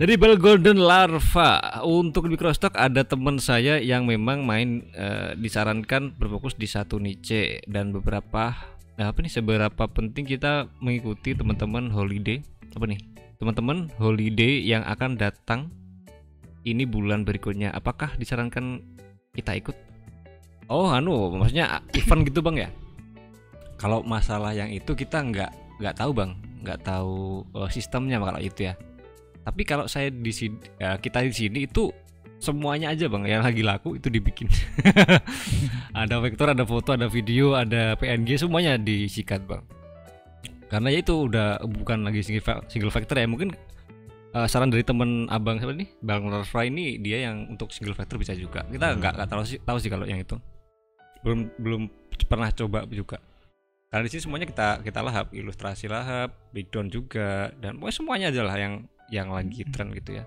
[0.00, 6.16] Dari Bell Golden Larva Untuk di Crosstalk ada teman saya yang memang main eh, Disarankan
[6.16, 8.56] berfokus di satu niche Dan beberapa
[8.96, 12.40] nah, Apa nih seberapa penting kita mengikuti teman-teman holiday.
[12.72, 13.04] Apa nih?
[13.36, 15.68] Teman-teman holiday yang akan datang
[16.64, 17.68] Ini bulan berikutnya.
[17.76, 18.80] Apakah disarankan
[19.36, 19.91] kita ikut
[20.72, 22.68] Oh anu maksudnya event gitu bang ya?
[23.76, 26.32] Kalau masalah yang itu kita nggak nggak tahu bang.
[26.64, 28.74] Nggak tahu eh, sistemnya kalau itu ya.
[29.44, 31.92] Tapi kalau saya di sini ya, kita di sini itu
[32.40, 34.48] semuanya aja bang yang lagi laku itu dibikin.
[36.00, 39.60] Ada vektor ada foto ada video ada PNG semuanya disikat bang.
[40.72, 43.28] Karena ya itu udah bukan lagi single, single factor ya.
[43.28, 43.52] Mungkin
[44.32, 46.00] eh, saran dari temen abang siapa nih?
[46.00, 48.64] Bang Rafra ini dia yang untuk single factor bisa juga.
[48.72, 50.40] Kita nggak nggak tahu sih tahu sih kalau yang itu
[51.22, 51.82] belum belum
[52.26, 53.18] pernah coba juga
[53.92, 58.56] karena di sini semuanya kita kita lahap ilustrasi lahap background juga dan pokoknya semuanya adalah
[58.58, 58.74] yang
[59.12, 60.24] yang lagi tren gitu ya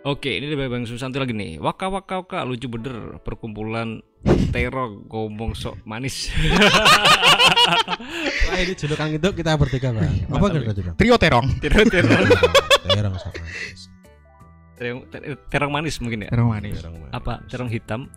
[0.00, 1.60] Oke, ini dari Bang Susanti lagi nih.
[1.60, 4.00] Waka waka waka lucu bener perkumpulan
[4.48, 6.32] terong ngomong sok manis.
[8.48, 10.24] Wah, ini julukan itu kita bertiga bang.
[10.32, 10.92] Apa Mantap, kira kira?
[10.96, 11.46] Trio terong.
[11.62, 12.16] terong terong
[12.88, 13.36] Terong sama.
[14.80, 16.30] Terong, ter- terong manis mungkin ya.
[16.32, 16.74] Terong manis.
[16.74, 17.12] Terong, Bang.
[17.12, 18.08] Apa terong hitam?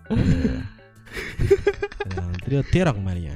[2.04, 3.36] Dan trio terong Maria.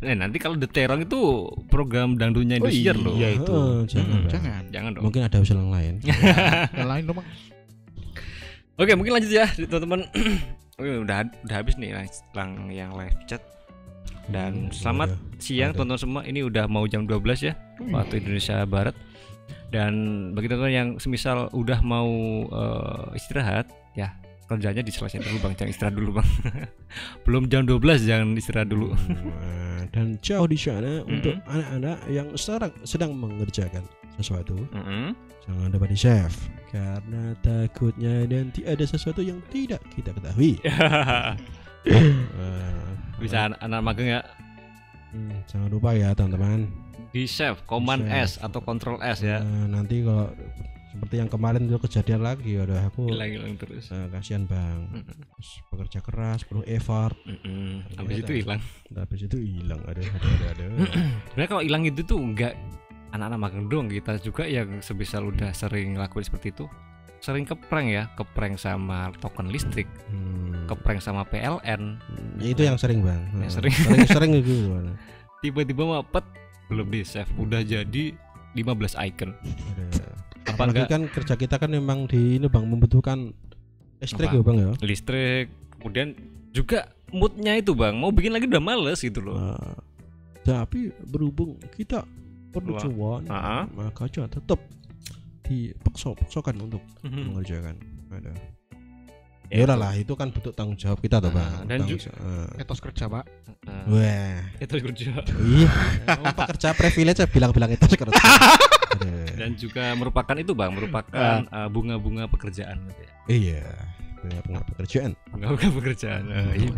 [0.00, 1.18] Eh nanti kalau The Terong itu
[1.66, 3.14] program dangdutnya Oh Indosiar loh.
[3.14, 3.50] iya itu.
[3.50, 4.28] Oh, jangan, Hmm.
[4.28, 4.62] Jangan.
[4.68, 5.02] Jangan dong.
[5.06, 5.94] Mungkin ada usul yang lain.
[6.78, 7.18] Yang lain dong.
[8.74, 10.00] Oke, mungkin lanjut ya teman-teman.
[10.80, 11.92] Oke, udah udah habis nih
[12.32, 13.42] lang, yang live chat.
[14.24, 15.18] Dan Hmm, selamat ada.
[15.38, 16.20] siang teman-teman semua.
[16.24, 17.52] Ini udah mau jam 12 ya
[17.84, 18.96] waktu Indonesia Barat.
[19.68, 19.92] Dan
[20.32, 22.08] bagi teman-teman yang semisal udah mau
[22.48, 24.12] eh, istirahat, ya
[24.42, 26.28] kerjanya diselesaikan dulu bang, jangan istirahat dulu bang.
[27.24, 28.92] Belum jam 12 jangan istirahat dulu.
[28.92, 31.52] Nah, dan jauh di sana untuk Mm-mm.
[31.52, 33.80] anak-anak yang sedang sedang mengerjakan
[34.12, 35.16] sesuatu Mm-mm.
[35.48, 36.36] jangan dapat di save
[36.68, 40.60] karena takutnya nanti ada sesuatu yang tidak kita ketahui.
[41.82, 42.86] Eh,
[43.18, 44.20] Bisa an- anak magang ya
[45.10, 46.70] hmm, jangan lupa ya teman-teman.
[47.12, 48.24] Di save command Di-save.
[48.26, 49.38] S atau control S ya.
[49.38, 50.32] Eh, nanti kalau
[50.88, 53.88] seperti yang kemarin itu kejadian lagi, udah aku Hilang-hilang terus.
[53.88, 54.92] eh, kasihan bang.
[54.92, 55.16] Mm-mm.
[55.30, 57.84] Terus bekerja keras, perlu effort, Mm-mm.
[57.86, 57.96] Ternyata.
[58.00, 58.60] Habis itu hilang.
[58.90, 59.80] habis itu hilang.
[59.82, 60.64] Ada, ada, ada, ada.
[61.26, 62.52] Sebenarnya kalau hilang itu tuh enggak
[63.08, 66.64] anak-anak magang doang kita juga yang sebisal udah sering ngelakuin seperti itu
[67.18, 70.64] sering keprank ya keprank sama token listrik Hmm.
[70.66, 72.00] keprank sama PLN
[72.36, 73.20] Ya, itu yang sering bang.
[73.32, 73.70] Nah, sering.
[73.70, 74.74] sering, sering itu.
[75.38, 76.24] tiba-tiba mapet
[76.72, 78.16] belum di save udah jadi
[78.52, 78.64] 15
[79.04, 79.84] icon Ada.
[80.42, 83.30] apa Apalagi enggak kan kerja kita kan memang di ini bang membutuhkan
[83.98, 84.36] listrik Apa?
[84.36, 84.70] ya bang ya.
[84.80, 85.46] listrik
[85.76, 86.08] kemudian
[86.50, 86.78] juga
[87.10, 89.76] moodnya itu bang mau bikin lagi udah males gitu loh Nah,
[90.42, 92.02] tapi berhubung kita
[92.50, 93.64] perlu cuan, Ah.
[93.70, 94.58] maka jangan tetap
[95.42, 97.22] dipaksa-paksakan untuk Mhm.
[97.30, 97.76] mengerjakan.
[98.10, 98.32] Ada.
[99.52, 101.52] Ya, Ya lah, itu kan bentuk tanggung jawab kita tuh Ah, bang.
[101.68, 102.56] dan Tanggung ju- jawab.
[102.56, 103.24] Etos kerja pak.
[103.62, 105.04] Eh, Wah, itu kerja
[105.44, 105.68] iya.
[106.40, 108.16] Pekerja privilege saya bilang-bilang itu kerja.
[109.32, 111.12] Dan juga merupakan itu bang merupakan
[111.42, 113.62] eh, bunga-bunga pekerjaan gitu ya Iya,
[114.18, 115.12] punya pekerjaan.
[115.28, 116.72] bunga-bunga pekerjaan Eh, iya.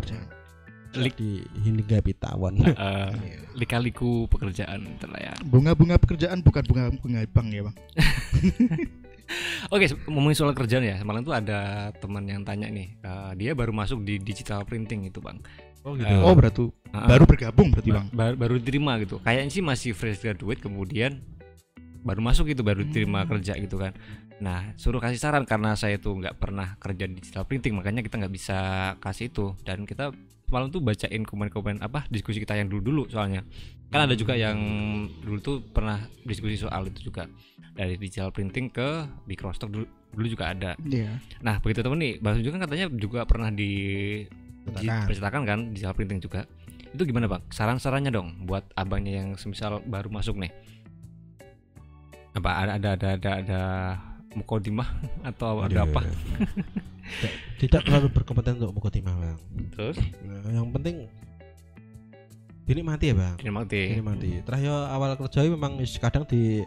[0.95, 1.31] Lik- Di
[1.61, 2.55] hingga pitawan.
[2.59, 3.11] Eh,
[3.53, 7.75] lika-liku pekerjaan gitu lah ya Bunga-bunga pekerjaan bukan bunga-bunga bang ya bang.
[9.67, 10.95] Oke, ngomongin soal kerjaan ya.
[10.95, 15.17] Semalam tuh ada teman yang tanya nih, eh, dia baru masuk di digital printing itu,
[15.19, 15.41] Bang.
[15.81, 16.09] Oh gitu.
[16.17, 18.07] Oh berarti Ah, baru bergabung berarti ba- bang.
[18.09, 19.21] ba- baru diterima gitu.
[19.21, 21.21] Kayaknya sih masih fresh graduate kemudian
[22.01, 23.29] baru masuk gitu, baru diterima Hmm.
[23.37, 23.93] kerja gitu kan.
[24.35, 28.17] Nah, suruh kasih saran karena saya tuh nggak pernah kerja di digital printing, makanya kita
[28.17, 28.57] nggak bisa
[28.97, 29.53] kasih itu.
[29.61, 30.09] Dan kita
[30.45, 33.41] semalam tuh bacain komen-komen apa diskusi kita yang dulu-dulu soalnya.
[33.89, 34.57] Kan ada juga yang
[35.21, 37.25] dulu tuh pernah diskusi soal itu juga
[37.75, 40.71] dari digital printing ke Microsoft dulu, dulu juga ada.
[40.85, 41.17] Iya.
[41.41, 43.71] Nah begitu temen nih, Bang Sunju kan katanya juga pernah di
[44.65, 45.45] Percetakan.
[45.45, 46.49] kan digital printing juga.
[46.95, 47.43] Itu gimana bang?
[47.51, 50.49] Saran-sarannya dong buat abangnya yang semisal baru masuk nih.
[52.33, 53.61] Apa ada ada ada ada, ada
[54.33, 54.89] mukodimah
[55.21, 55.91] atau ada Aduh.
[55.91, 56.01] apa?
[57.05, 59.37] tidak, tidak terlalu berkompeten untuk mukotimah bang.
[59.71, 61.05] Terus Nah, yang penting
[62.65, 63.35] dinikmati ya bang.
[63.37, 63.81] dinikmati.
[63.93, 64.31] Dinikmati.
[64.41, 66.65] Terakhir awal kerja memang kadang di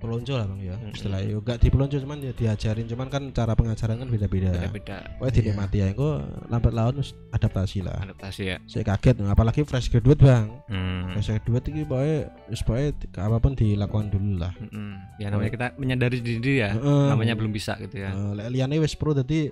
[0.00, 0.76] pelonco lah bang ya.
[0.76, 0.92] Mm-mm.
[0.92, 4.52] Istilahnya enggak di pelonco cuman ya diajarin cuman kan cara pengajaran kan beda-beda.
[4.52, 5.86] Beda-beda Pokoknya dinikmati ya.
[5.92, 6.08] Engko
[6.48, 6.96] lambat laun
[7.32, 7.96] adaptasi lah.
[8.00, 8.56] adaptasi ya.
[8.64, 10.48] Saya kaget apalagi fresh graduate bang.
[10.68, 11.12] Hmm.
[11.12, 14.52] Fresh graduate pokoknya wis pokoknya di- apa pun dilakukan dulu lah.
[14.60, 14.92] Mm-mm.
[15.20, 16.72] Ya namanya kita menyadari diri ya.
[16.72, 17.04] Heeh.
[17.08, 18.12] Namanya belum bisa gitu ya.
[18.12, 19.48] Lek liyane wis pro dadi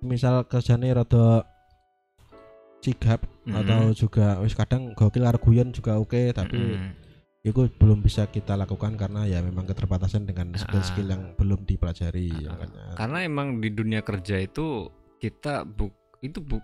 [0.00, 1.42] misal kerjane rada
[2.78, 3.54] sigap Mhm.
[3.56, 6.90] atau juga wis kadang gokil karo guyon juga oke tapi Mm-mm.
[7.40, 10.58] itu belum bisa kita lakukan karena ya memang keterbatasan dengan Ah.
[10.58, 12.54] skill-skill yang belum dipelajari Ah.
[12.54, 12.84] makanya.
[12.94, 16.62] Karena emang di dunia kerja itu kita bu itu bu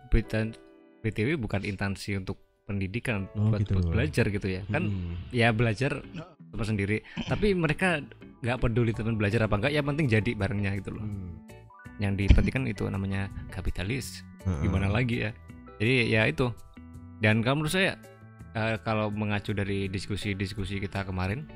[1.02, 3.77] BTW bukan instansi untuk pendidikan Oh, buat, gitu.
[3.77, 5.15] buat belajar gitu ya kan Hmm.
[5.31, 6.01] ya belajar
[6.56, 8.01] sendiri tapi mereka
[8.40, 11.44] nggak peduli teman belajar apa enggak ya penting jadi barengnya gitu loh Hmm.
[12.03, 14.27] Yang dipentingkan itu namanya kapitalis
[14.61, 15.31] gimana lagi ya
[15.79, 16.51] jadi ya itu
[17.23, 17.97] dan kalau menurut saya
[18.55, 21.47] eh, kalau mengacu dari diskusi-diskusi kita kemarin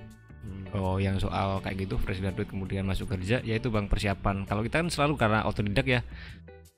[0.49, 0.65] Hmm.
[0.73, 4.49] Oh, yang soal kayak gitu fresh graduate kemudian masuk kerja, yaitu bang persiapan.
[4.49, 6.01] Kalau kita kan selalu karena otodidak ya.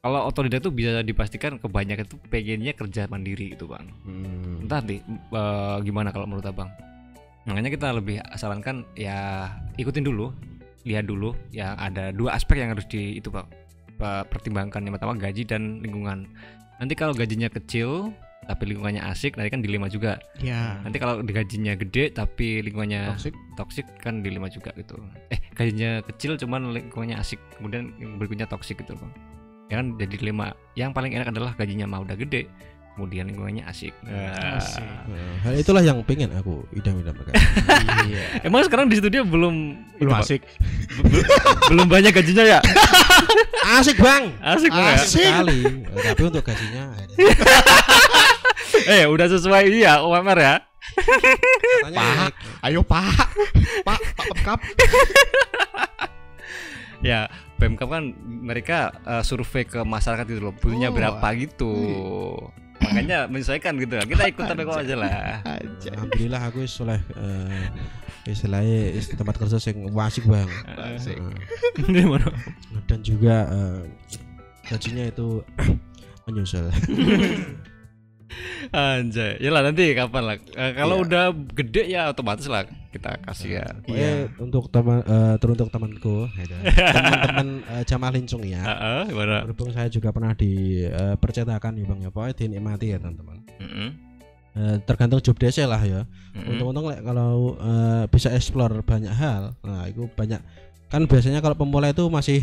[0.00, 3.86] Kalau otodidak tuh bisa dipastikan kebanyakan itu pengennya kerja mandiri itu bang.
[4.08, 4.64] Hmm.
[4.66, 6.70] Entah nih eh, gimana kalau menurut abang.
[7.46, 10.32] Makanya kita lebih sarankan ya ikutin dulu,
[10.84, 11.32] lihat dulu.
[11.50, 16.28] Ya ada dua aspek yang harus di itu pe- pertimbangkan yang pertama gaji dan lingkungan.
[16.80, 18.10] Nanti kalau gajinya kecil
[18.48, 20.18] tapi lingkungannya asik, nanti kan dilema juga.
[20.42, 20.80] Ya.
[20.82, 23.34] Nanti kalau gajinya gede tapi lingkungannya Toxic.
[23.54, 24.96] toxic kan dilema juga gitu
[25.28, 29.12] eh gajinya kecil cuman lingkungannya asik kemudian yang berikutnya toxic gitu bang
[29.68, 32.48] ya kan jadi dilema yang paling enak adalah gajinya mah udah gede
[32.92, 33.94] kemudian lingkungannya asik.
[34.04, 34.82] Asik.
[34.82, 37.32] Nah, hal itulah yang pengen aku idam-idamkan.
[38.00, 38.42] Iya.
[38.42, 39.54] Emang sekarang di studio belum
[40.00, 40.42] Belum itu, asik.
[41.68, 42.60] belum banyak gajinya ya?
[43.78, 44.34] Asik bang.
[44.40, 44.98] Asik banget.
[44.98, 45.60] Asik sekali.
[45.84, 46.84] Eh, Tapi untuk gajinya.
[48.80, 50.54] Eh, udah sesuai ya UMR ya.
[50.96, 52.32] Katanya Pak,
[52.64, 53.28] ayo Pak.
[53.84, 54.58] Pak, Pak Pemkap.
[57.00, 61.72] Ya, Pemkap kan mereka eh, survei ke masyarakat gitu loh, punya Oh, berapa gitu.
[62.80, 64.04] Makanya menyesuaikan gitu lah.
[64.04, 65.10] Kita ikut tapi kok aja lah.
[65.44, 65.88] Aja.
[65.94, 67.68] Alhamdulillah aku wis oleh eh,
[68.26, 70.48] istilahnya is- tempat kerja sing wasik bang.
[70.96, 71.16] Asik.
[71.16, 72.06] Eh,
[72.88, 73.80] dan juga eh,
[74.66, 75.44] gajinya itu
[76.24, 76.68] menyusul.
[78.70, 79.42] Anjay.
[79.42, 80.36] Ya lah nanti kapan lah.
[80.38, 81.04] Eh, kalau Iya.
[81.04, 83.66] udah gede ya otomatis lah kita kasih ya.
[83.80, 86.56] Pokoknya untuk teman eh, teruntuk temanku, gitu.
[86.94, 88.62] teman-teman eh, jamaah lincung ya.
[88.62, 89.46] Heeh, gimana?
[89.46, 93.38] Berhubung saya juga pernah di eh, percetakan ya bang ya, pokoknya dinikmati ya teman-teman.
[93.62, 93.90] Heeh.
[94.50, 96.02] Eh, tergantung job desk lah ya.
[96.34, 96.50] heeh.
[96.50, 100.42] Untung-untung like, kalau eh, bisa explore banyak hal, nah itu banyak
[100.90, 102.42] kan biasanya kalau pemula itu masih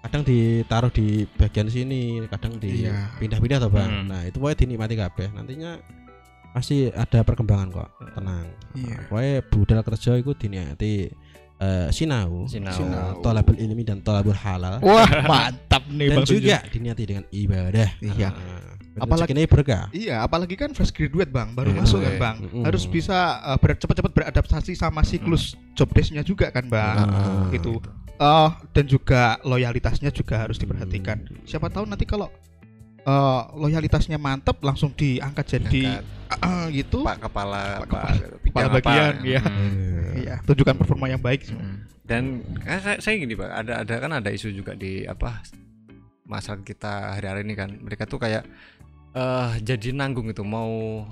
[0.00, 3.12] kadang ditaruh di bagian sini, kadang di Iya.
[3.20, 3.90] pindah-pindah tuh bang.
[3.92, 4.06] Hmm.
[4.08, 5.28] Nah itu pokoknya dinikmati kabeh.
[5.36, 5.76] Nantinya
[6.50, 8.46] pasti ada perkembangan kok, tenang.
[8.74, 8.94] Iya.
[8.94, 10.92] Nah, pokoknya budal kerja itu dinikmati
[11.58, 12.70] eh, sinau, Sinau.
[12.70, 13.18] Sinau.
[13.18, 14.78] tolabul ilmi dan tolabul halal.
[14.78, 17.88] Wah, mantap nih dan Bang juga diniati dengan ibadah.
[17.98, 18.30] Iya.
[18.30, 19.86] Nah, Apalagi- ini berkah.
[19.90, 21.78] Iya, apalagi kan fresh graduate bang, baru Iya.
[21.82, 22.62] masuk kan bang, Mm-mm.
[22.66, 27.46] harus bisa uh, ber- cepat-cepat beradaptasi sama siklus job desk-nya juga kan bang, Ah.
[27.50, 27.78] gitu.
[28.18, 31.22] Eh, dan juga loyalitasnya juga harus diperhatikan.
[31.46, 32.26] Siapa tahu nanti kalau
[33.02, 36.02] eh, loyalitasnya mantap langsung diangkat jadi
[36.40, 39.40] ah, gitu, Pak kepala, Pak kepala, kepala ya, bagian, ya.
[39.42, 40.12] Hmm.
[40.18, 41.48] iya, tunjukkan performa yang baik.
[41.50, 41.84] Hmm.
[42.08, 45.44] Dan kan saya, saya gini pak, ada ada kan ada isu juga di apa
[46.24, 48.48] masyarakat kita hari-hari ini kan, mereka tuh kayak
[49.12, 51.04] eh jadi nanggung itu mau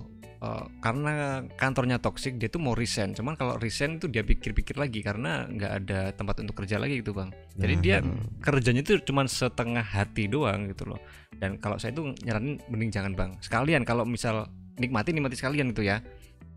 [0.43, 5.01] eh, karena kantornya toksik dia tuh mau resign, cuman kalau resign itu dia pikir-pikir lagi
[5.01, 7.31] karena nggak ada tempat untuk kerja lagi gitu bang.
[7.57, 8.41] Jadi Nah, dia hmm.
[8.41, 11.01] kerjanya itu cuma setengah hati doang gitu loh.
[11.37, 15.85] Dan kalau saya tuh nyaranin mending jangan bang, sekalian kalau misal nikmati nikmati sekalian gitu
[15.85, 16.01] ya.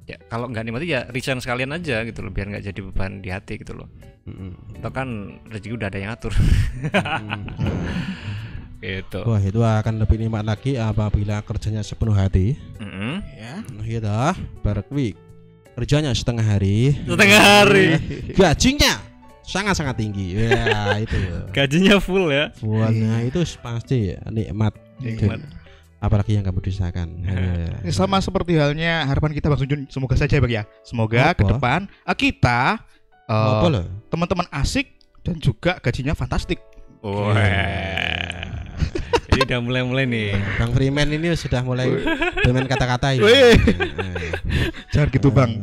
[0.09, 3.29] Ya kalau nggak nikmati ya resign sekalian aja gitu loh, biar nggak jadi beban di
[3.29, 3.85] hati gitu loh.
[4.25, 4.81] Mm-mm.
[4.81, 5.09] Atau kan
[5.49, 7.43] rezeki udah ada yang atur Mm-mm.
[8.79, 9.19] gitu.
[9.27, 12.55] Wah itu akan lebih nikmat lagi apabila kerjanya sepenuh hati.
[12.79, 13.23] Mm-mm.
[13.35, 13.63] Ya.
[13.75, 15.19] Nah, Iya week
[15.79, 17.95] kerjanya setengah hari, Setengah hari.
[18.39, 18.99] gajinya
[19.47, 20.35] sangat-sangat tinggi.
[20.35, 21.15] Ya itu.
[21.55, 22.51] Gajinya full ya.
[22.59, 24.75] Wah, nah itu pasti nikmat.
[24.99, 25.39] Nikmat.
[26.03, 27.23] Apalagi yang kamu desakan.
[27.23, 27.79] Ya.
[27.83, 31.43] Ini sama seperti halnya harapan kita Bang Sunjun, semoga saja ya bang ya, semoga ke
[31.43, 32.79] depan eh, kita
[33.27, 33.83] eh, loh?
[34.07, 34.87] teman-teman asik
[35.23, 36.59] dan juga gajinya fantastik.
[37.01, 37.35] Wah.
[39.29, 40.35] Ini udah mulai-mulai nih.
[40.57, 41.87] Bang Freeman ini sudah mulai
[42.35, 43.15] bermain kata-kata.
[43.15, 43.55] Eh,
[44.91, 45.51] Jangan gitu bang.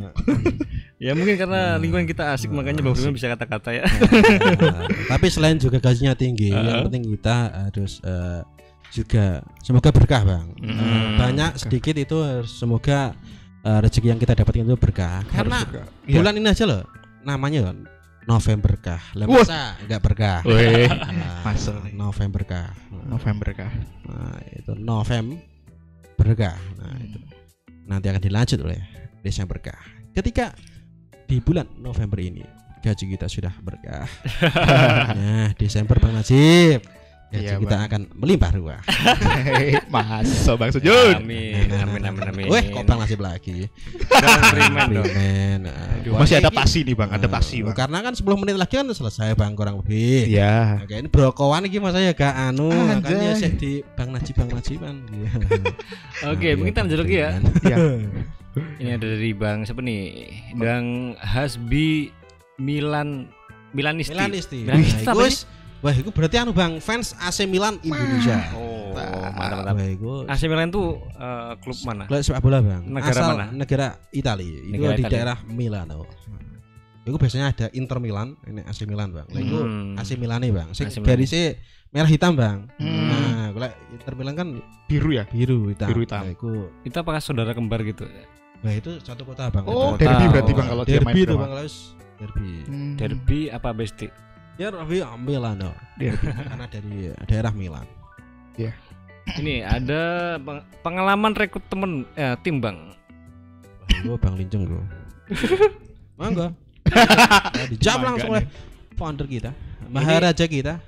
[0.97, 3.85] Ya mungkin karena lingkungan kita asik makanya Bang Firman bisa kata-kata ya.
[3.85, 7.37] Nah, tapi selain juga gajinya tinggi, yang penting kita
[7.69, 8.41] harus eh,
[8.89, 10.45] juga semoga berkah bang.
[10.57, 11.21] Eh, Hmm.
[11.21, 12.17] banyak sedikit itu
[12.49, 13.13] semoga
[13.61, 15.21] eh, rezeki yang kita dapatkan itu berkah.
[15.29, 15.81] Karena Harus juga.
[16.09, 16.15] Iya.
[16.17, 16.81] bulan ini aja loh,
[17.21, 17.59] namanya
[18.27, 19.01] November berkah.
[19.15, 20.39] Lah masa enggak berkah?
[20.43, 21.79] Nah, Masuk.
[21.95, 22.75] November berkah.
[23.07, 23.71] November kah?
[24.03, 25.39] Nah, itu November
[26.19, 26.59] berkah.
[26.75, 27.19] Nah, itu
[27.87, 28.83] nanti akan dilanjut oleh
[29.23, 29.79] Desember berkah.
[30.11, 30.51] Ketika
[31.23, 32.43] di bulan November ini
[32.83, 34.03] gaji kita sudah berkah.
[35.17, 36.83] nah, Desember Bang Najib
[37.27, 37.87] gaji Iya, kita Bang.
[37.87, 38.79] akan melimpah ruah.
[39.87, 41.15] Masuk bang Sunjun.
[41.19, 42.45] Amin, amin, amin, amin.
[42.47, 43.15] Weh, kok Bang lagi?
[43.19, 45.03] Dong.
[45.03, 47.75] Aduh, wah, Masih ini- adaptasi nih bang, adaptasi Nah, bang.
[47.75, 50.31] Karena kan 10 menit lagi kan selesai Bang kurang lebih.
[50.31, 50.79] Iya.
[50.83, 54.95] Oke, ini brokowan iki masa ya gak anu, makanya sih di Bang Najib Bang Najiban.
[56.31, 57.29] Oke, mungkin kita lanjut lagi ya.
[57.63, 57.77] Iya.
[58.81, 60.33] Ini ada dari Bang siapa nih?
[60.57, 62.09] Bang Hasbi
[62.57, 63.29] Milan
[63.69, 64.17] Milanisti.
[64.17, 64.59] Milanisti.
[64.65, 65.45] Milanisti wis-
[65.77, 68.49] Wah, itu berarti anu Bang, fans AC Milan Indonesia.
[68.51, 68.97] Oh,
[69.29, 69.73] mantap mantap.
[69.73, 72.03] Wah, itu AC Milan tuh eh, klub mana?
[72.09, 72.81] klub sepak bola Bang.
[72.83, 73.45] Negara Asal mana?
[73.51, 74.57] negara Italia.
[74.57, 75.13] Itu Negara di Italia.
[75.15, 76.09] daerah Milano.
[77.03, 79.27] Itu biasanya ada Inter Milan, ini AC Milan Bang.
[79.29, 79.95] Lah itu Hmm.
[79.95, 80.69] AC Milan nih Bang.
[80.73, 81.55] Sing garisnya
[81.87, 82.67] merah hitam Bang.
[82.75, 83.07] Hmm.
[83.07, 84.47] Nah, kalau Inter Milan kan
[84.85, 85.23] Biru ya?
[85.29, 85.87] biru hitam.
[85.87, 86.21] Biru hitam.
[86.21, 86.51] Nah, itu
[86.83, 88.03] Itu apakah saudara kembar gitu?
[88.57, 89.61] Nah itu satu kota bang.
[89.63, 91.75] Oh, derby berarti bang kalau dia main derby itu bang Laus.
[92.17, 92.49] Derby.
[92.65, 92.93] Hmm.
[92.97, 94.09] Derby apa besti?
[94.57, 95.71] Derby Milano.
[96.01, 96.27] Derby.
[96.33, 97.85] Karena dari daerah Milan.
[99.37, 102.77] Ini ada peng- pengalaman rekrut temen eh, tim bang.
[102.89, 104.83] Wah, Gue bang Linceng gue.
[106.17, 106.47] Mangga.
[106.87, 108.47] Nah, dijawab langsung oleh
[108.95, 109.51] founder kita,
[109.91, 110.79] maharaja kita.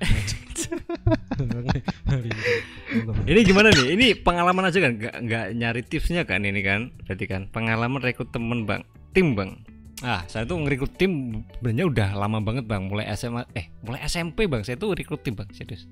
[3.28, 3.86] ini gimana nih?
[4.00, 6.88] Ini pengalaman aja kan, nggak nggak nyari tipsnya kan ini kan?
[7.04, 8.80] Berarti kan pengalaman rekrut temen bang,
[9.12, 9.60] tim bang.
[10.00, 14.48] Ah, saya tuh ngerekrut tim sebenarnya udah lama banget bang, mulai SMA, eh mulai SMP
[14.48, 15.84] bang, saya tuh rekrut tim bang, serius.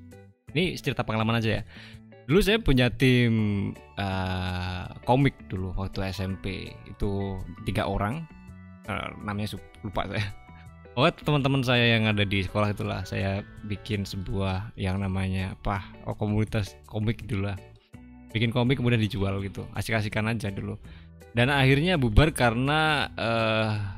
[0.56, 1.62] Ini cerita pengalaman aja ya.
[2.24, 3.32] Dulu saya punya tim
[4.00, 7.36] uh, komik dulu waktu SMP itu
[7.68, 8.24] tiga orang,
[8.88, 10.24] uh, namanya lupa saya.
[10.96, 16.18] Oh teman-teman saya yang ada di sekolah itulah saya bikin sebuah yang namanya apa oh
[16.18, 17.58] komunitas komik dulu lah
[18.32, 19.64] bikin komik kemudian dijual gitu.
[19.72, 20.76] Asik-asikan aja dulu.
[21.36, 23.97] Dan akhirnya bubar karena uh,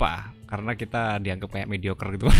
[0.00, 2.32] apa karena kita dianggap kayak mediocre gitu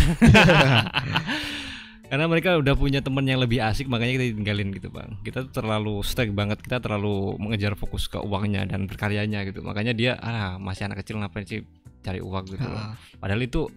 [2.11, 6.01] karena mereka udah punya teman yang lebih asik makanya kita tinggalin gitu bang kita terlalu
[6.01, 10.89] stuck banget kita terlalu mengejar fokus ke uangnya dan berkaryanya gitu makanya dia ah masih
[10.89, 11.63] anak kecil ngapain sih
[12.01, 12.97] cari uang gitu loh.
[13.21, 13.69] Padahal itu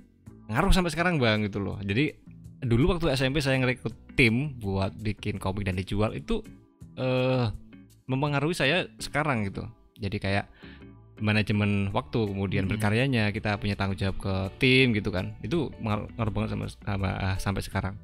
[0.49, 1.77] ngaruh sampai sekarang bang gitu loh.
[1.85, 2.13] Jadi
[2.65, 6.41] dulu waktu SMP saya ngerekrut tim buat bikin komik dan dijual itu
[6.97, 7.47] eh
[8.09, 9.65] mempengaruhi saya sekarang gitu.
[10.01, 10.51] Jadi kayak
[11.23, 12.73] manajemen waktu kemudian hmm.
[12.75, 15.35] berkaryanya kita punya tanggung jawab ke tim gitu kan.
[15.45, 17.95] Itu ngaruh, banget sama, sama uh, sampai sekarang.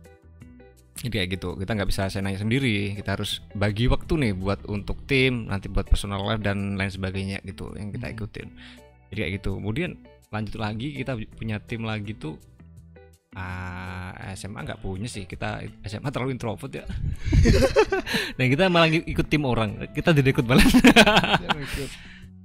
[1.00, 2.92] Jadi kayak gitu kita nggak bisa saya nanya sendiri.
[2.94, 7.40] Kita harus bagi waktu nih buat untuk tim nanti buat personal life dan lain sebagainya
[7.42, 8.48] gitu yang kita ikutin.
[9.10, 9.56] Jadi kayak gitu.
[9.58, 9.96] Kemudian
[10.30, 12.38] lanjut lagi kita punya tim lagi tuh
[13.34, 15.24] uh, ah, SMA nggak punya sih.
[15.24, 16.86] Kita SMA terlalu introvert ya.
[18.36, 19.90] Dan kita malah ikut tim orang.
[19.96, 20.68] Kita direkrut malah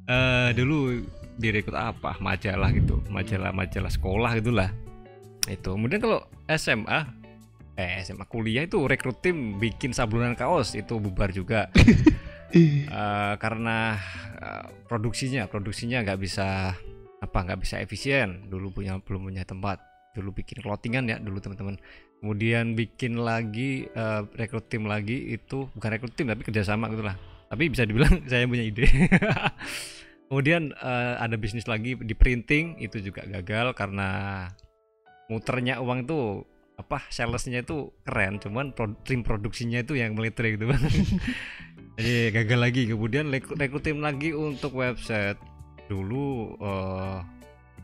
[0.09, 1.03] uh, dulu
[1.37, 2.17] direkrut apa?
[2.21, 3.01] Majalah gitu.
[3.11, 4.69] Majalah majalah sekolah gitulah.
[5.45, 5.75] Itu.
[5.75, 7.25] Kemudian kalau SMA
[7.75, 10.73] eh SMA kuliah itu rekrut tim bikin sablonan kaos.
[10.73, 11.69] Itu bubar juga.
[12.55, 13.99] Uh, karena
[14.39, 16.73] uh, produksinya produksinya nggak bisa
[17.19, 18.47] apa nggak bisa efisien.
[18.47, 19.81] Dulu punya belum punya tempat.
[20.15, 21.75] Dulu bikin clothingan ya dulu teman-teman.
[22.23, 27.69] Kemudian bikin lagi uh, rekrut tim lagi itu bukan rekrut tim tapi kerjasama gitulah tapi
[27.71, 28.85] bisa dibilang saya punya ide.
[30.29, 34.49] Kemudian uh, ada bisnis lagi di printing itu juga gagal karena
[35.29, 36.41] muternya uang itu
[36.75, 40.65] apa salesnya itu keren cuman pro, tim produksinya itu yang meliter gitu.
[41.95, 42.81] Jadi gagal lagi.
[42.89, 45.39] Kemudian rekrut tim lagi untuk website.
[45.87, 47.21] Dulu uh,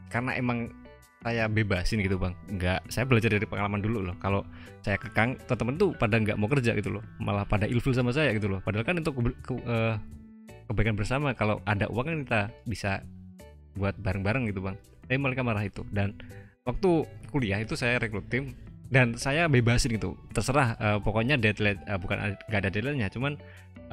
[0.10, 0.81] karena emang
[1.22, 2.34] saya bebasin gitu bang.
[2.50, 4.16] Nggak saya belajar dari pengalaman dulu loh.
[4.18, 4.42] Kalau
[4.82, 7.04] saya kekang teman-teman tuh pada nggak mau kerja gitu loh.
[7.22, 8.60] Malah pada ilfil sama saya gitu loh.
[8.66, 10.02] Padahal kan untuk ke, ke, uh,
[10.66, 12.92] kebaikan bersama kalau ada uang kan kita bisa
[13.78, 14.76] buat bareng-bareng gitu bang.
[15.06, 15.86] Tapi mereka marah itu.
[15.94, 16.18] Dan
[16.66, 18.58] waktu kuliah itu saya rekrut tim
[18.90, 20.18] dan saya bebasin gitu.
[20.34, 23.38] Terserah uh, pokoknya deadline uh, bukan nggak ada deadline-nya cuman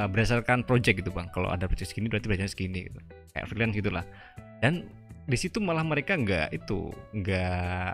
[0.00, 1.28] uh, berdasarkan project gitu bang.
[1.36, 2.98] Kalau ada project segini berarti belajarnya segini gitu.
[3.36, 4.04] Kayak freelance gitulah.
[4.64, 4.88] Dan
[5.28, 7.92] di situ malah mereka nggak itu nggak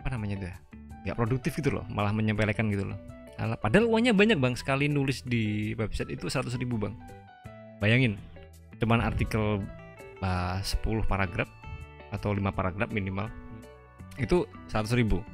[0.00, 0.56] apa namanya tuh
[1.04, 2.98] nggak produktif gitu loh malah menyempelekan gitu loh.
[3.40, 4.54] Alah, padahal uangnya banyak bang.
[4.54, 6.94] Sekali nulis di website itu 100 ribu bang.
[7.82, 8.16] Bayangin
[8.78, 9.62] cuman artikel
[10.22, 11.50] uh, 10 paragraf
[12.10, 13.30] atau 5 paragraf minimal
[14.20, 15.24] itu 100 ribu.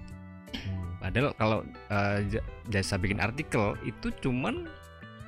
[0.98, 1.58] Padahal kalau
[1.92, 2.18] uh,
[2.72, 4.66] jasa bikin artikel itu cuman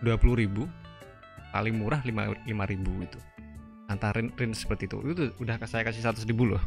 [0.03, 0.67] 20 ribu
[1.53, 3.19] paling murah 5, 5 ribu itu
[3.91, 5.03] antara range seperti itu.
[5.03, 6.63] Itu udah saya kasih 100 ribu loh.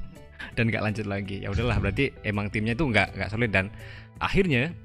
[0.60, 1.40] Dan nggak lanjut lagi.
[1.40, 3.50] Ya udahlah berarti emang timnya itu nggak nggak solid.
[3.56, 3.72] Dan
[4.20, 4.76] akhirnya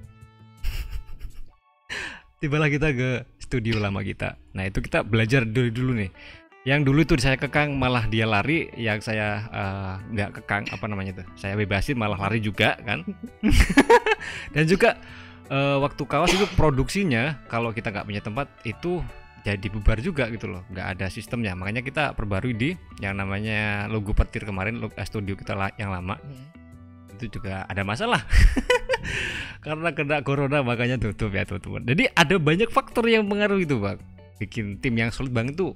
[2.40, 3.10] tibalah kita ke
[3.43, 4.39] studio lama kita.
[4.55, 6.10] Nah itu kita belajar dulu dulu nih.
[6.62, 8.70] Yang dulu itu saya kekang malah dia lari.
[8.78, 13.02] Yang saya eh, nggak uh, kekang apa namanya tuh saya bebasin malah lari juga kan?
[14.55, 14.94] Dan juga
[15.51, 19.01] uh, waktu kaos itu produksinya kalau kita nggak punya tempat itu
[19.56, 20.66] jadi bubar juga gitu loh.
[20.68, 21.56] Nggak ada sistemnya.
[21.56, 22.70] Makanya kita perbarui di
[23.00, 26.18] yang namanya logo petir kemarin logo eh, studio kita yang lama.
[26.18, 26.56] Hmm.
[27.18, 28.22] itu juga ada masalah.
[29.64, 31.82] Karena kena corona makanya tutup ya teman-teman.
[31.82, 33.98] Jadi ada banyak faktor yang mengaruh itu bang
[34.38, 35.74] bikin tim yang solid bang itu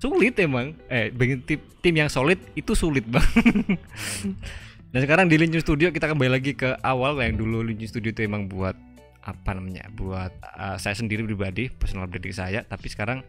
[0.00, 0.72] sulit emang.
[0.88, 3.28] Eh bikin tim, tim yang solid itu sulit bang.
[4.92, 8.24] Dan sekarang di Linju Studio kita kembali lagi ke awal yang dulu Linju Studio itu
[8.24, 8.72] emang buat
[9.22, 13.20] apa namanya buat uh, saya sendiri pribadi personal branding saya tapi sekarang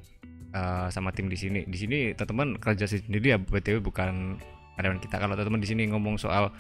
[0.54, 1.66] uh, sama tim di sini.
[1.66, 4.38] Di sini teman-teman kerja sendiri ya btw bukan
[4.80, 5.16] karyawan kita.
[5.20, 6.54] Kalau teman-teman di sini ngomong soal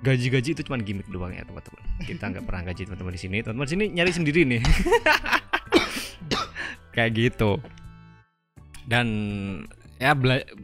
[0.00, 1.82] gaji-gaji itu cuma gimmick doang ya teman-teman.
[2.02, 3.36] Kita nggak pernah gaji teman-teman di sini.
[3.44, 4.60] Teman-teman sini nyari sendiri nih.
[6.96, 7.60] Kayak gitu.
[8.88, 9.06] Dan
[9.98, 10.14] ya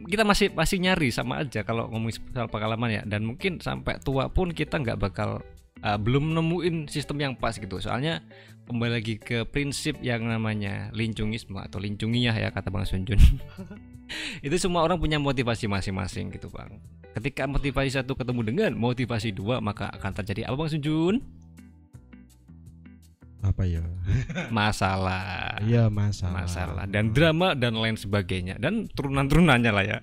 [0.09, 3.01] kita masih masih nyari sama aja kalau ngomong soal pengalaman ya.
[3.05, 5.45] Dan mungkin sampai tua pun kita nggak bakal
[5.83, 7.81] uh, belum nemuin sistem yang pas gitu.
[7.81, 8.23] Soalnya
[8.69, 13.19] kembali lagi ke prinsip yang namanya lincungisme atau lincungiyah ya kata Bang Sunjun.
[14.45, 16.79] Itu semua orang punya motivasi masing-masing gitu Bang.
[17.15, 21.19] Ketika motivasi satu ketemu dengan motivasi dua maka akan terjadi apa Bang Sunjun?
[23.45, 23.85] Apa ya?
[24.49, 25.61] masalah.
[25.61, 26.33] Iya masalah.
[26.45, 29.97] masalah dan drama dan lain sebagainya dan turunan-turunannya lah ya.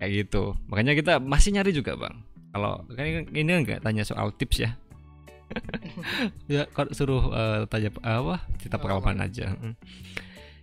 [0.00, 0.56] Kayak gitu.
[0.68, 4.70] Makanya kita masih nyari juga bang kalau kan ini- enggak tanya soal tips ya
[6.46, 9.74] ya kok suruh eh, tanya apa cerita pengalaman aja Mm.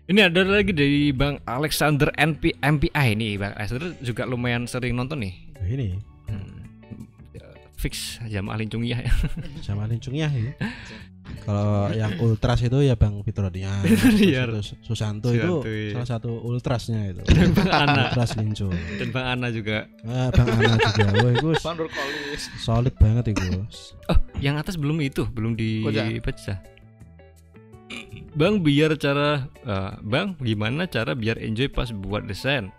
[0.07, 5.19] ini ada lagi dari bang Alexander NP MPI nih bang Alexander juga lumayan sering nonton
[5.19, 5.87] nih Ini
[6.27, 6.59] Hmm.
[7.75, 9.11] fix jamaah lincungiyah ya
[9.61, 10.51] sama lincungnya ya.
[11.47, 13.83] Kalau yang ultras itu ya Bang Fitrodian.
[13.87, 15.95] Terus itu Susanto itu iya.
[15.95, 17.21] salah satu ultrasnya itu.
[17.37, 18.75] dan bang Ana Ultras lincung.
[18.75, 21.05] dan bang Ana juga Ah, Bang Ana juga.
[21.23, 22.43] Wah, itu Pandur kolis.
[22.59, 23.63] solid banget itu.
[24.11, 26.59] oh yang atas belum itu belum dipecah
[28.37, 32.69] Bang biar cara eh, Bang gimana cara biar enjoy pas buat desain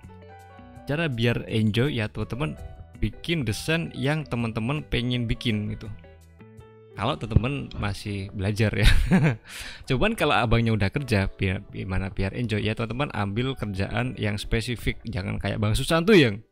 [0.84, 2.56] cara biar enjoy ya teman-teman
[2.98, 5.88] bikin desain yang teman-teman pengen bikin gitu
[6.98, 8.90] kalau teman-teman masih belajar ya.
[9.88, 14.98] Cuman kalau abangnya udah kerja biar gimana biar enjoy ya teman-teman ambil kerjaan yang spesifik.
[15.06, 16.42] Jangan kayak Bang Susanto yang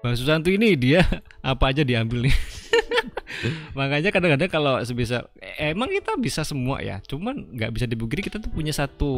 [0.00, 1.04] Bang Susanto ini dia
[1.44, 2.36] apa aja diambil nih?
[3.78, 5.28] Makanya kadang-kadang kalau sebisa
[5.60, 7.04] emang kita bisa semua ya.
[7.04, 9.12] Cuman nggak bisa dibugiri kita tuh punya satu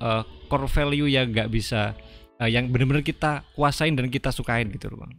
[0.00, 1.92] eh, core value yang nggak bisa
[2.40, 5.12] eh, yang benar-benar kita kuasain dan kita sukain gitu loh bang.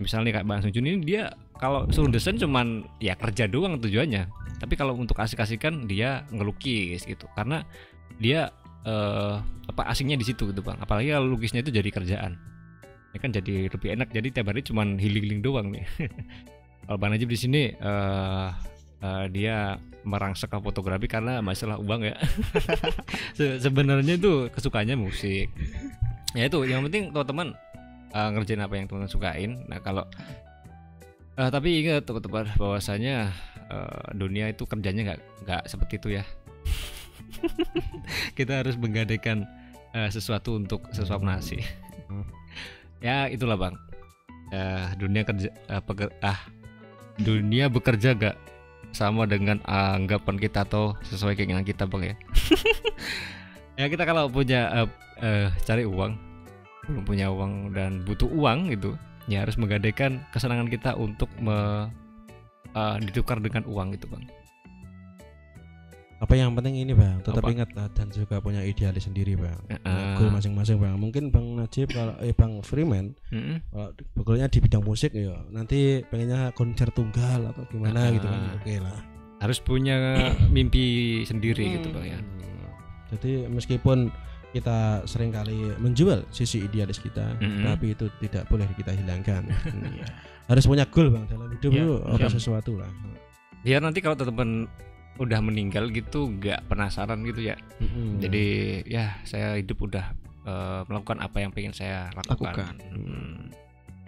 [0.00, 4.26] Misalnya kayak bang Sunjun ini dia kalau suruh desain cuman ya kerja doang tujuannya.
[4.58, 7.30] Tapi kalau untuk asik-asikan dia ngelukis gitu.
[7.38, 7.62] Karena
[8.18, 8.50] dia
[8.82, 9.38] eh,
[9.70, 10.82] apa asingnya di situ gitu bang.
[10.82, 12.34] Apalagi kalau lukisnya itu jadi kerjaan.
[13.14, 14.10] Ini kan jadi lebih enak.
[14.10, 15.86] Jadi tiap hari cuman healing-healing doang nih.
[16.82, 18.48] Kalau bang Najib di sini eh
[18.98, 22.18] eh, dia merangsek fotografi karena masalah uang ya.
[23.38, 25.46] Se- sebenarnya itu kesukaannya musik.
[26.34, 27.54] Ya itu yang penting teman-teman
[28.10, 29.50] eh, ngerjain apa yang teman-teman sukain.
[29.70, 30.02] Nah kalau
[31.38, 33.32] eh, tapi ingat teman-teman bahwasanya
[33.70, 36.24] eh, dunia itu kerjanya nggak nggak seperti itu ya.
[38.38, 39.44] Kita harus menggadaikan
[39.92, 41.60] eh, sesuatu untuk sesuap nasi.
[43.02, 43.74] Ya itulah bang.
[44.52, 46.38] Eh, dunia kerja eh, peker- ah
[47.20, 48.36] dunia bekerja gak
[48.92, 52.16] sama dengan anggapan kita atau sesuai keinginan kita bang ya?
[53.72, 54.88] Ya kita kalau punya eh,
[55.24, 56.12] eh, cari uang
[56.84, 58.92] belum punya uang dan butuh uang gitu
[59.24, 61.88] ya harus menggadaikan kesenangan kita untuk me,
[62.70, 64.24] eh, ditukar dengan uang gitu bang
[66.18, 67.50] Apa yang penting ini Bang, tetap Apa?
[67.50, 69.58] ingat lah, dan juga punya idealis sendiri Bang.
[70.14, 70.94] Goal masing-masing Bang.
[70.94, 73.18] Mungkin Bang Najib kalau eh Bang Freeman
[73.68, 73.90] kalau
[74.22, 78.14] goalnya di bidang musik ya nanti pengennya konser tunggal atau gimana Ah.
[78.14, 78.40] gitu kan.
[78.54, 78.98] Oke lah.
[79.42, 79.98] harus punya
[80.54, 80.86] mimpi
[81.26, 82.70] sendiri gitu bang ya Hmm.
[83.10, 84.14] Jadi meskipun
[84.52, 87.64] kita sering kali menjual sisi idealis kita, Mm-mm.
[87.64, 89.48] tapi itu tidak boleh kita hilangkan.
[89.72, 90.06] Iya.
[90.46, 92.28] Harus punya goal bang dalam hidup Iya, itu apa iya.
[92.28, 92.90] sesuatu lah.
[93.62, 94.66] biar nanti kalau teman
[95.16, 98.18] udah meninggal gitu nggak penasaran gitu ya Mm-mm.
[98.18, 98.44] Jadi
[98.84, 100.06] ya saya hidup udah
[100.42, 102.52] eh, melakukan apa yang pengen saya lakukan.
[102.52, 102.74] Lakukan.
[102.90, 103.38] Hmm.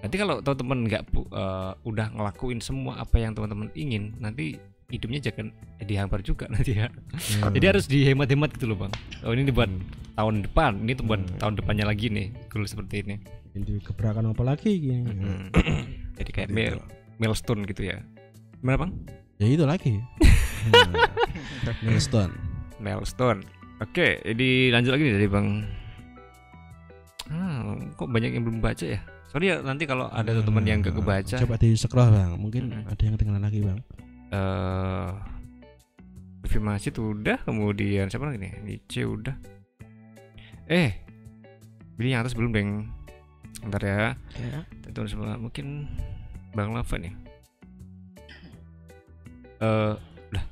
[0.03, 1.03] Nanti kalau teman-teman nggak
[1.33, 5.49] eh, udah ngelakuin semua apa yang teman-teman ingin, nanti hidupnya jangan
[5.79, 6.89] eh, dihambar juga nanti ya.
[6.89, 7.53] Hmm.
[7.53, 8.93] Jadi harus dihemat-hemat gitu loh bang.
[9.23, 9.71] Oh ini buat
[10.15, 11.39] tahun depan, ini tuh buat Hmm.
[11.39, 13.17] tahun depannya lagi nih, goal seperti ini.
[13.55, 15.03] Ini gebrakan apa lagi gini.
[15.07, 15.49] Hmm.
[16.19, 16.57] Jadi kayak Gitu.
[16.57, 16.85] mil-
[17.17, 17.99] milestone gitu ya.
[18.59, 18.91] Gimana bang?
[19.37, 19.95] Ya itu lagi.
[20.65, 20.97] Hmm.
[21.85, 22.33] Milestone.
[22.81, 23.45] Milestone.
[23.77, 25.47] Oke, jadi lanjut lagi nih dari bang.
[27.27, 27.61] Ah,
[27.93, 29.01] kok banyak yang belum baca ya?
[29.29, 31.37] Sorry ya nanti kalau ada teman yang gak kebaca.
[31.37, 32.33] Coba di scroll bang.
[32.37, 32.85] Mungkin Mm-mm.
[32.87, 33.79] ada yang ketinggalan lagi bang.
[34.33, 35.13] Eh
[36.65, 38.53] Masjid udah, kemudian siapa lagi nih?
[38.65, 39.37] Nice udah.
[40.65, 40.97] Eh,
[42.01, 42.89] ini yang atas belum deng.
[43.61, 44.17] Bentar ya.
[44.41, 44.65] Ya.
[44.97, 45.85] Tahun sebelah mungkin
[46.57, 47.13] Bang Lava nih.
[49.61, 49.95] Eh,
[50.33, 50.45] lah.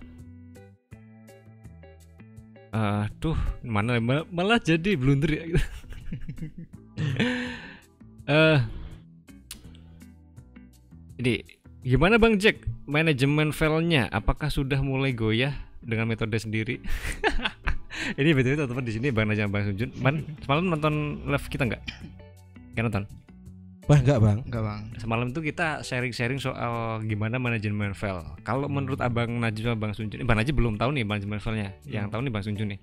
[2.73, 5.45] Aduh, mana mal- malah jadi blunder ya.
[8.23, 8.59] Eh,
[11.19, 11.43] ini
[11.83, 14.07] gimana Bang Jack manajemen filenya?
[14.15, 16.79] Apakah sudah mulai goyah dengan metode sendiri?
[18.21, 19.91] ini betul teman-teman di sini Bang Najam Bang Sunjun.
[19.99, 21.83] Man, semalam nonton live kita nggak?
[22.75, 23.05] Nggak nonton.
[23.91, 24.39] Wah enggak bang.
[24.47, 24.83] Enggak bang.
[25.03, 28.23] Semalam itu kita sharing-sharing soal gimana manajemen file.
[28.47, 31.75] Kalau menurut Abang Najib sama Bang Sunjun, eh, Bang Najib belum tahu nih manajemen filenya.
[31.83, 32.81] Yang tahu nih Bang Sunjun nih.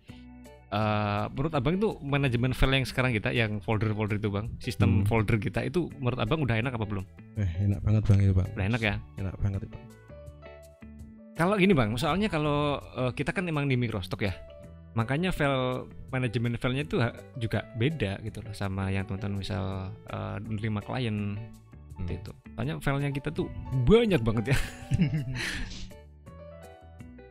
[0.69, 5.05] Eh, menurut Abang itu manajemen file yang sekarang kita, yang folder-folder itu Bang, sistem Hmm.
[5.09, 7.05] folder kita itu menurut Abang udah enak apa belum?
[7.41, 8.47] Eh enak banget bang itu bang.
[8.53, 8.95] Udah enak ya.
[9.17, 9.77] Enak banget itu.
[11.33, 14.35] Kalau gini Bang, soalnya kalau eh, kita kan emang di Microstock ya.
[14.93, 16.97] Makanya file manajemen filenya itu
[17.39, 19.93] juga beda gitu loh sama yang teman-teman misal
[20.43, 21.37] menerima klien
[21.93, 22.31] seperti itu.
[22.53, 23.49] Soalnya filenya kita tuh
[23.85, 24.57] banyak banget ya.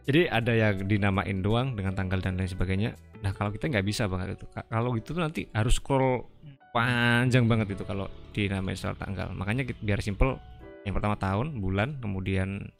[0.08, 2.96] Jadi ada yang dinamain doang dengan tanggal dan lain sebagainya.
[3.18, 4.46] Nah kalau kita nggak bisa banget itu.
[4.46, 6.26] Ka- Kalau gitu tuh nanti harus scroll
[6.70, 9.30] panjang banget itu kalau dinamain soal tanggal.
[9.32, 10.38] Makanya ki- biar simple.
[10.86, 12.70] Yang pertama tahun, bulan, kemudian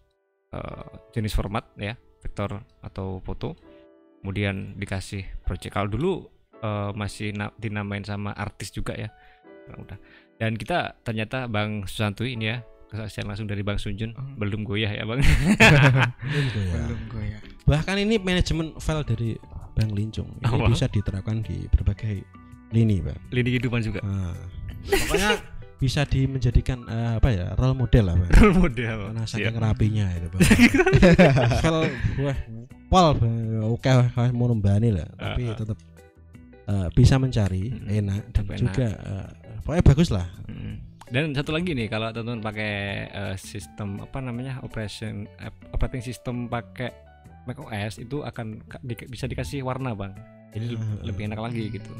[0.48, 3.58] eh, jenis format ya, vektor atau foto.
[4.18, 5.72] Kemudian dikasih project.
[5.72, 6.12] Kalau dulu
[6.58, 9.10] eh, masih na- dinamain sama artis juga ya.
[9.68, 9.98] Nah, udah.
[10.38, 14.38] Dan kita ternyata Bang Susanto ini ya, kesaksian langsung dari Bang Sunjun Hmm.
[14.38, 15.18] belum goyah ya Bang.
[16.22, 17.38] Belum ya.
[17.64, 19.30] Bahkan ini manajemen file dari
[19.78, 20.66] Bang Lincung ini Apa?
[20.66, 22.26] bisa diterapkan di berbagai
[22.68, 23.14] lini, Bang.
[23.30, 24.02] Lini kehidupan juga.
[24.02, 24.34] Nah,
[24.84, 25.30] pokoknya
[25.78, 28.30] bisa di menjadikan eh, apa ya role model lah, Bang.
[28.34, 28.98] Role model.
[29.08, 30.40] Karena saking rapinya itu, Bang.
[31.62, 31.80] file
[32.18, 32.36] wah
[32.88, 33.08] pol
[33.70, 35.56] oke kayak mau nembani lah, tapi Ah, ah.
[35.56, 35.78] tetap
[36.66, 38.58] eh, bisa mencari Mm, enak dan enak.
[38.58, 39.26] juga eh,
[39.62, 40.26] pokoknya bagus lah.
[40.46, 40.74] Mm.
[41.08, 42.72] Dan satu lagi nih kalau teman-teman pakai
[43.06, 46.92] eh, sistem apa namanya operation ap- operating system pakai
[47.48, 50.12] macOS itu akan ka- di- bisa dikasih warna bang.
[50.50, 51.92] Jadi Ah, lebih enak lagi gitu.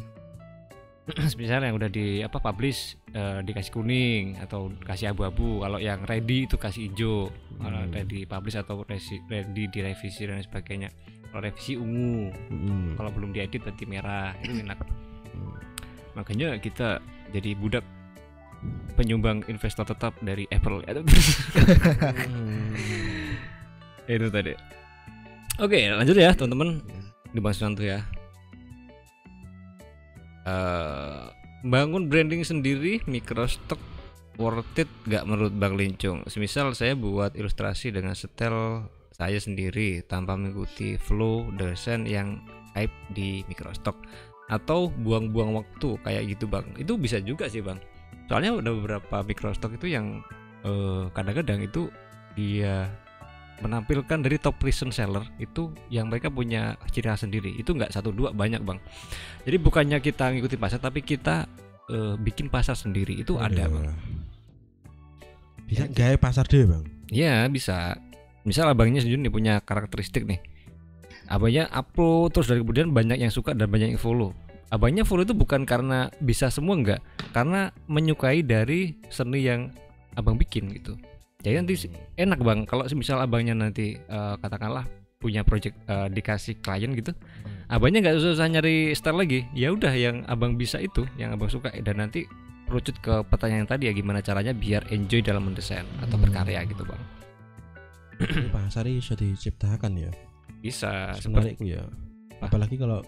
[1.41, 5.61] Misalnya yang udah di apa publish eh, dikasih kuning atau kasih abu-abu.
[5.61, 7.33] Kalau yang ready itu kasih hijau.
[7.57, 7.91] Kalau Hmm.
[7.91, 10.93] ready publish atau resi- ready direvisi dan sebagainya.
[11.29, 12.29] Kalau revisi ungu.
[12.49, 12.97] Mm.
[12.97, 14.37] Kalau belum diedit berarti merah.
[14.39, 14.79] Itu enak.
[16.15, 17.01] Makanya kita
[17.31, 17.85] jadi budak
[18.95, 22.75] penyumbang investor tetap dari Apple Hmm.
[24.05, 24.53] itu tadi.
[25.59, 26.79] Oke, lanjut ya teman-teman
[27.35, 28.07] di Bang Susanto ya.
[30.47, 31.23] Eh,
[31.67, 33.83] bangun branding sendiri microstock
[34.39, 36.23] worth it gak menurut Bang Lincung?
[36.31, 38.87] Semisal saya buat ilustrasi dengan setel
[39.19, 42.39] saya sendiri tanpa mengikuti flow desain yang
[42.79, 43.99] hype di microstock
[44.55, 46.71] atau buang-buang waktu kayak gitu Bang.
[46.79, 47.83] Itu bisa juga sih Bang.
[48.31, 50.23] Soalnya ada beberapa microstock itu yang
[50.63, 51.91] eh, kadang-kadang itu
[52.39, 52.87] dia
[53.59, 57.55] menampilkan dari top recent seller itu yang mereka punya ciri khas sendiri.
[57.59, 58.79] Itu nggak satu dua banyak bang.
[59.43, 61.47] Jadi bukannya kita ngikuti pasar tapi kita
[61.91, 63.19] eh, bikin pasar sendiri.
[63.19, 63.75] Itu ada Aduh.
[63.75, 63.87] bang.
[65.69, 66.89] Bisa gaya pasar deh, Bang.
[67.13, 68.01] ya bisa.
[68.49, 70.41] Misal abangnya sendiri nih punya karakteristik nih.
[71.29, 74.33] Abangnya upload terus dari kemudian banyak yang suka dan banyak yang follow.
[74.73, 77.01] Abangnya follow itu bukan karena bisa semua enggak
[77.37, 79.69] karena menyukai dari seni yang
[80.17, 80.97] abang bikin gitu
[81.43, 81.75] jadi nanti
[82.19, 84.85] enak bang kalau misal abangnya nanti eh, katakanlah
[85.19, 87.15] punya project eh, dikasih klien gitu
[87.69, 91.71] abangnya nggak susah nyari style lagi ya udah yang abang bisa itu yang abang suka
[91.83, 92.27] dan nanti
[92.69, 96.25] merucut ke pertanyaan tadi ya gimana caranya biar enjoy dalam mendesain atau Hmm.
[96.29, 97.03] berkarya gitu bang
[98.51, 100.11] pasar sudah diciptakan ya.
[100.59, 101.83] bisa seperti Sebenarnya ya.
[102.43, 102.99] Apalagi kalau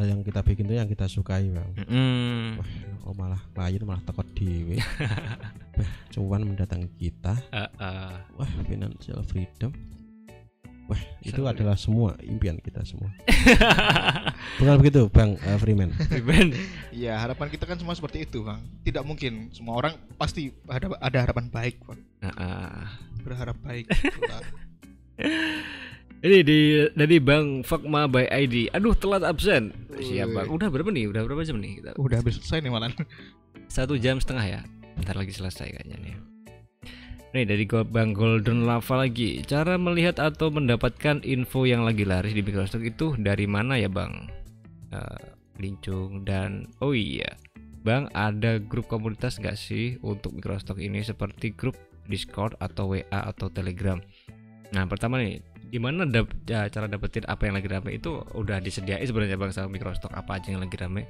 [0.00, 1.70] yang kita bikin itu yang kita sukai, Bang.
[1.84, 2.70] Mm, Wah,
[3.04, 4.80] oh malah klien malah tekot dewe.
[5.78, 7.36] Wah, cuman mendatangi kita.
[7.52, 9.70] eh, eh, Wah, financial freedom.
[10.90, 11.52] Wah, itu Sorry.
[11.54, 13.14] adalah semua impian kita semua.
[14.58, 15.94] Bukan begitu, Bang eh, Freeman.
[16.28, 16.50] Ben.
[16.90, 18.60] Ya harapan kita kan semua seperti itu bang.
[18.82, 22.00] Tidak mungkin semua orang pasti ada ada harapan baik bang.
[22.20, 22.86] Nah, eh.
[23.22, 23.86] Berharap baik.
[26.22, 28.70] Ini di dari Bang Fakma by ID.
[28.70, 29.74] Aduh telat absen.
[29.98, 30.46] Siap bang.
[30.46, 31.10] Udah berapa nih?
[31.10, 31.82] Udah berapa jam nih?
[31.82, 32.94] Kita Udah habis selesai nih malah.
[33.66, 34.60] satu jam setengah ya.
[34.94, 36.14] Bentar lagi selesai kayaknya nih.
[37.34, 39.42] Nih dari Bang Golden Lava lagi.
[39.42, 44.30] Cara melihat atau mendapatkan info yang lagi laris di Microsoft itu dari mana ya Bang?
[44.94, 45.22] Eh,
[45.58, 47.34] Lincung dan oh iya,
[47.82, 51.74] Bang ada grup komunitas nggak sih untuk Microsoft ini seperti grup
[52.06, 53.98] Discord atau WA atau Telegram?
[54.72, 56.04] Nah pertama nih, di mana
[56.44, 60.36] ya, cara dapetin apa yang lagi rame itu udah disediain sebenarnya Bang sama Microsoft apa
[60.36, 61.08] aja yang lagi rame.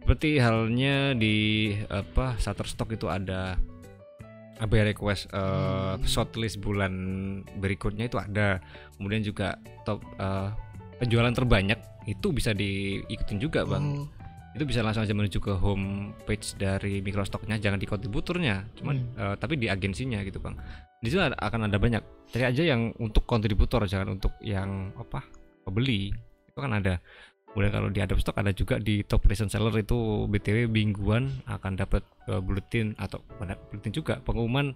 [0.00, 3.60] Seperti halnya di apa Shutterstock itu ada
[4.60, 6.00] apa ya request Hmm.
[6.04, 6.92] shortlist bulan
[7.60, 8.64] berikutnya itu ada.
[8.96, 10.48] Kemudian juga top eh,
[10.96, 13.84] penjualan terbanyak itu bisa diikutin juga bang.
[13.84, 14.08] Oh,
[14.50, 19.14] Itu bisa langsung aja menuju ke home page dari Microstocknya, jangan di kontributornya, cuman Hmm.
[19.14, 20.58] eh, tapi di agensinya gitu bang.
[21.00, 22.02] Di ada- akan ada banyak.
[22.34, 25.22] Cari aja yang untuk kontributor, jangan untuk yang apa
[25.62, 26.10] pembeli.
[26.50, 26.98] Itu kan ada.
[27.50, 31.74] Kemudian kalau di Adobe Stock ada juga di top recent seller itu BTW mingguan akan
[31.74, 33.22] dapat eh, bulletin atau
[33.70, 34.70] bulletin juga pengumuman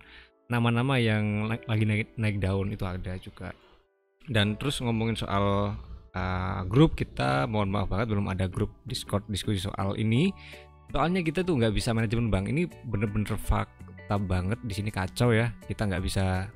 [0.51, 3.55] nama-nama yang la- lagi naik naik daun itu ada juga.
[4.27, 5.77] Dan terus ngomongin soal
[6.15, 10.31] uh, grup kita mohon maaf banget belum ada grup Discord diskusi soal ini.
[10.95, 15.51] Soalnya kita tuh nggak bisa manajemen bank ini bener-bener fakta banget di sini kacau ya.
[15.67, 16.49] Kita nggak bisa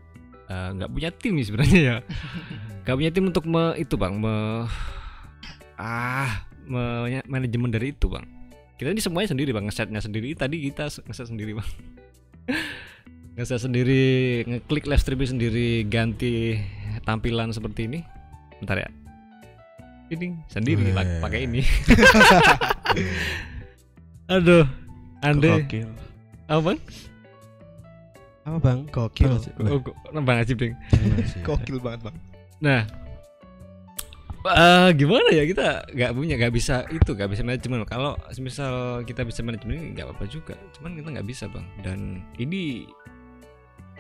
[0.49, 1.97] uh, nggak punya tim nih sebenarnya ya.
[2.89, 4.65] Nggak punya tim untuk me, itu bang me,
[5.77, 8.25] ah me, manajemen dari itu bang.
[8.81, 10.33] Kita ini semuanya sendiri bang ngesetnya sendiri.
[10.33, 11.69] Tadi kita se- ngeset sendiri bang.
[13.37, 14.05] ngeset sendiri
[14.49, 16.59] ngeklik live streaming sendiri ganti
[17.05, 18.01] tampilan seperti ini
[18.59, 18.91] bentar ya
[20.09, 21.61] ini sendiri pak- pakai ini
[24.29, 24.67] aduh
[25.65, 25.89] Gokil.
[26.47, 26.79] apa bang
[28.49, 28.81] Apa bang?
[28.89, 29.29] Gokil.
[29.61, 30.73] Bang oh, kok- bang Najib ding.
[31.45, 32.17] Gokil banget, Bang.
[32.65, 32.81] Nah,
[34.49, 37.85] eh gimana ya kita nggak punya nggak bisa itu nggak bisa manajemen.
[37.85, 40.57] Kalau misal kita bisa manajemen nggak apa-apa juga.
[40.73, 41.67] Cuman kita nggak bisa bang.
[41.85, 42.89] Dan ini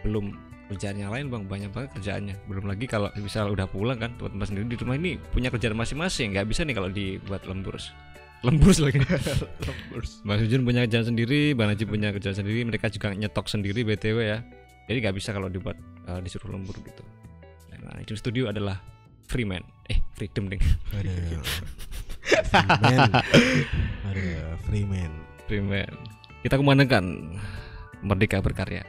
[0.00, 0.32] belum
[0.68, 2.36] kerjaan yang lain bang banyak banget kerjaannya.
[2.44, 6.36] Belum lagi kalau misal udah pulang kan tempat-tempat sendiri di rumah ini punya kerjaan masing-masing.
[6.36, 7.90] Nggak bisa nih kalau dibuat lemburs.
[8.46, 9.02] Lemburs lagi.
[9.02, 10.22] Lemburs.
[10.22, 12.62] Bang Sujun punya kerjaan sendiri, Bang Najib punya kerjaan sendiri.
[12.62, 14.38] Mereka juga nyetok sendiri btw ya.
[14.86, 15.74] Jadi nggak bisa kalau dibuat
[16.06, 17.02] eh, disuruh lembur gitu.
[17.82, 18.78] Nah, di studio adalah
[19.26, 19.64] Freeman.
[19.88, 20.60] Eh, Freedom ding.
[20.92, 21.10] Ada
[22.78, 23.10] Freeman.
[24.06, 24.26] Ada
[24.68, 25.12] Freeman.
[25.48, 25.92] Freeman.
[26.44, 27.04] Kita kumandangkan
[28.04, 28.84] merdeka berkarya.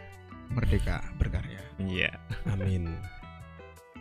[0.52, 1.59] Merdeka berkarya.
[1.80, 2.12] Iya.
[2.46, 2.92] Amin.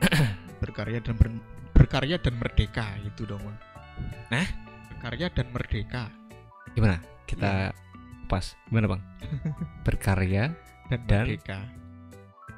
[0.62, 1.42] Berkarya dan ber-
[1.72, 3.58] berkarya dan merdeka itu dong, Bang.
[4.30, 4.48] Hah?
[4.92, 6.10] Berkarya dan merdeka
[6.74, 6.98] Gimana?
[7.24, 7.70] Kita
[8.26, 8.58] pas.
[8.66, 9.02] Gimana, Bang?
[9.86, 10.52] berkarya,
[10.88, 11.24] dan, Dan?
[11.26, 11.58] merdeka.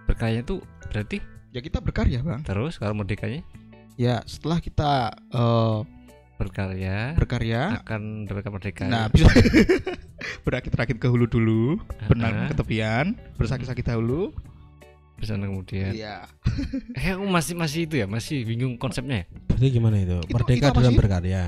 [0.05, 0.59] berkarya itu
[0.91, 1.19] berarti
[1.51, 2.43] Ya kita berkarya, Bang.
[2.43, 3.43] terus kalau merdekanya
[3.95, 5.79] Ya, setelah kita eh,
[6.35, 8.85] berkarya berkarya akan mendapatkan merdeka.
[8.89, 9.29] Nah, bisa
[10.47, 11.77] berakit-rakit ke hulu dulu,
[12.09, 14.33] benang Ah, ke tepian, bersakit-sakit dahulu.
[15.21, 16.25] Terus kemudian Iya.
[16.99, 19.27] eh aku masih masih itu ya, masih bingung konsepnya ya.
[19.47, 20.17] Berarti gimana itu?
[20.19, 20.99] Itu- Merdeka itu dalam sih?
[20.99, 21.45] berkarya.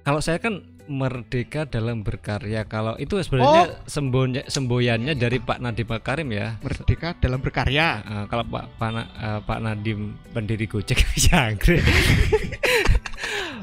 [0.00, 0.54] Kalau saya kan
[0.88, 2.64] merdeka dalam berkarya.
[2.64, 6.56] Kalau itu sebenarnya sembonya, semboyannya dari Pak Nadiem Makarim ya.
[6.62, 7.86] Merdeka dalam berkarya.
[8.00, 11.84] Eh, kalau Pak Pak, eh, Pak Nadiem pendiri Gojek jangkrik.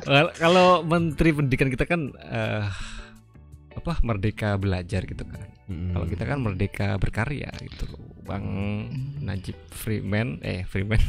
[0.06, 2.62] Kalau- kalau Menteri Pendidikan kita kan eh,
[3.76, 5.44] apa merdeka belajar gitu kan.
[5.68, 5.94] Mm-mm.
[5.94, 8.02] Kalau kita kan merdeka berkarya gitu loh.
[8.26, 8.42] Bang
[9.22, 10.98] Najib Freeman eh Freeman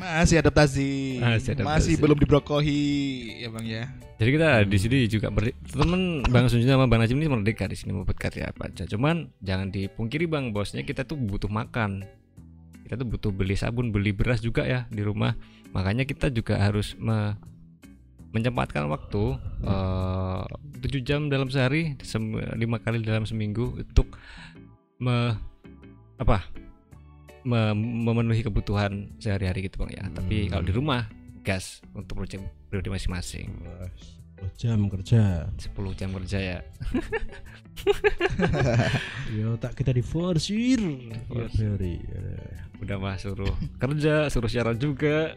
[0.00, 1.20] Masih adaptasi.
[1.20, 1.68] Masih adaptasi.
[1.68, 2.80] Masih belum dibrokohi
[3.44, 3.92] ya, Bang ya.
[4.18, 5.28] Jadi kita di sini juga
[5.68, 8.88] temen Bang Sunjun sama Bang Najib ini merdeka di sini membuat karya apa aja.
[8.88, 12.08] Cuman jangan dipungkiri Bang, bosnya kita tuh butuh makan.
[12.88, 15.36] Kita tuh butuh beli sabun, beli beras juga ya di rumah.
[15.76, 17.36] Makanya kita juga harus me-
[18.38, 20.42] menyempatkan waktu eh,
[20.78, 24.14] 7 jam dalam sehari, sem- lima kali dalam seminggu untuk
[24.98, 25.34] me
[26.16, 26.46] apa?
[27.42, 30.04] me- memenuhi kebutuhan sehari-hari gitu Bang ya.
[30.10, 31.06] Tapi kalau di rumah
[31.40, 32.38] gas untuk proyek
[32.68, 33.48] pribadi masing-masing.
[33.64, 33.88] Wah,
[34.52, 35.22] 10 jam kerja.
[35.56, 36.58] 10 jam kerja ya.
[39.28, 40.80] Ya tak kita tiap Forsir.
[41.30, 42.02] hari.
[42.78, 45.34] Udah mah suruh kerja, suruh siaran juga,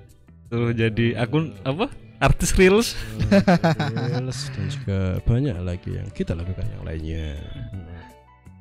[0.47, 1.89] suruh jadi akun apa?
[2.21, 2.93] Artis reels.
[3.27, 7.41] Reels dan juga banyak lagi yang kita lakukan yang lainnya.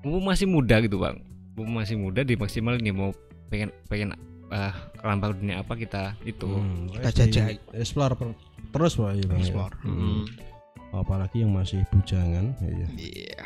[0.01, 1.21] Mumpung masih muda gitu, Bang.
[1.53, 3.13] Mumpung masih muda di maksimal ini mau
[3.47, 4.17] pengen pengen
[4.49, 6.49] eh kelambang dunia apa kita itu.
[6.49, 7.47] Hmm, Kita di- jajak.
[7.71, 8.39] Explore per-
[8.71, 9.45] terus Pak ya, Bang, ya.
[9.45, 9.75] Explore.
[9.85, 10.25] Hmm.
[10.91, 12.89] Apalagi yang masih bujangan ya.
[12.97, 13.43] Iya.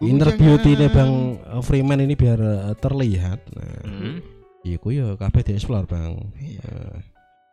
[0.00, 0.40] Inner Bujangan.
[0.40, 1.12] beauty nih Bang
[1.60, 3.40] Freeman ini biar eh, terlihat.
[3.52, 4.16] Nah, Hmm.
[4.64, 6.32] iku ya kabeh di-explore Bang.
[6.34, 6.64] Iya.
[6.64, 6.96] Eh,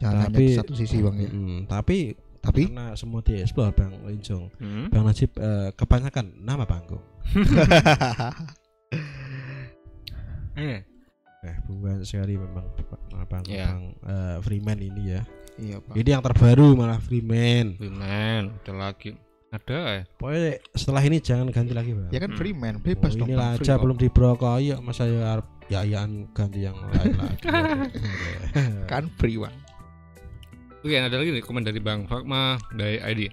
[0.02, 1.30] Jangan Tapi- di satu sisi, Bang ya.
[1.30, 4.49] mm, tapi Tapi karena semua di-explore Bang Linjong.
[4.57, 4.90] Hmm.
[4.90, 7.06] Bang Najib eh, kebanyakan nama panggung.
[10.52, 10.84] Eh,
[11.41, 12.69] Eh, bukan sekali memang
[13.10, 13.65] nama panggung Iya.
[13.68, 15.22] Bang eh, Freeman ini ya.
[15.57, 15.94] iya, Pak.
[15.94, 17.78] Ini yang terbaru malah Freeman.
[17.78, 19.18] Freeman, ada lagi.
[19.49, 20.03] Ada ya.
[20.15, 20.41] Pokoknya
[20.72, 22.10] setelah ini jangan ganti lagi Bang.
[22.10, 22.38] Ya kan Hmm.
[22.38, 23.26] free man, Oh, bebas dong.
[23.28, 23.57] ini Bang.
[23.57, 25.82] Aja belum dibrokoi ya masa ya arep ya
[26.32, 27.41] ganti yang lain lagi.
[28.91, 29.56] kan free, Bang.
[30.82, 33.30] Oke, ada lagi nih komen dari Bang Fakma dari ID.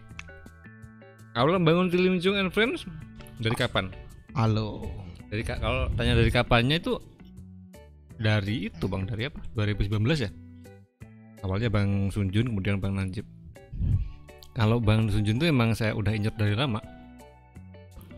[1.32, 2.84] Awal bangun Tilimjung and Friends
[3.40, 3.88] dari kapan?
[4.36, 4.84] Halo.
[5.32, 7.00] Dari ka- kalau tanya dari kapannya itu
[8.20, 9.40] dari itu Bang dari apa?
[9.56, 10.30] 2019 ya?
[11.40, 13.24] Awalnya Bang Sunjun kemudian Bang Najib.
[14.52, 16.84] Kalau Bang Sunjun tuh emang saya udah injek dari lama.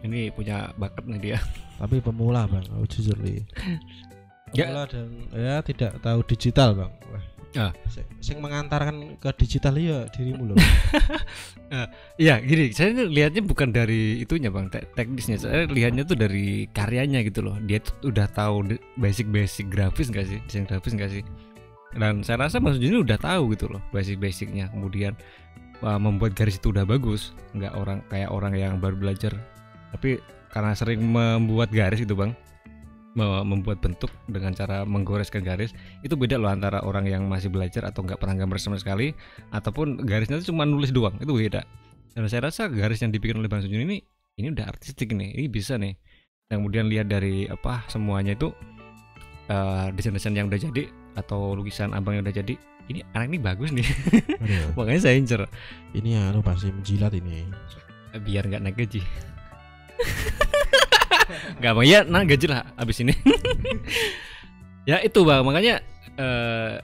[0.02, 1.38] Ini punya bakat nih dia.
[1.78, 3.46] Tapi pemula Bang, oh, jujur nih.
[4.50, 4.66] Ya.
[4.74, 6.90] Pemula dan ya tidak tahu digital Bang.
[7.14, 7.24] Wah.
[7.58, 7.74] Ah.
[7.90, 10.58] Sing, sing mengantarkan ke digital ya dirimu loh.
[12.18, 15.38] Iya, gini, saya lihatnya bukan dari itunya bang, te- teknisnya.
[15.38, 17.54] Saya lihatnya tuh dari karyanya gitu loh.
[17.62, 21.22] Dia tuh udah tahu basic-basic grafis nggak sih, desain grafis nggak sih.
[21.94, 24.66] Dan saya rasa Mas Juni udah tahu gitu loh, basic-basicnya.
[24.74, 25.14] Kemudian
[25.78, 29.30] wah, membuat garis itu udah bagus, nggak orang kayak orang yang baru belajar.
[29.94, 30.18] Tapi
[30.50, 32.34] karena sering membuat garis gitu bang,
[33.18, 35.74] membuat bentuk dengan cara menggoreskan garis,
[36.06, 39.10] itu beda loh antara orang yang masih belajar atau nggak pernah gambar sama sekali
[39.50, 41.18] ataupun garisnya itu cuma nulis doang.
[41.18, 41.66] Itu beda.
[42.14, 44.02] Dan saya rasa garis yang dibikin oleh Bang Sunjun ini
[44.38, 45.94] ini udah artistik nih ini bisa nih.
[46.50, 48.50] Dan kemudian lihat dari apa semuanya itu
[49.50, 52.54] eh, desain-desain yang udah jadi atau lukisan abang yang udah jadi
[52.90, 53.86] ini anak ini bagus nih.
[54.42, 55.42] Aduh, makanya saya incer.
[55.94, 57.46] Ini ya lu pasti menjilat ini.
[58.10, 59.06] biar nggak naik gaji
[61.58, 63.14] nggak bang ya naik gaji lah abis ini.
[64.88, 65.44] Ya itu bang.
[65.44, 65.84] Makanya
[66.16, 66.80] eh,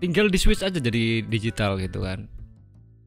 [0.00, 2.24] tinggal di switch aja jadi digital gitu kan.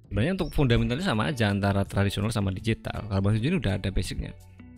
[0.07, 3.09] Sebenarnya untuk fundamentalnya sama aja antara tradisional sama digital.
[3.09, 4.31] Kalau bang Sujun udah ada basicnya.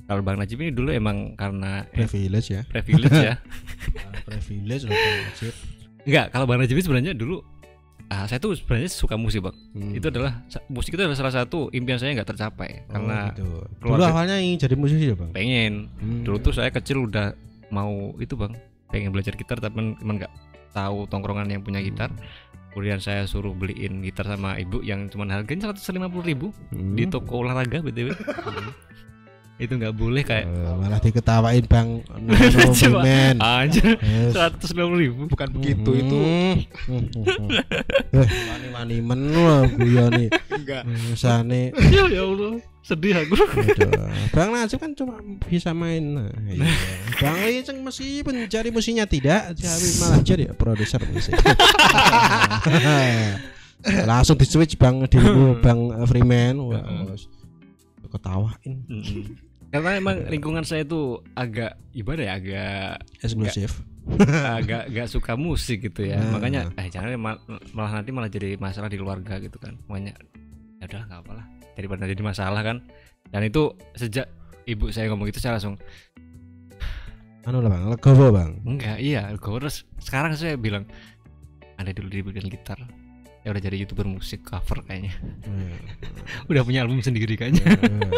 [0.08, 2.62] Kalau bang Najib ini dulu emang karena eh, Privilege ya.
[2.72, 3.36] privilege ya.
[4.08, 4.88] Ah, privilege.
[6.08, 7.44] Enggak, kalau Bang Najib sebenarnya dulu
[8.08, 9.58] ah, saya tuh sebenarnya suka musik, Bang.
[9.74, 9.92] Hmm.
[9.92, 13.46] Itu adalah musik itu adalah salah satu impian saya nggak tercapai Oh, karena gitu.
[13.80, 15.32] Dulu awalnya ingin jadi musisi ya bang.
[15.32, 15.74] pengen.
[15.98, 16.24] Hmm.
[16.24, 17.36] Dulu tuh saya kecil udah
[17.68, 18.56] mau itu, Bang.
[18.88, 20.34] Pengen belajar gitar tapi cuman nggak
[20.72, 22.08] tahu tongkrongan yang punya gitar.
[22.72, 26.94] Kemudian saya suruh beliin gitar sama ibu yang cuman harganya 150.000 ribu Hmm.
[26.94, 28.14] di toko olahraga BTW.
[29.58, 32.06] Itu nggak boleh kayak Eh, malah diketawain bang.
[33.06, 33.42] Men.
[33.42, 34.38] anjir Yes.
[34.38, 36.18] 150.000 bukan begitu itu.
[38.18, 40.84] Eh, wani wani men wah guyone enggak.
[41.18, 42.62] Sana ya ya Allah.
[42.82, 43.36] Sedih aku.
[44.32, 46.16] Bang Najib kan cuma bisa main.
[46.16, 46.64] Nah, iya.
[47.20, 51.36] Bang Iceng mesti pencari musiknya tidak tapi malah jadi produser musik.
[54.08, 55.20] Langsung di switch Bang di
[55.60, 56.56] Bang Freeman.
[56.64, 56.82] Wah
[58.08, 58.88] ketawain.
[59.68, 63.72] Karena emang lingkungan saya itu agak ibadah ya agak eksklusif
[64.48, 66.16] agak agak suka musik gitu ya.
[66.18, 66.40] Nah.
[66.40, 67.42] Makanya eh jangan ma-
[67.76, 69.76] malah nanti malah jadi masalah di keluarga gitu kan.
[69.92, 70.16] Makanya
[70.80, 71.46] ya udah nggak apalah
[71.76, 72.78] daripada jadi masalah kan.
[73.28, 74.32] Dan itu sejak
[74.64, 75.76] ibu saya ngomong itu saya langsung
[77.48, 80.84] anu lah Bang legowo Bang enggak iya gue terus sekarang saya bilang
[81.80, 82.76] ada dulu dibikin gitar
[83.48, 85.16] ya udah jadi youtuber musik cover kayaknya
[85.48, 85.80] Eh,
[86.52, 88.12] udah punya album sendiri kayaknya eh.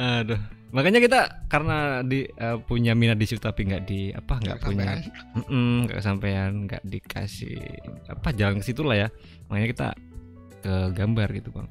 [0.00, 0.40] Aduh.
[0.70, 1.20] Makanya kita
[1.50, 5.02] karena di eh, punya minat di situ tapi nggak di apa nggak punya
[5.50, 7.58] nggak kesampaian nggak dikasih
[8.06, 9.08] apa jalan ke situ lah ya.
[9.52, 9.88] Makanya kita
[10.64, 11.68] ke gambar gitu bang.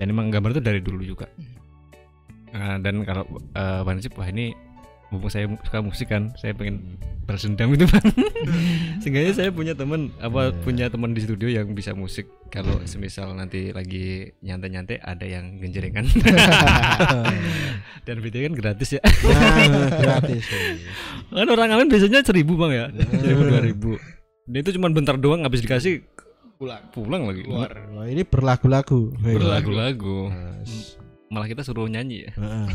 [0.00, 1.28] Dan emang gambar itu dari dulu juga.
[2.48, 3.28] Nah, dan kalau
[3.58, 4.56] uh, Bang Najib, wah ini
[5.08, 8.06] mumpung saya suka musik kan saya pengen balas dendam gitu bang.
[9.04, 10.56] Sehingga saya punya teman apa Iya.
[10.60, 12.28] punya teman di studio yang bisa musik.
[12.48, 16.08] Kalau semisal nanti lagi nyantai-nyantai ada yang genjerengan
[18.08, 19.02] dan video kan gratis ya.
[19.04, 20.44] Nah gratis.
[21.28, 22.84] Kan orang amin biasanya seribu bang ya?
[22.92, 23.04] Iya.
[23.20, 23.90] seribu dua ribu.
[24.48, 26.04] Dan itu cuma bentar doang habis dikasih
[26.56, 27.44] pulang pulang lagi.
[27.44, 29.12] Keluar Wah, ini berlagu-lagu.
[29.20, 30.32] Berlagu-lagu.
[31.28, 32.30] Malah kita suruh nyanyi ya.
[32.36, 32.66] Heeh.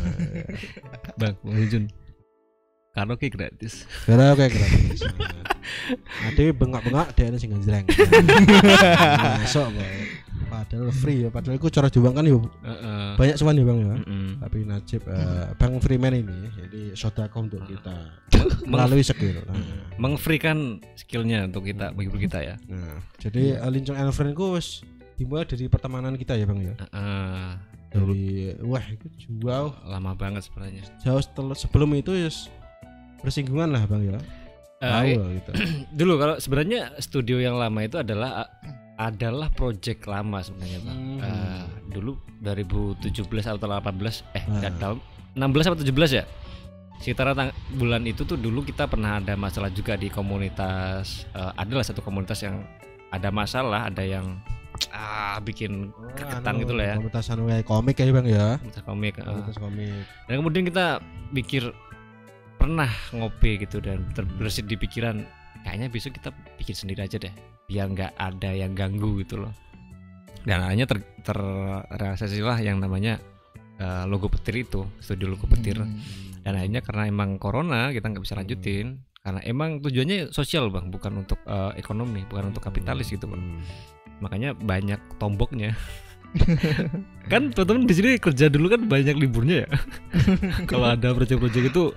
[1.18, 1.86] bang Bang Jun
[2.94, 5.00] karaoke gratis kayak gratis.
[6.28, 7.88] Ade bengak-bengak dia ada sing ngejreng.
[9.42, 9.68] Masuk.
[10.54, 13.18] Padahal free ya, padahal iku cara diuang kan yo Heeh.
[13.18, 13.90] banyak cuman ya Bang ya.
[13.98, 14.28] Mm-mm.
[14.38, 18.14] Tapi Najib eh, Bang Freeman ini jadi sodako untuk kita
[18.70, 19.42] melalui skill.
[19.50, 19.58] Nah,
[19.98, 24.54] mengfreekan skillnya untuk kita bagi kita ya nah, jadi uh, Lincong and Friend ku
[25.18, 26.78] dimulai dari pertemanan kita ya Bang ya.
[26.78, 27.50] Heeh.
[27.90, 31.22] Dari wah itu jauh lama banget sebenarnya jauh
[31.58, 32.30] sebelum itu ya
[33.24, 34.20] bersinggungan lah Bang ya.
[34.78, 35.50] Eh, Tahu lah gitu.
[35.98, 38.46] dulu kalau sebenarnya studio yang lama itu adalah
[38.94, 41.18] adalah project lama sebenarnya bang Hmm.
[41.18, 43.10] Eh, dulu 2017
[43.48, 44.60] atau 18 eh Ah.
[44.60, 44.94] nggak tahu
[45.34, 46.24] 16 atau 17 ya
[46.94, 47.34] sekitar
[47.74, 52.38] bulan itu tuh dulu kita pernah ada masalah juga di komunitas eh, adalah satu komunitas
[52.40, 52.62] yang
[53.10, 54.38] ada masalah ada yang
[54.90, 58.46] ah bikin keketan gitu lah ya Komunitas anu kayak komik ya Bang ya.
[58.58, 59.24] komunitas komik eh.
[59.24, 60.02] Komunitas komik.
[60.26, 60.86] dan kemudian kita
[61.30, 61.62] pikir
[62.56, 65.20] pernah ngopi gitu dan terbersit di pikiran
[65.64, 67.32] kayaknya besok kita bikin sendiri aja deh
[67.64, 69.52] biar nggak ada yang ganggu gitu loh.
[70.44, 70.84] Dan akhirnya
[71.24, 71.38] ter
[72.44, 73.16] lah yang namanya
[73.80, 75.80] eh, logo petir itu studio logo petir.
[75.80, 75.96] Hmm.
[76.44, 79.00] dan akhirnya karena emang corona kita nggak bisa lanjutin.
[79.24, 83.64] Karena emang tujuannya sosial bang bukan untuk eh, ekonomi bukan untuk kapitalis gitu bang.
[84.20, 85.72] Makanya banyak tomboknya.
[87.32, 89.68] Kan teman-teman di sini kerja dulu kan banyak liburnya ya.
[90.70, 91.94] Kalau ada proyek-proyek itu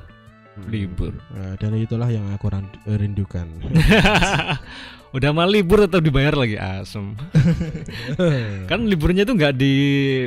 [0.65, 1.13] libur.
[1.29, 2.49] Nah, dan itulah yang aku
[2.89, 3.45] rindukan.
[5.15, 7.15] udah mal libur tetap dibayar lagi asem.
[8.69, 9.75] Kan liburnya tuh nggak di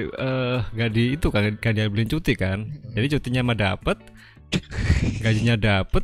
[0.07, 2.65] eh, nggak di itu kan nggak diambilin cuti kan.
[2.95, 3.99] Jadi cutinya mah dapet
[5.21, 6.03] gajinya dapet.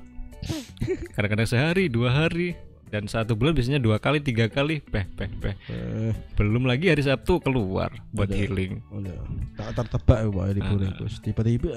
[1.17, 2.55] Kadang-kadang sehari dua hari
[2.87, 4.79] dan satu bulan biasanya dua kali tiga kali.
[4.85, 5.55] Peh peh peh.
[5.73, 8.39] Eh, belum lagi hari Sabtu keluar buat Udah.
[8.39, 8.79] healing.
[8.93, 9.17] Udah
[9.57, 10.91] tak tertebak ya Pak libur Ah.
[10.95, 11.05] itu.
[11.25, 11.71] Tiba-tiba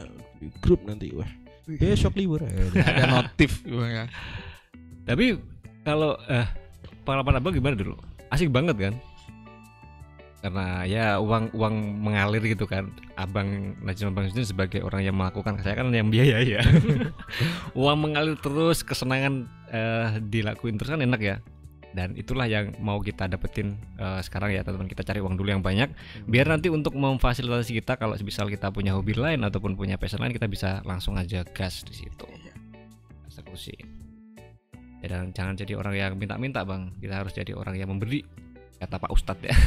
[0.61, 1.27] grup nanti wah
[1.77, 2.41] besok libur.
[2.41, 4.05] Eh, ada notif Bang, ya.
[5.05, 5.37] tapi
[5.85, 6.47] kalau eh
[7.05, 7.93] pengalaman abang gimana dulu?
[8.33, 8.95] Asik banget kan?
[10.39, 12.89] Karena ya uang uang mengalir gitu kan.
[13.19, 16.63] Abang Najib abang Sudin sebagai orang yang melakukan saya kan yang biaya ya.
[17.79, 21.35] Uang mengalir terus kesenangan eh, dilakuin terus kan enak ya
[21.93, 24.89] dan itulah yang mau kita dapetin eh, sekarang ya teman-teman.
[24.89, 25.89] Kita cari uang dulu yang banyak.
[26.29, 30.33] Biar nanti untuk memfasilitasi kita kalau misal kita punya hobi lain ataupun punya passion lain
[30.33, 32.27] kita bisa langsung aja gas di situ.
[33.29, 33.75] Eksekusi
[34.99, 36.93] ya, dan jangan jadi orang yang minta-minta bang.
[37.01, 38.21] Kita harus jadi orang yang memberi
[38.79, 39.55] kata Pak Ustadz ya.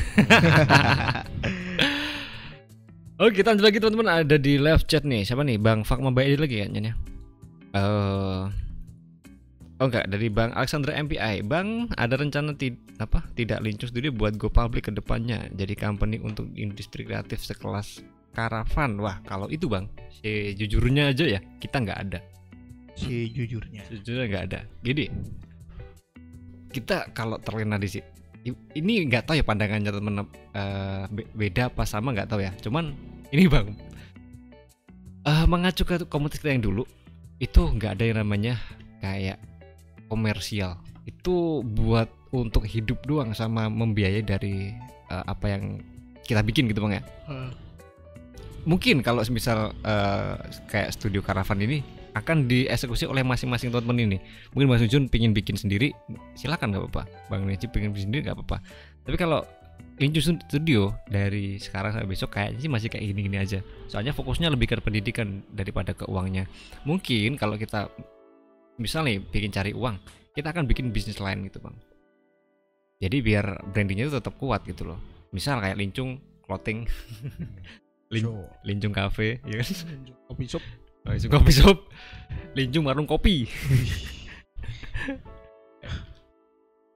[3.23, 4.09] Oke kita lanjut lagi teman-teman.
[4.25, 5.23] Ada di live chat nih.
[5.23, 5.59] Siapa nih?
[5.61, 6.95] Bang Fakma Bayi lagi kayaknya
[7.73, 8.43] Eh,
[9.83, 10.07] Oh enggak.
[10.07, 14.87] Dari Bang Alexander MPI Bang ada rencana ti- apa tidak lincung sendiri buat go public
[14.87, 15.51] ke depannya?
[15.59, 17.99] Jadi company untuk industri kreatif sekelas
[18.31, 19.91] karavan wah kalau itu Bang
[20.23, 22.23] sejujurnya aja ya kita nggak ada.
[22.95, 23.83] Si jujurnya.
[23.91, 24.61] sejujurnya nggak ada.
[24.87, 25.11] Jadi
[26.71, 28.07] kita kalau terlena di situ
[28.79, 30.15] ini nggak tahu ya pandangannya temen
[31.11, 32.55] be- beda apa sama nggak tahu ya.
[32.63, 32.95] Cuman
[33.35, 33.75] ini bang.
[35.27, 36.87] Eh mengacu ke komunitas kita yang dulu
[37.43, 38.55] itu nggak ada yang namanya
[39.03, 39.43] kayak
[40.13, 40.77] komersial.
[41.09, 44.77] Itu buat untuk hidup doang sama membiayai dari
[45.09, 45.81] eh, apa yang
[46.29, 47.03] kita bikin gitu bang ya?
[48.69, 50.37] Mungkin kalau misal eh,
[50.69, 51.81] kayak studio karavan ini
[52.13, 54.19] akan dieksekusi oleh masing-masing teman-teman ini.
[54.53, 55.97] Mungkin Mas Jun pingin bikin sendiri
[56.37, 57.03] silakan nggak apa-apa.
[57.33, 58.61] Bang Necip pengen bikin sendiri nggak apa-apa.
[59.09, 59.41] Tapi kalau
[60.01, 63.59] Linju Studio dari sekarang sampai besok kayaknya sih masih kayak gini-gini aja.
[63.89, 66.49] Soalnya fokusnya lebih ke pendidikan daripada ke uangnya.
[66.89, 67.93] Mungkin kalau kita
[68.77, 69.97] misalnya bikin cari uang
[70.33, 71.77] kita akan bikin bisnis lain gitu bang
[73.03, 74.99] jadi biar brandingnya itu tetap kuat gitu loh
[75.35, 76.87] misal kayak Lincung clothing
[78.13, 78.49] Lin-.
[78.63, 79.69] Lincung Cafe ya kan
[80.29, 80.65] Kopi shop.
[81.03, 81.91] Oh, kopi shop.
[82.55, 83.43] Linjung warung kopi.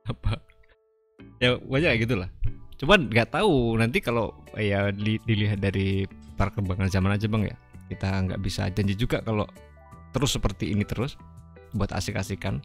[0.06, 0.38] Apa?
[1.42, 2.30] Ya banyak kayak gitulah.
[2.78, 6.06] Cuman nggak tahu nanti kalau ya di- dilihat dari
[6.38, 7.56] perkembangan zaman aja bang ya.
[7.90, 9.42] Kita nggak bisa janji juga kalau
[10.14, 11.18] terus seperti ini terus
[11.76, 12.60] buat asik-asikan.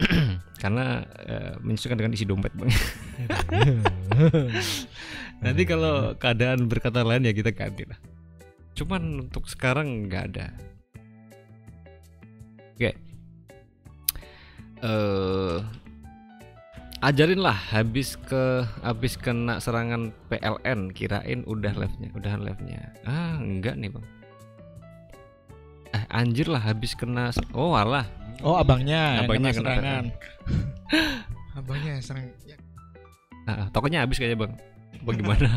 [0.62, 2.72] Karena eh, menyesuaikan dengan isi dompet bang.
[5.44, 7.98] Nanti kalau keadaan berkata lain ya kita ganti lah.
[8.74, 10.46] Cuman untuk sekarang nggak ada.
[12.74, 12.90] Oke.
[14.82, 15.58] Eh
[17.04, 22.96] ajarin lah habis ke habis kena serangan PLN kirain udah live-nya, udahan live-nya.
[23.04, 24.06] Ah, enggak nih, Bang.
[25.94, 28.02] Eh, anjir lah habis kena Oh, alah.
[28.42, 30.04] Oh abangnya, Abangnya kena kena serangan.
[31.58, 32.26] abangnya serang.
[32.44, 32.56] Ya,
[33.46, 34.52] Ah, tokonya habis kayaknya, Bang.
[35.06, 35.48] Bagaimana?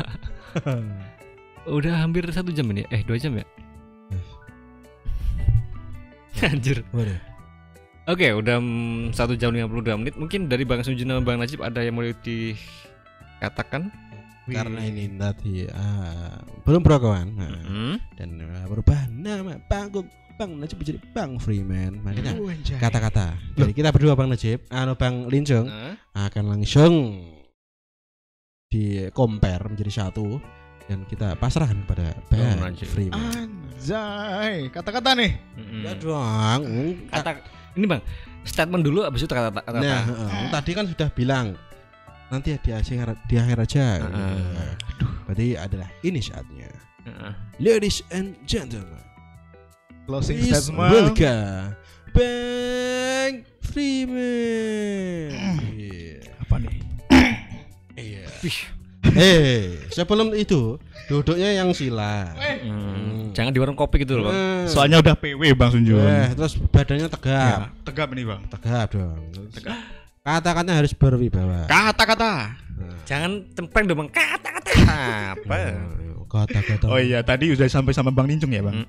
[1.66, 2.86] udah hampir satu jam ini.
[2.88, 3.44] Eh, dua jam ya?
[6.48, 6.86] Anjir.
[6.94, 7.18] Waduh.
[8.08, 10.14] Oke, udah mm, satu jam 52 menit.
[10.16, 13.92] Mungkin dari Bang Sunjun sama Bang Najib ada yang mau dikatakan?
[14.48, 18.00] Karena ini tadi ah, belum berakawan nah, Hmm.
[18.16, 20.08] dan ah, berubah nama panggung
[20.38, 21.98] Bang Najib menjadi Bang Freeman.
[22.06, 22.46] Makanya Oh,
[22.78, 26.94] kata-kata dari kita berdua Bang Najib, anu Bang Linjung Nah, akan langsung
[28.70, 30.38] di compare menjadi satu
[30.86, 32.86] dan kita pasrahkan pada Bang Najib.
[32.86, 33.18] Freeman.
[33.18, 35.32] Anjay, kata-kata nih.
[35.58, 35.82] mm-mm.
[35.82, 36.60] Ya dong.
[37.10, 37.30] kata
[37.74, 38.02] ini Bang,
[38.46, 39.78] statement dulu habis itu kata kata.
[39.82, 40.48] Nah, heeh.
[40.54, 41.58] tadi kan sudah bilang
[42.30, 44.06] nanti di akhir di akhir aja.
[44.06, 44.70] Heeh.
[44.94, 46.70] Aduh, berarti adalah ini saatnya.
[47.08, 47.32] Heeh.
[47.58, 49.00] Ladies and gentlemen,
[50.08, 50.88] Closing please statement.
[50.88, 51.76] welcome
[52.10, 55.28] Bang Freeman.
[55.68, 56.24] Iya.
[56.40, 56.76] Apa nih?
[57.98, 58.22] Iya.
[58.40, 58.58] Wih,
[59.10, 62.30] Eh, sebelum itu duduknya yang sila.
[62.38, 64.36] mm, jangan di warung kopi gitu loh, Bang.
[64.64, 65.98] Eh, Soalnya udah PW Bang Sunjun.
[65.98, 68.40] eh, terus badannya tegap, Ya, tegap nih Bang.
[68.48, 69.18] tegap dong.
[70.20, 71.66] Kata-katanya harus berwibawa.
[71.66, 72.54] Kata-kata.
[72.70, 74.10] Nah, Jangan cempreng dong, Bang.
[74.10, 74.72] Kata-kata.
[75.36, 75.56] Apa?
[76.28, 76.84] Kata-kata.
[76.86, 78.84] Oh iya, tadi udah sampai sama Bang Nincung ya Bang.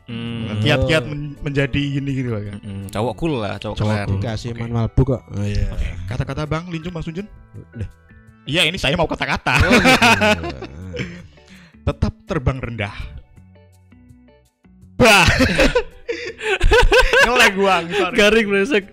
[0.59, 2.43] Kiat-kiat men- menjadi ini gitu Bang.
[2.43, 2.53] ya.
[2.57, 2.91] Mm-mm.
[2.91, 4.07] Cowok cool lah, cowok, Cowok keren.
[4.13, 4.59] dikasih Oke.
[4.59, 5.21] manual book kok.
[5.29, 5.65] Oh iya.
[6.05, 7.23] Kata-kata Bang Lincung Bang Sunjun.
[7.73, 7.87] Udah.
[8.43, 9.55] Iya, ini saya mau kata-kata.
[9.57, 10.47] Oh, gitu.
[11.87, 12.95] Tetap terbang rendah.
[14.95, 15.25] Bah.
[17.25, 18.15] Ngelag Bang, sorry.
[18.15, 18.83] Garing brengsek.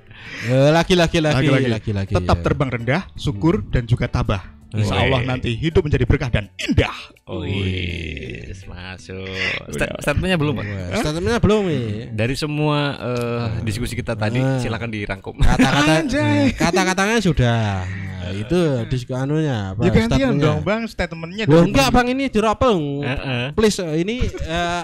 [0.47, 1.69] Eh, Laki-laki laki Laki-laki.
[1.69, 2.13] laki-laki.
[2.15, 2.43] Tetap ya.
[2.45, 4.56] terbang rendah, syukur dan juga tabah.
[4.75, 4.99] Insya.
[4.99, 6.93] Allah nanti hidup menjadi berkah dan indah.
[7.25, 8.51] Oh, Wih.
[8.67, 9.31] masuk.
[9.71, 10.59] Stat- statementnya belum?
[10.59, 10.67] Wah,
[10.99, 11.87] Statementnya belum nih.
[12.11, 14.59] Dari semua eh, diskusi kita tadi, Ah.
[14.59, 15.39] silakan dirangkum.
[15.39, 17.87] Kata-kata eh, kata-katanya sudah.
[17.87, 18.59] Nah, itu
[18.91, 19.87] diskusi anunya apa?
[19.87, 20.43] Ya gantian statementnya.
[20.43, 21.45] dong Bang, statementnya.
[21.47, 22.07] Loh enggak Bang.
[22.11, 22.75] Ini dirapel.
[23.07, 23.45] Heeh.
[23.55, 24.83] Please eh, ini eh,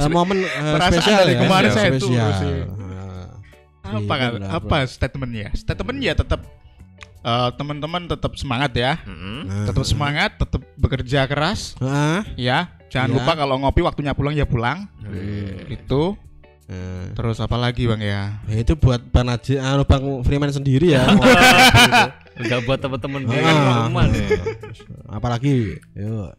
[0.00, 1.40] eh, momen eh, Perasaan spesial dari ya.
[1.44, 2.28] kemarin saya spesial.
[2.40, 2.54] sih.
[3.84, 3.96] Ah.
[4.00, 4.30] Apa kan?
[4.38, 5.48] Iya, Apa statementnya?
[5.52, 6.40] Statementnya tetap
[7.20, 8.92] eh, teman-teman tetap semangat ya.
[9.04, 9.66] Nah.
[9.66, 12.20] Tetap semangat, tetap bekerja keras Heeh.
[12.40, 12.72] ya.
[12.90, 13.16] Jangan Iya.
[13.16, 14.90] lupa kalau ngopi waktunya pulang ya pulang.
[15.00, 15.70] Wih.
[15.70, 16.18] Itu
[16.66, 17.10] Nah.
[17.14, 18.38] terus apa lagi Bang ya?
[18.46, 21.02] Ya, itu buat Bang Najib, anu Bang Freeman sendiri ya.
[22.40, 23.90] Enggak buat teman-teman dia Ah.
[23.90, 24.08] kan.
[25.10, 26.30] Apalagi, yuk.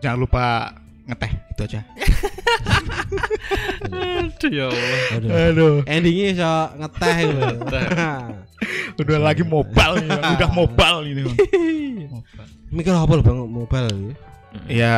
[0.00, 0.44] Jangan lupa
[1.06, 1.80] ngeteh itu aja.
[3.86, 5.00] Aduh ya Allah.
[5.14, 5.30] Aduh.
[5.30, 6.52] Aduh, Endingnya so
[6.82, 7.42] ngeteh gitu.
[9.06, 10.34] udah lagi mobile nih, Bang.
[10.34, 11.22] udah mobile ini.
[12.74, 14.14] Mikir apa lo Bang mobile ya?
[14.66, 14.94] Ya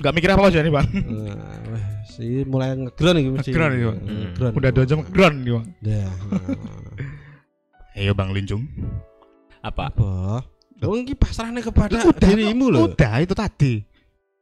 [0.00, 0.88] nggak mikir apa aja nih Bang.
[0.92, 3.50] Nah, si mulai ngegron iki mesti.
[3.52, 3.98] Ngegron iki, Bang.
[4.04, 4.52] Ngegron.
[4.56, 5.66] Udah dua jam keren nih Bang.
[5.80, 6.12] Dah.
[7.96, 8.68] Ayo Bang Linjung.
[9.60, 9.92] Apa?
[9.92, 10.40] Apa?
[10.80, 12.88] Oh, ini pasrahnya kepada Udah, dirimu loh.
[12.88, 13.84] Udah itu tadi.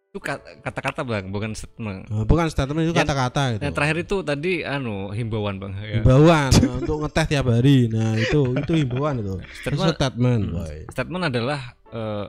[0.08, 2.08] Itu kat- kata-kata Bang, bukan statement.
[2.08, 3.62] Oh, bukan statement itu kata-kata gitu.
[3.68, 6.00] Yang terakhir itu tadi anu himbauan Bang ya.
[6.00, 7.92] Himbauan nah, untuk ngeteh tiap hari.
[7.92, 9.36] Nah, itu itu himbauan itu.
[9.36, 10.42] Itu Statement, statement.
[10.48, 10.56] Hmm.
[10.56, 10.76] boy.
[10.88, 11.60] statement adalah
[11.92, 12.26] eh,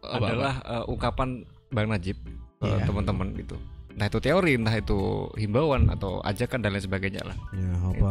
[0.00, 1.28] Apa, adalah eh, ungkapan
[1.68, 2.16] Bang Najib
[2.56, 2.88] ke Iya.
[2.88, 3.60] teman-teman gitu.
[3.92, 4.98] Entah itu teori, entah itu
[5.36, 7.36] himbauan atau ajakan dan lain sebagainya lah.
[7.52, 8.08] Ya, apa?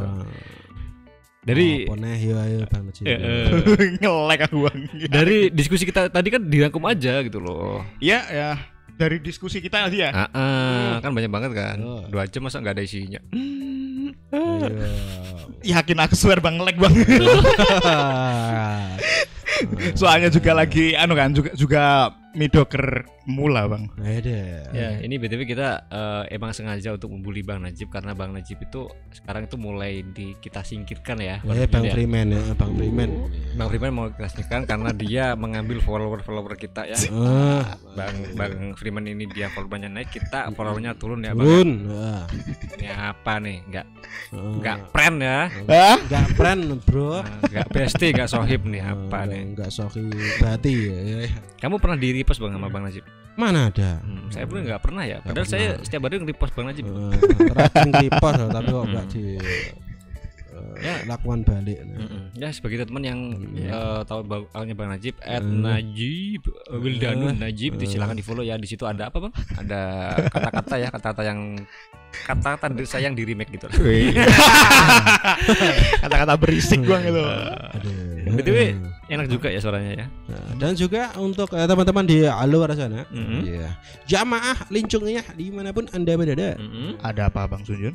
[1.44, 3.04] Dari apa nih ya ya Bang Najib.
[3.04, 3.46] Eh, eh,
[4.06, 4.80] Ngelek aku Bang.
[5.10, 7.82] dari diskusi kita tadi kan dirangkum aja gitu loh.
[7.98, 8.54] Ya ya
[8.98, 10.10] dari diskusi kita tadi ya.
[10.14, 11.78] Ah, ah, kan banyak banget kan.
[11.82, 12.04] Oh.
[12.08, 13.20] Dua jam masa nggak ada isinya.
[13.34, 14.70] Iya.
[15.64, 16.94] Yakin aku swear Bang ngelek Bang.
[20.00, 21.84] Soalnya juga lagi anu kan juga juga
[22.34, 23.88] midoker mula Bang.
[23.96, 24.68] Ada.
[24.72, 28.88] Ya, ini btw kita eh, emang sengaja untuk membuli Bang Najib karena Bang Najib itu
[29.12, 31.40] sekarang itu mulai di kita singkirkan ya.
[31.44, 31.92] Eh Bang Ya.
[31.92, 33.10] Freeman ya, Bang Freeman.
[33.56, 36.98] Bang Freeman mau kita singkirkan karena dia mengambil follower-follower kita ya.
[37.12, 41.44] Ah, Bang Bang Freeman ini dia followernya naik, kita followernya turun ya Bang.
[41.44, 41.70] turun.
[41.92, 42.24] Ah,
[42.80, 43.58] Ini apa nih?
[43.68, 43.86] Enggak
[44.32, 44.54] ah.
[44.60, 45.40] enggak pren ya.
[45.64, 47.22] Enggak friend, Bro.
[47.22, 49.42] Nah, Enggak bestie, enggak sohib nih apa nih.
[49.54, 50.02] Enggak soki
[50.42, 50.98] berarti ya.
[50.98, 51.18] ya.
[51.62, 53.06] Kamu pernah di repost Bang sama Bang Najib?
[53.34, 53.98] Mana ada?
[54.00, 55.18] Hmm, saya pun nggak pernah ya.
[55.20, 56.86] Padahal Nggak saya setiap hari nge-repost Bang Najib.
[56.86, 56.92] Eh,
[57.52, 59.10] Rajin repost loh, tapi kok enggak Hmm.
[59.10, 59.72] di eh,
[60.80, 60.96] Ya.
[61.04, 61.82] lakukan balik.
[61.82, 61.98] Nah.
[61.98, 62.24] Mm-mm.
[62.36, 63.20] Ya sebagai teman yang
[63.52, 63.72] Iya.
[63.72, 64.20] eh, tahu
[64.52, 65.60] awalnya Bang Najib at Hmm.
[65.62, 67.36] Najib eh, Wildanu Eh.
[67.36, 67.84] Najib Eh.
[67.84, 69.82] silakan di follow ya di situ ada apa bang ada
[70.28, 71.40] kata-kata ya kata-kata yang
[72.24, 73.68] kata-kata dari saya yang di remake gitu
[76.00, 77.18] Kata-kata berisik Bang itu.
[77.18, 78.13] Aduh.
[78.34, 78.58] BTW,
[79.08, 83.40] enak juga ya suaranya ya Nah, dan juga untuk eh, teman-teman di luar sana, Mhm.
[83.44, 83.70] Iya.
[84.06, 86.98] jamaah lincungnya di mana pun anda berada, Mm-mm.
[87.00, 87.94] Ada apa Bang Sunjun?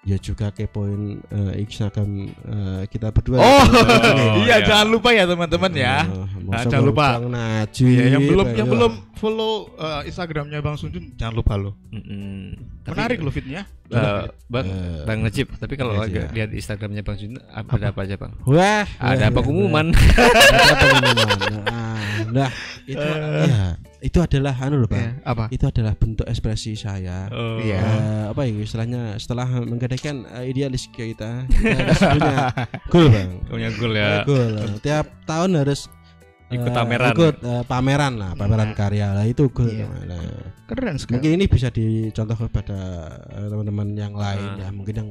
[0.00, 3.36] Ya juga kepoin eh, Instagram eh, kita berdua.
[3.36, 4.64] Oh, Oh, iya iya.
[4.64, 5.96] jangan lupa ya teman-teman ya.
[6.40, 7.06] Nah, jangan lupa.
[7.18, 11.74] Bang Najib, Iya, yang belum yang belum follow eh, Instagramnya Bang Sunjun jangan lupa lo.
[11.90, 12.54] Mm-mm.
[12.82, 13.66] Tapi, Menarik lo fitnya.
[13.88, 16.24] eh, bang Eh, Bang Najib tapi kalau iya, iya.
[16.30, 19.92] lihat Instagramnya Bang Jun ada apa aja bang Wah, ada apa pengumuman.
[19.92, 21.38] Ada pengumuman.
[21.64, 21.87] Nah,
[22.30, 22.50] nah,
[22.84, 23.46] itu Eh.
[23.46, 23.64] ya,
[23.98, 25.00] itu adalah anu loh, Bang.
[25.00, 25.44] Ya, apa?
[25.48, 27.26] Itu adalah bentuk ekspresi saya.
[27.28, 27.58] Oh.
[27.58, 27.78] Iya.
[27.78, 31.82] Eh, apa ya istilahnya setelah menggadaikan eh, idealis kita kita
[32.12, 32.36] punya
[32.92, 35.88] goal bang punya goal ya goal tiap tahun harus
[36.48, 37.12] Ikut pameran.
[37.12, 38.76] ikut eh, pameran lah pameran Nah.
[38.76, 39.84] karya lah itu goal Iya.
[39.84, 40.20] Nah,
[40.64, 41.12] Keren sekali.
[41.16, 42.78] mungkin ini bisa dicontoh kepada
[43.46, 44.56] teman-teman yang lain Ah.
[44.58, 45.08] ya mungkin yang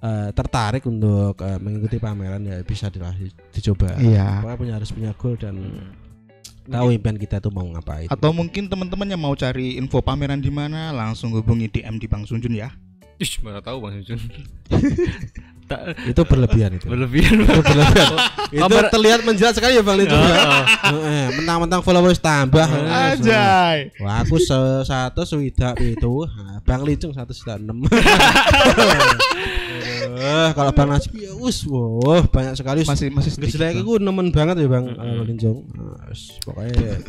[0.00, 4.42] eh, tertarik untuk eh, mengikuti pameran ya bisa dicoba Iya.
[4.42, 5.90] Pokoknya punya harus punya goal dan Hmm.
[6.64, 8.08] Tahu impian kita tuh mau ngapain.
[8.08, 12.24] Atau mungkin teman-teman yang mau cari info pameran di mana langsung hubungi DM di Bang
[12.24, 12.72] Sunjun ya.
[13.14, 14.18] Ih, mana tahu Bang Jun
[15.64, 16.84] tak itu berlebihan itu.
[16.84, 18.12] Berlebihan itu berlebihan.
[18.52, 20.36] Itu Pamer- terlihat menjelat sekali ya bang Lincu ya
[20.92, 22.68] Eh, mentang-mentang followers tambah.
[22.68, 23.88] Ajay.
[23.96, 24.52] Wah aku se
[24.84, 26.28] satu swidak itu.
[26.68, 27.80] Bang Licung satu sudah enam
[30.12, 32.80] Eh, kalau Bang Najib ya us wah banyak sekali.
[32.84, 33.60] Masih masih sedikit.
[33.72, 34.92] Itu nemen banget ya Bang.
[34.92, 36.10] Bang Licung Nah,
[36.44, 37.00] pokoknya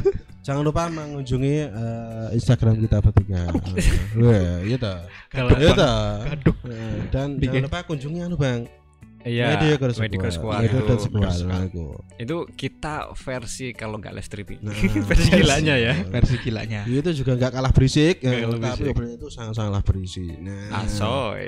[0.45, 3.49] jangan lupa mengunjungi eh, Instagram kita bertiga.
[4.21, 4.77] Wah iya
[5.33, 5.73] kalau Iya
[6.31, 6.55] Aduh.
[6.69, 8.69] Eh, dan jangan lupa kunjungi anu Bang
[9.25, 10.61] iya Mediocre mediocre Squad.
[10.61, 11.85] Mediocre itu, Squad, nah, itu.
[12.15, 14.73] itu kita versi kalau nggak live streaming Nah,
[15.09, 16.81] versi gilanya ya Versi gilanya.
[16.85, 18.91] itu juga nggak kalah berisik Nggak ya, kalah tapi berisik.
[18.91, 21.45] obrolannya itu sangat-sangat berisik nah asoy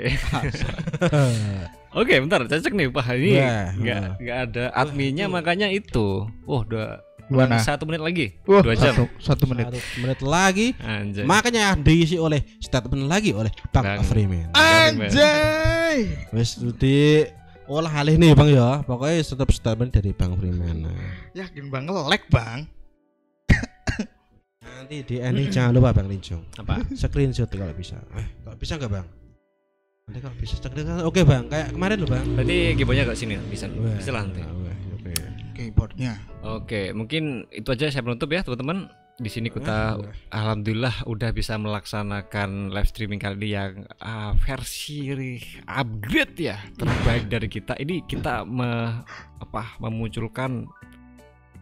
[1.98, 3.30] oke bentar cocok nih pak ini
[3.78, 4.14] nggak wah.
[4.18, 7.60] nggak ada adminnya makanya itu wah udah Gimana?
[7.60, 9.68] satu menit lagi Wah, dua jam Satu, satu menit.
[9.68, 14.00] Satu menit lagi anjay makanya diisi oleh statement lagi oleh Bang.
[14.00, 16.08] Freeman Anjay.
[16.32, 16.56] wes
[17.68, 18.80] olah alih nih Bang ya.
[18.82, 20.88] Pokoknya tetap statement dari Bang Freeman.
[20.88, 20.96] Nah,
[21.36, 21.86] Yakin Bang.
[21.86, 22.66] Ngelek Bang.
[24.78, 26.80] nanti di ending jangan lupa Bang Lincung apa?
[26.94, 27.98] Screenshot kalau bisa.
[28.16, 29.06] Eh kalau bisa nggak Bang?
[30.08, 31.44] Nanti kalau bisa screenshot oke Bang.
[31.52, 32.26] Kayak kemarin loh Bang.
[32.34, 33.68] Berarti gibonya ke sini bisa.
[33.68, 34.10] Wah, bisa.
[34.10, 34.42] Lah nanti.
[34.96, 35.12] Oke.
[35.58, 36.12] Keyboardnya.
[36.46, 37.90] Oke, mungkin itu aja.
[37.90, 38.88] Saya penutup ya teman-teman.
[39.18, 39.98] Di sini kita
[40.30, 45.10] alhamdulillah udah bisa melaksanakan live streaming kali ini yang ah, versi
[45.66, 47.74] upgrade ya terbaik dari kita.
[47.82, 49.02] Ini kita me,
[49.42, 50.70] apa memunculkan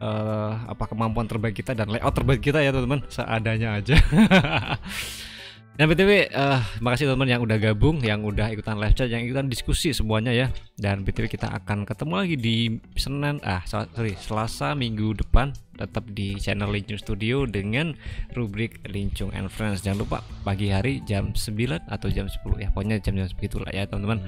[0.05, 3.97] eh, apa kemampuan terbaik kita dan layout terbaik kita ya teman-teman seadanya aja.
[5.77, 9.53] Dan BTW, eh makasih teman-teman yang udah gabung, yang udah ikutan live chat, yang ikutan
[9.53, 10.49] diskusi semuanya ya.
[10.81, 12.57] Dan BTW kita akan ketemu lagi di
[12.97, 17.93] Senin, ah so- sorry, Selasa minggu depan tetap di channel Lincung Studio dengan
[18.33, 19.85] rubrik Lincung and Friends.
[19.85, 24.25] Jangan lupa pagi hari jam 9 atau jam 10 ya, pokoknya jam-jam segitulah ya teman-teman.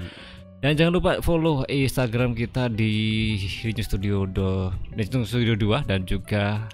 [0.60, 2.92] Dan jangan lupa follow Instagram kita di
[3.64, 6.68] Lincung Studio do, Lincung Studio 2 dan juga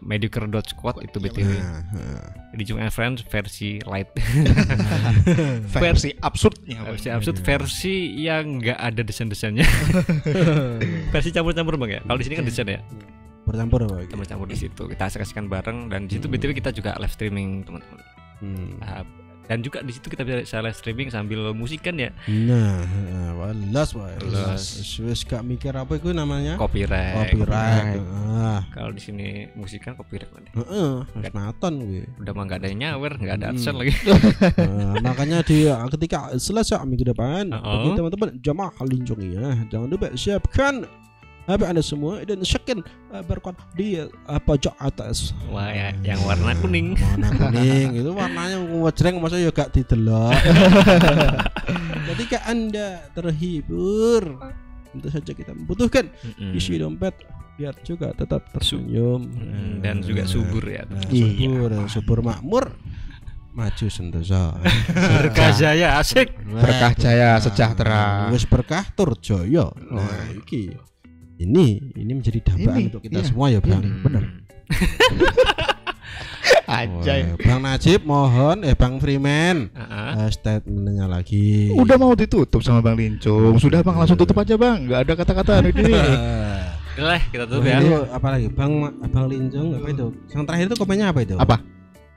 [0.00, 1.50] mediocre.squad itu BTW.
[1.54, 2.24] Nah, nah.
[2.56, 4.10] Lincung and Friends versi light.
[5.74, 6.82] Versi absurdnya.
[6.82, 9.66] Versi absurd versi yang nggak ada desain-desainnya
[11.14, 12.80] versi campur-campur bang ya kalau di sini kan desain ya
[13.48, 14.10] bercampur apa gitu?
[14.14, 17.98] campur-campur di situ kita kasihkan bareng dan di situ btw kita juga live streaming teman-teman
[18.40, 18.80] Hmm.
[18.80, 19.04] Nah,
[19.50, 22.86] dan juga di situ kita bisa live streaming sambil musikan ya Nah.
[23.34, 23.90] Walas.
[23.90, 24.62] Wis
[25.00, 26.54] wis gak mikir apa itu namanya?
[26.54, 27.98] copyright Copyright.
[28.30, 32.02] Ah, kalau di sini musikan copyright nanti heeh, wis maton kuwi.
[32.16, 33.54] udah mah nggak ada nyawer nggak ada Hmm.
[33.56, 33.92] adsense lagi
[34.60, 40.86] Nah, makanya di ketika selesai minggu depan bagi teman-teman jamaah lincung ya jangan lupa siapkan
[41.58, 42.38] anda semua dan
[43.10, 43.98] uh, barcode di
[44.38, 45.34] pojok atas.
[45.50, 46.94] Wah ya, yang warna kuning.
[46.94, 50.36] Warna kuning itu warnanya ngejreng masa ya gak didelok.
[52.14, 54.38] Ketika anda terhibur
[54.90, 56.58] tentu saja kita membutuhkan Mm-mm.
[56.58, 57.14] isi dompet
[57.54, 59.22] biar juga tetap tersenyum.
[59.30, 60.82] Mm, dan juga subur ya.
[60.90, 61.26] Nah, Iya.
[61.38, 62.64] subur subur makmur
[63.50, 64.54] maju sentosa.
[64.94, 66.34] Berkah jaya asik.
[66.46, 68.30] Berkah jaya sejahtera.
[68.34, 69.70] wis berkah tur jaya.
[69.90, 70.74] Nah iki
[71.40, 73.26] ini ini menjadi dambaan Ini, untuk kita iya.
[73.26, 74.24] semua ya bang Ini, bener
[76.70, 77.26] Anjay.
[77.26, 80.10] Wah, bang Najib mohon eh bang Freeman Ah, ah.
[80.22, 83.58] eh, statementnya lagi Udah mau ditutup sama Bang Lincung.
[83.58, 84.86] Sudah Bang langsung tutup aja Bang.
[84.86, 85.94] Nggak ada kata-kata hari ini.
[87.00, 88.72] Udah kita tutup ya itu apa lagi bang
[89.08, 91.56] bang Linjung apa itu yang terakhir itu komennya apa itu Apa?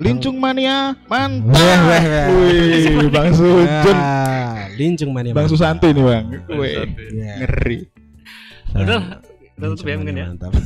[0.02, 1.54] Lincung mania mantap.
[1.54, 2.28] Weh, weh, weh.
[3.00, 3.96] Wih, Bang Sujun.
[3.96, 6.26] Ah, Linjung mana Bang Susanti nih Bang.
[6.50, 7.34] Wih, Iya.
[7.46, 7.93] ngeri.
[8.74, 9.22] Udah,
[9.54, 10.26] kita tutup ya mungkin ya.
[10.34, 10.54] Mantap.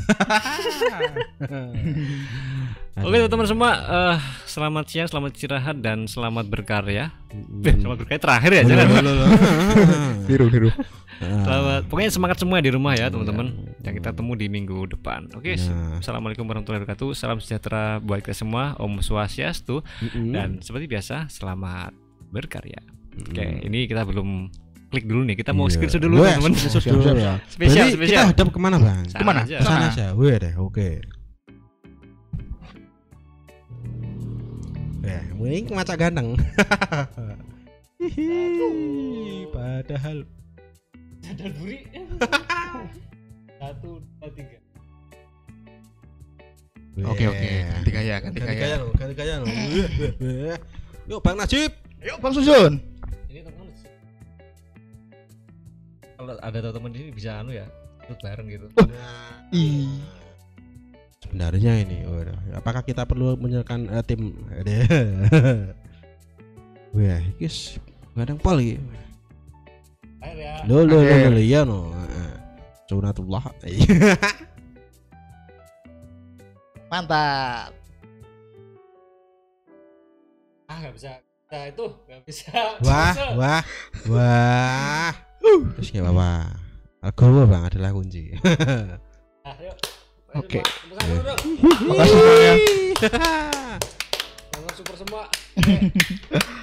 [2.98, 4.18] Oke teman-teman semua, eh,
[4.50, 7.14] selamat siang, selamat istirahat dan selamat berkarya.
[7.62, 8.88] Eh, selamat berkarya terakhir ya, jangan.
[10.28, 10.70] Biru biru.
[11.18, 13.54] Selamat, pokoknya semangat semua di rumah ya teman-teman.
[13.86, 15.30] Yang kita temu di minggu depan.
[15.38, 16.02] Oke, Nah.
[16.02, 17.10] assalamualaikum warahmatullahi wabarakatuh.
[17.14, 18.74] Salam sejahtera buat kita semua.
[18.78, 19.86] Om Swastiastu.
[20.02, 20.34] Mm-mm.
[20.34, 21.94] Dan seperti biasa, selamat
[22.30, 22.82] berkarya.
[23.18, 23.66] Oke, Mm.
[23.66, 24.50] ini kita belum
[24.88, 25.36] klik dulu nih.
[25.36, 25.74] Kita mau Iya.
[25.74, 26.52] screenshot dulu teman-teman.
[26.54, 27.34] screenshot Siap, dulu siap, ya.
[27.46, 28.18] Spesial, Berarti spesial.
[28.18, 29.04] Kita hadap ke mana bang?
[29.06, 29.40] Sana Ke mana?
[29.42, 29.56] aja.
[29.56, 29.88] Ke sana Sana.
[29.92, 30.06] aja.
[30.14, 30.90] Wih deh, oke.
[35.02, 36.36] Ya, mending maca ganteng.
[37.98, 38.30] Hihi,
[39.50, 40.18] Padahal
[41.18, 41.82] Sadar buri.
[43.60, 44.58] Satu, dua, tiga.
[47.04, 47.50] Oke oke.
[47.68, 48.78] Ganti gaya, ganti Ganti gaya.
[48.92, 49.88] ganti gaya wih,
[50.18, 50.58] wih.
[51.08, 51.72] Yuk Bang Najib.
[52.00, 52.78] Yuk Bang Sujun.
[53.28, 53.42] Ini
[56.28, 57.64] kalau ada teman di sini bisa anu ya,
[58.04, 58.68] ikut bareng gitu.
[59.56, 59.96] Ih.
[61.24, 64.28] Sebenarnya ini, waduh, apakah kita perlu menyerahkan eh, tim?
[66.96, 67.80] Wah, guys,
[68.12, 68.76] kadang pol ya.
[70.68, 71.96] Lo lo lo lo iya no.
[71.96, 72.32] Heeh.
[72.92, 73.44] Sunatullah.
[76.92, 77.72] Mantap.
[80.68, 81.12] Ah, nggak bisa.
[81.48, 82.52] Nah, itu nggak bisa.
[82.84, 83.26] Wah, Bisa.
[83.40, 83.64] wah,
[84.12, 85.27] wah.
[85.42, 86.30] Terus kayak apa?
[87.06, 88.34] Algoritma bang adalah kunci.
[90.36, 90.60] Oke.
[91.88, 92.54] Makasih semuanya.
[94.52, 95.24] Tangan super semua.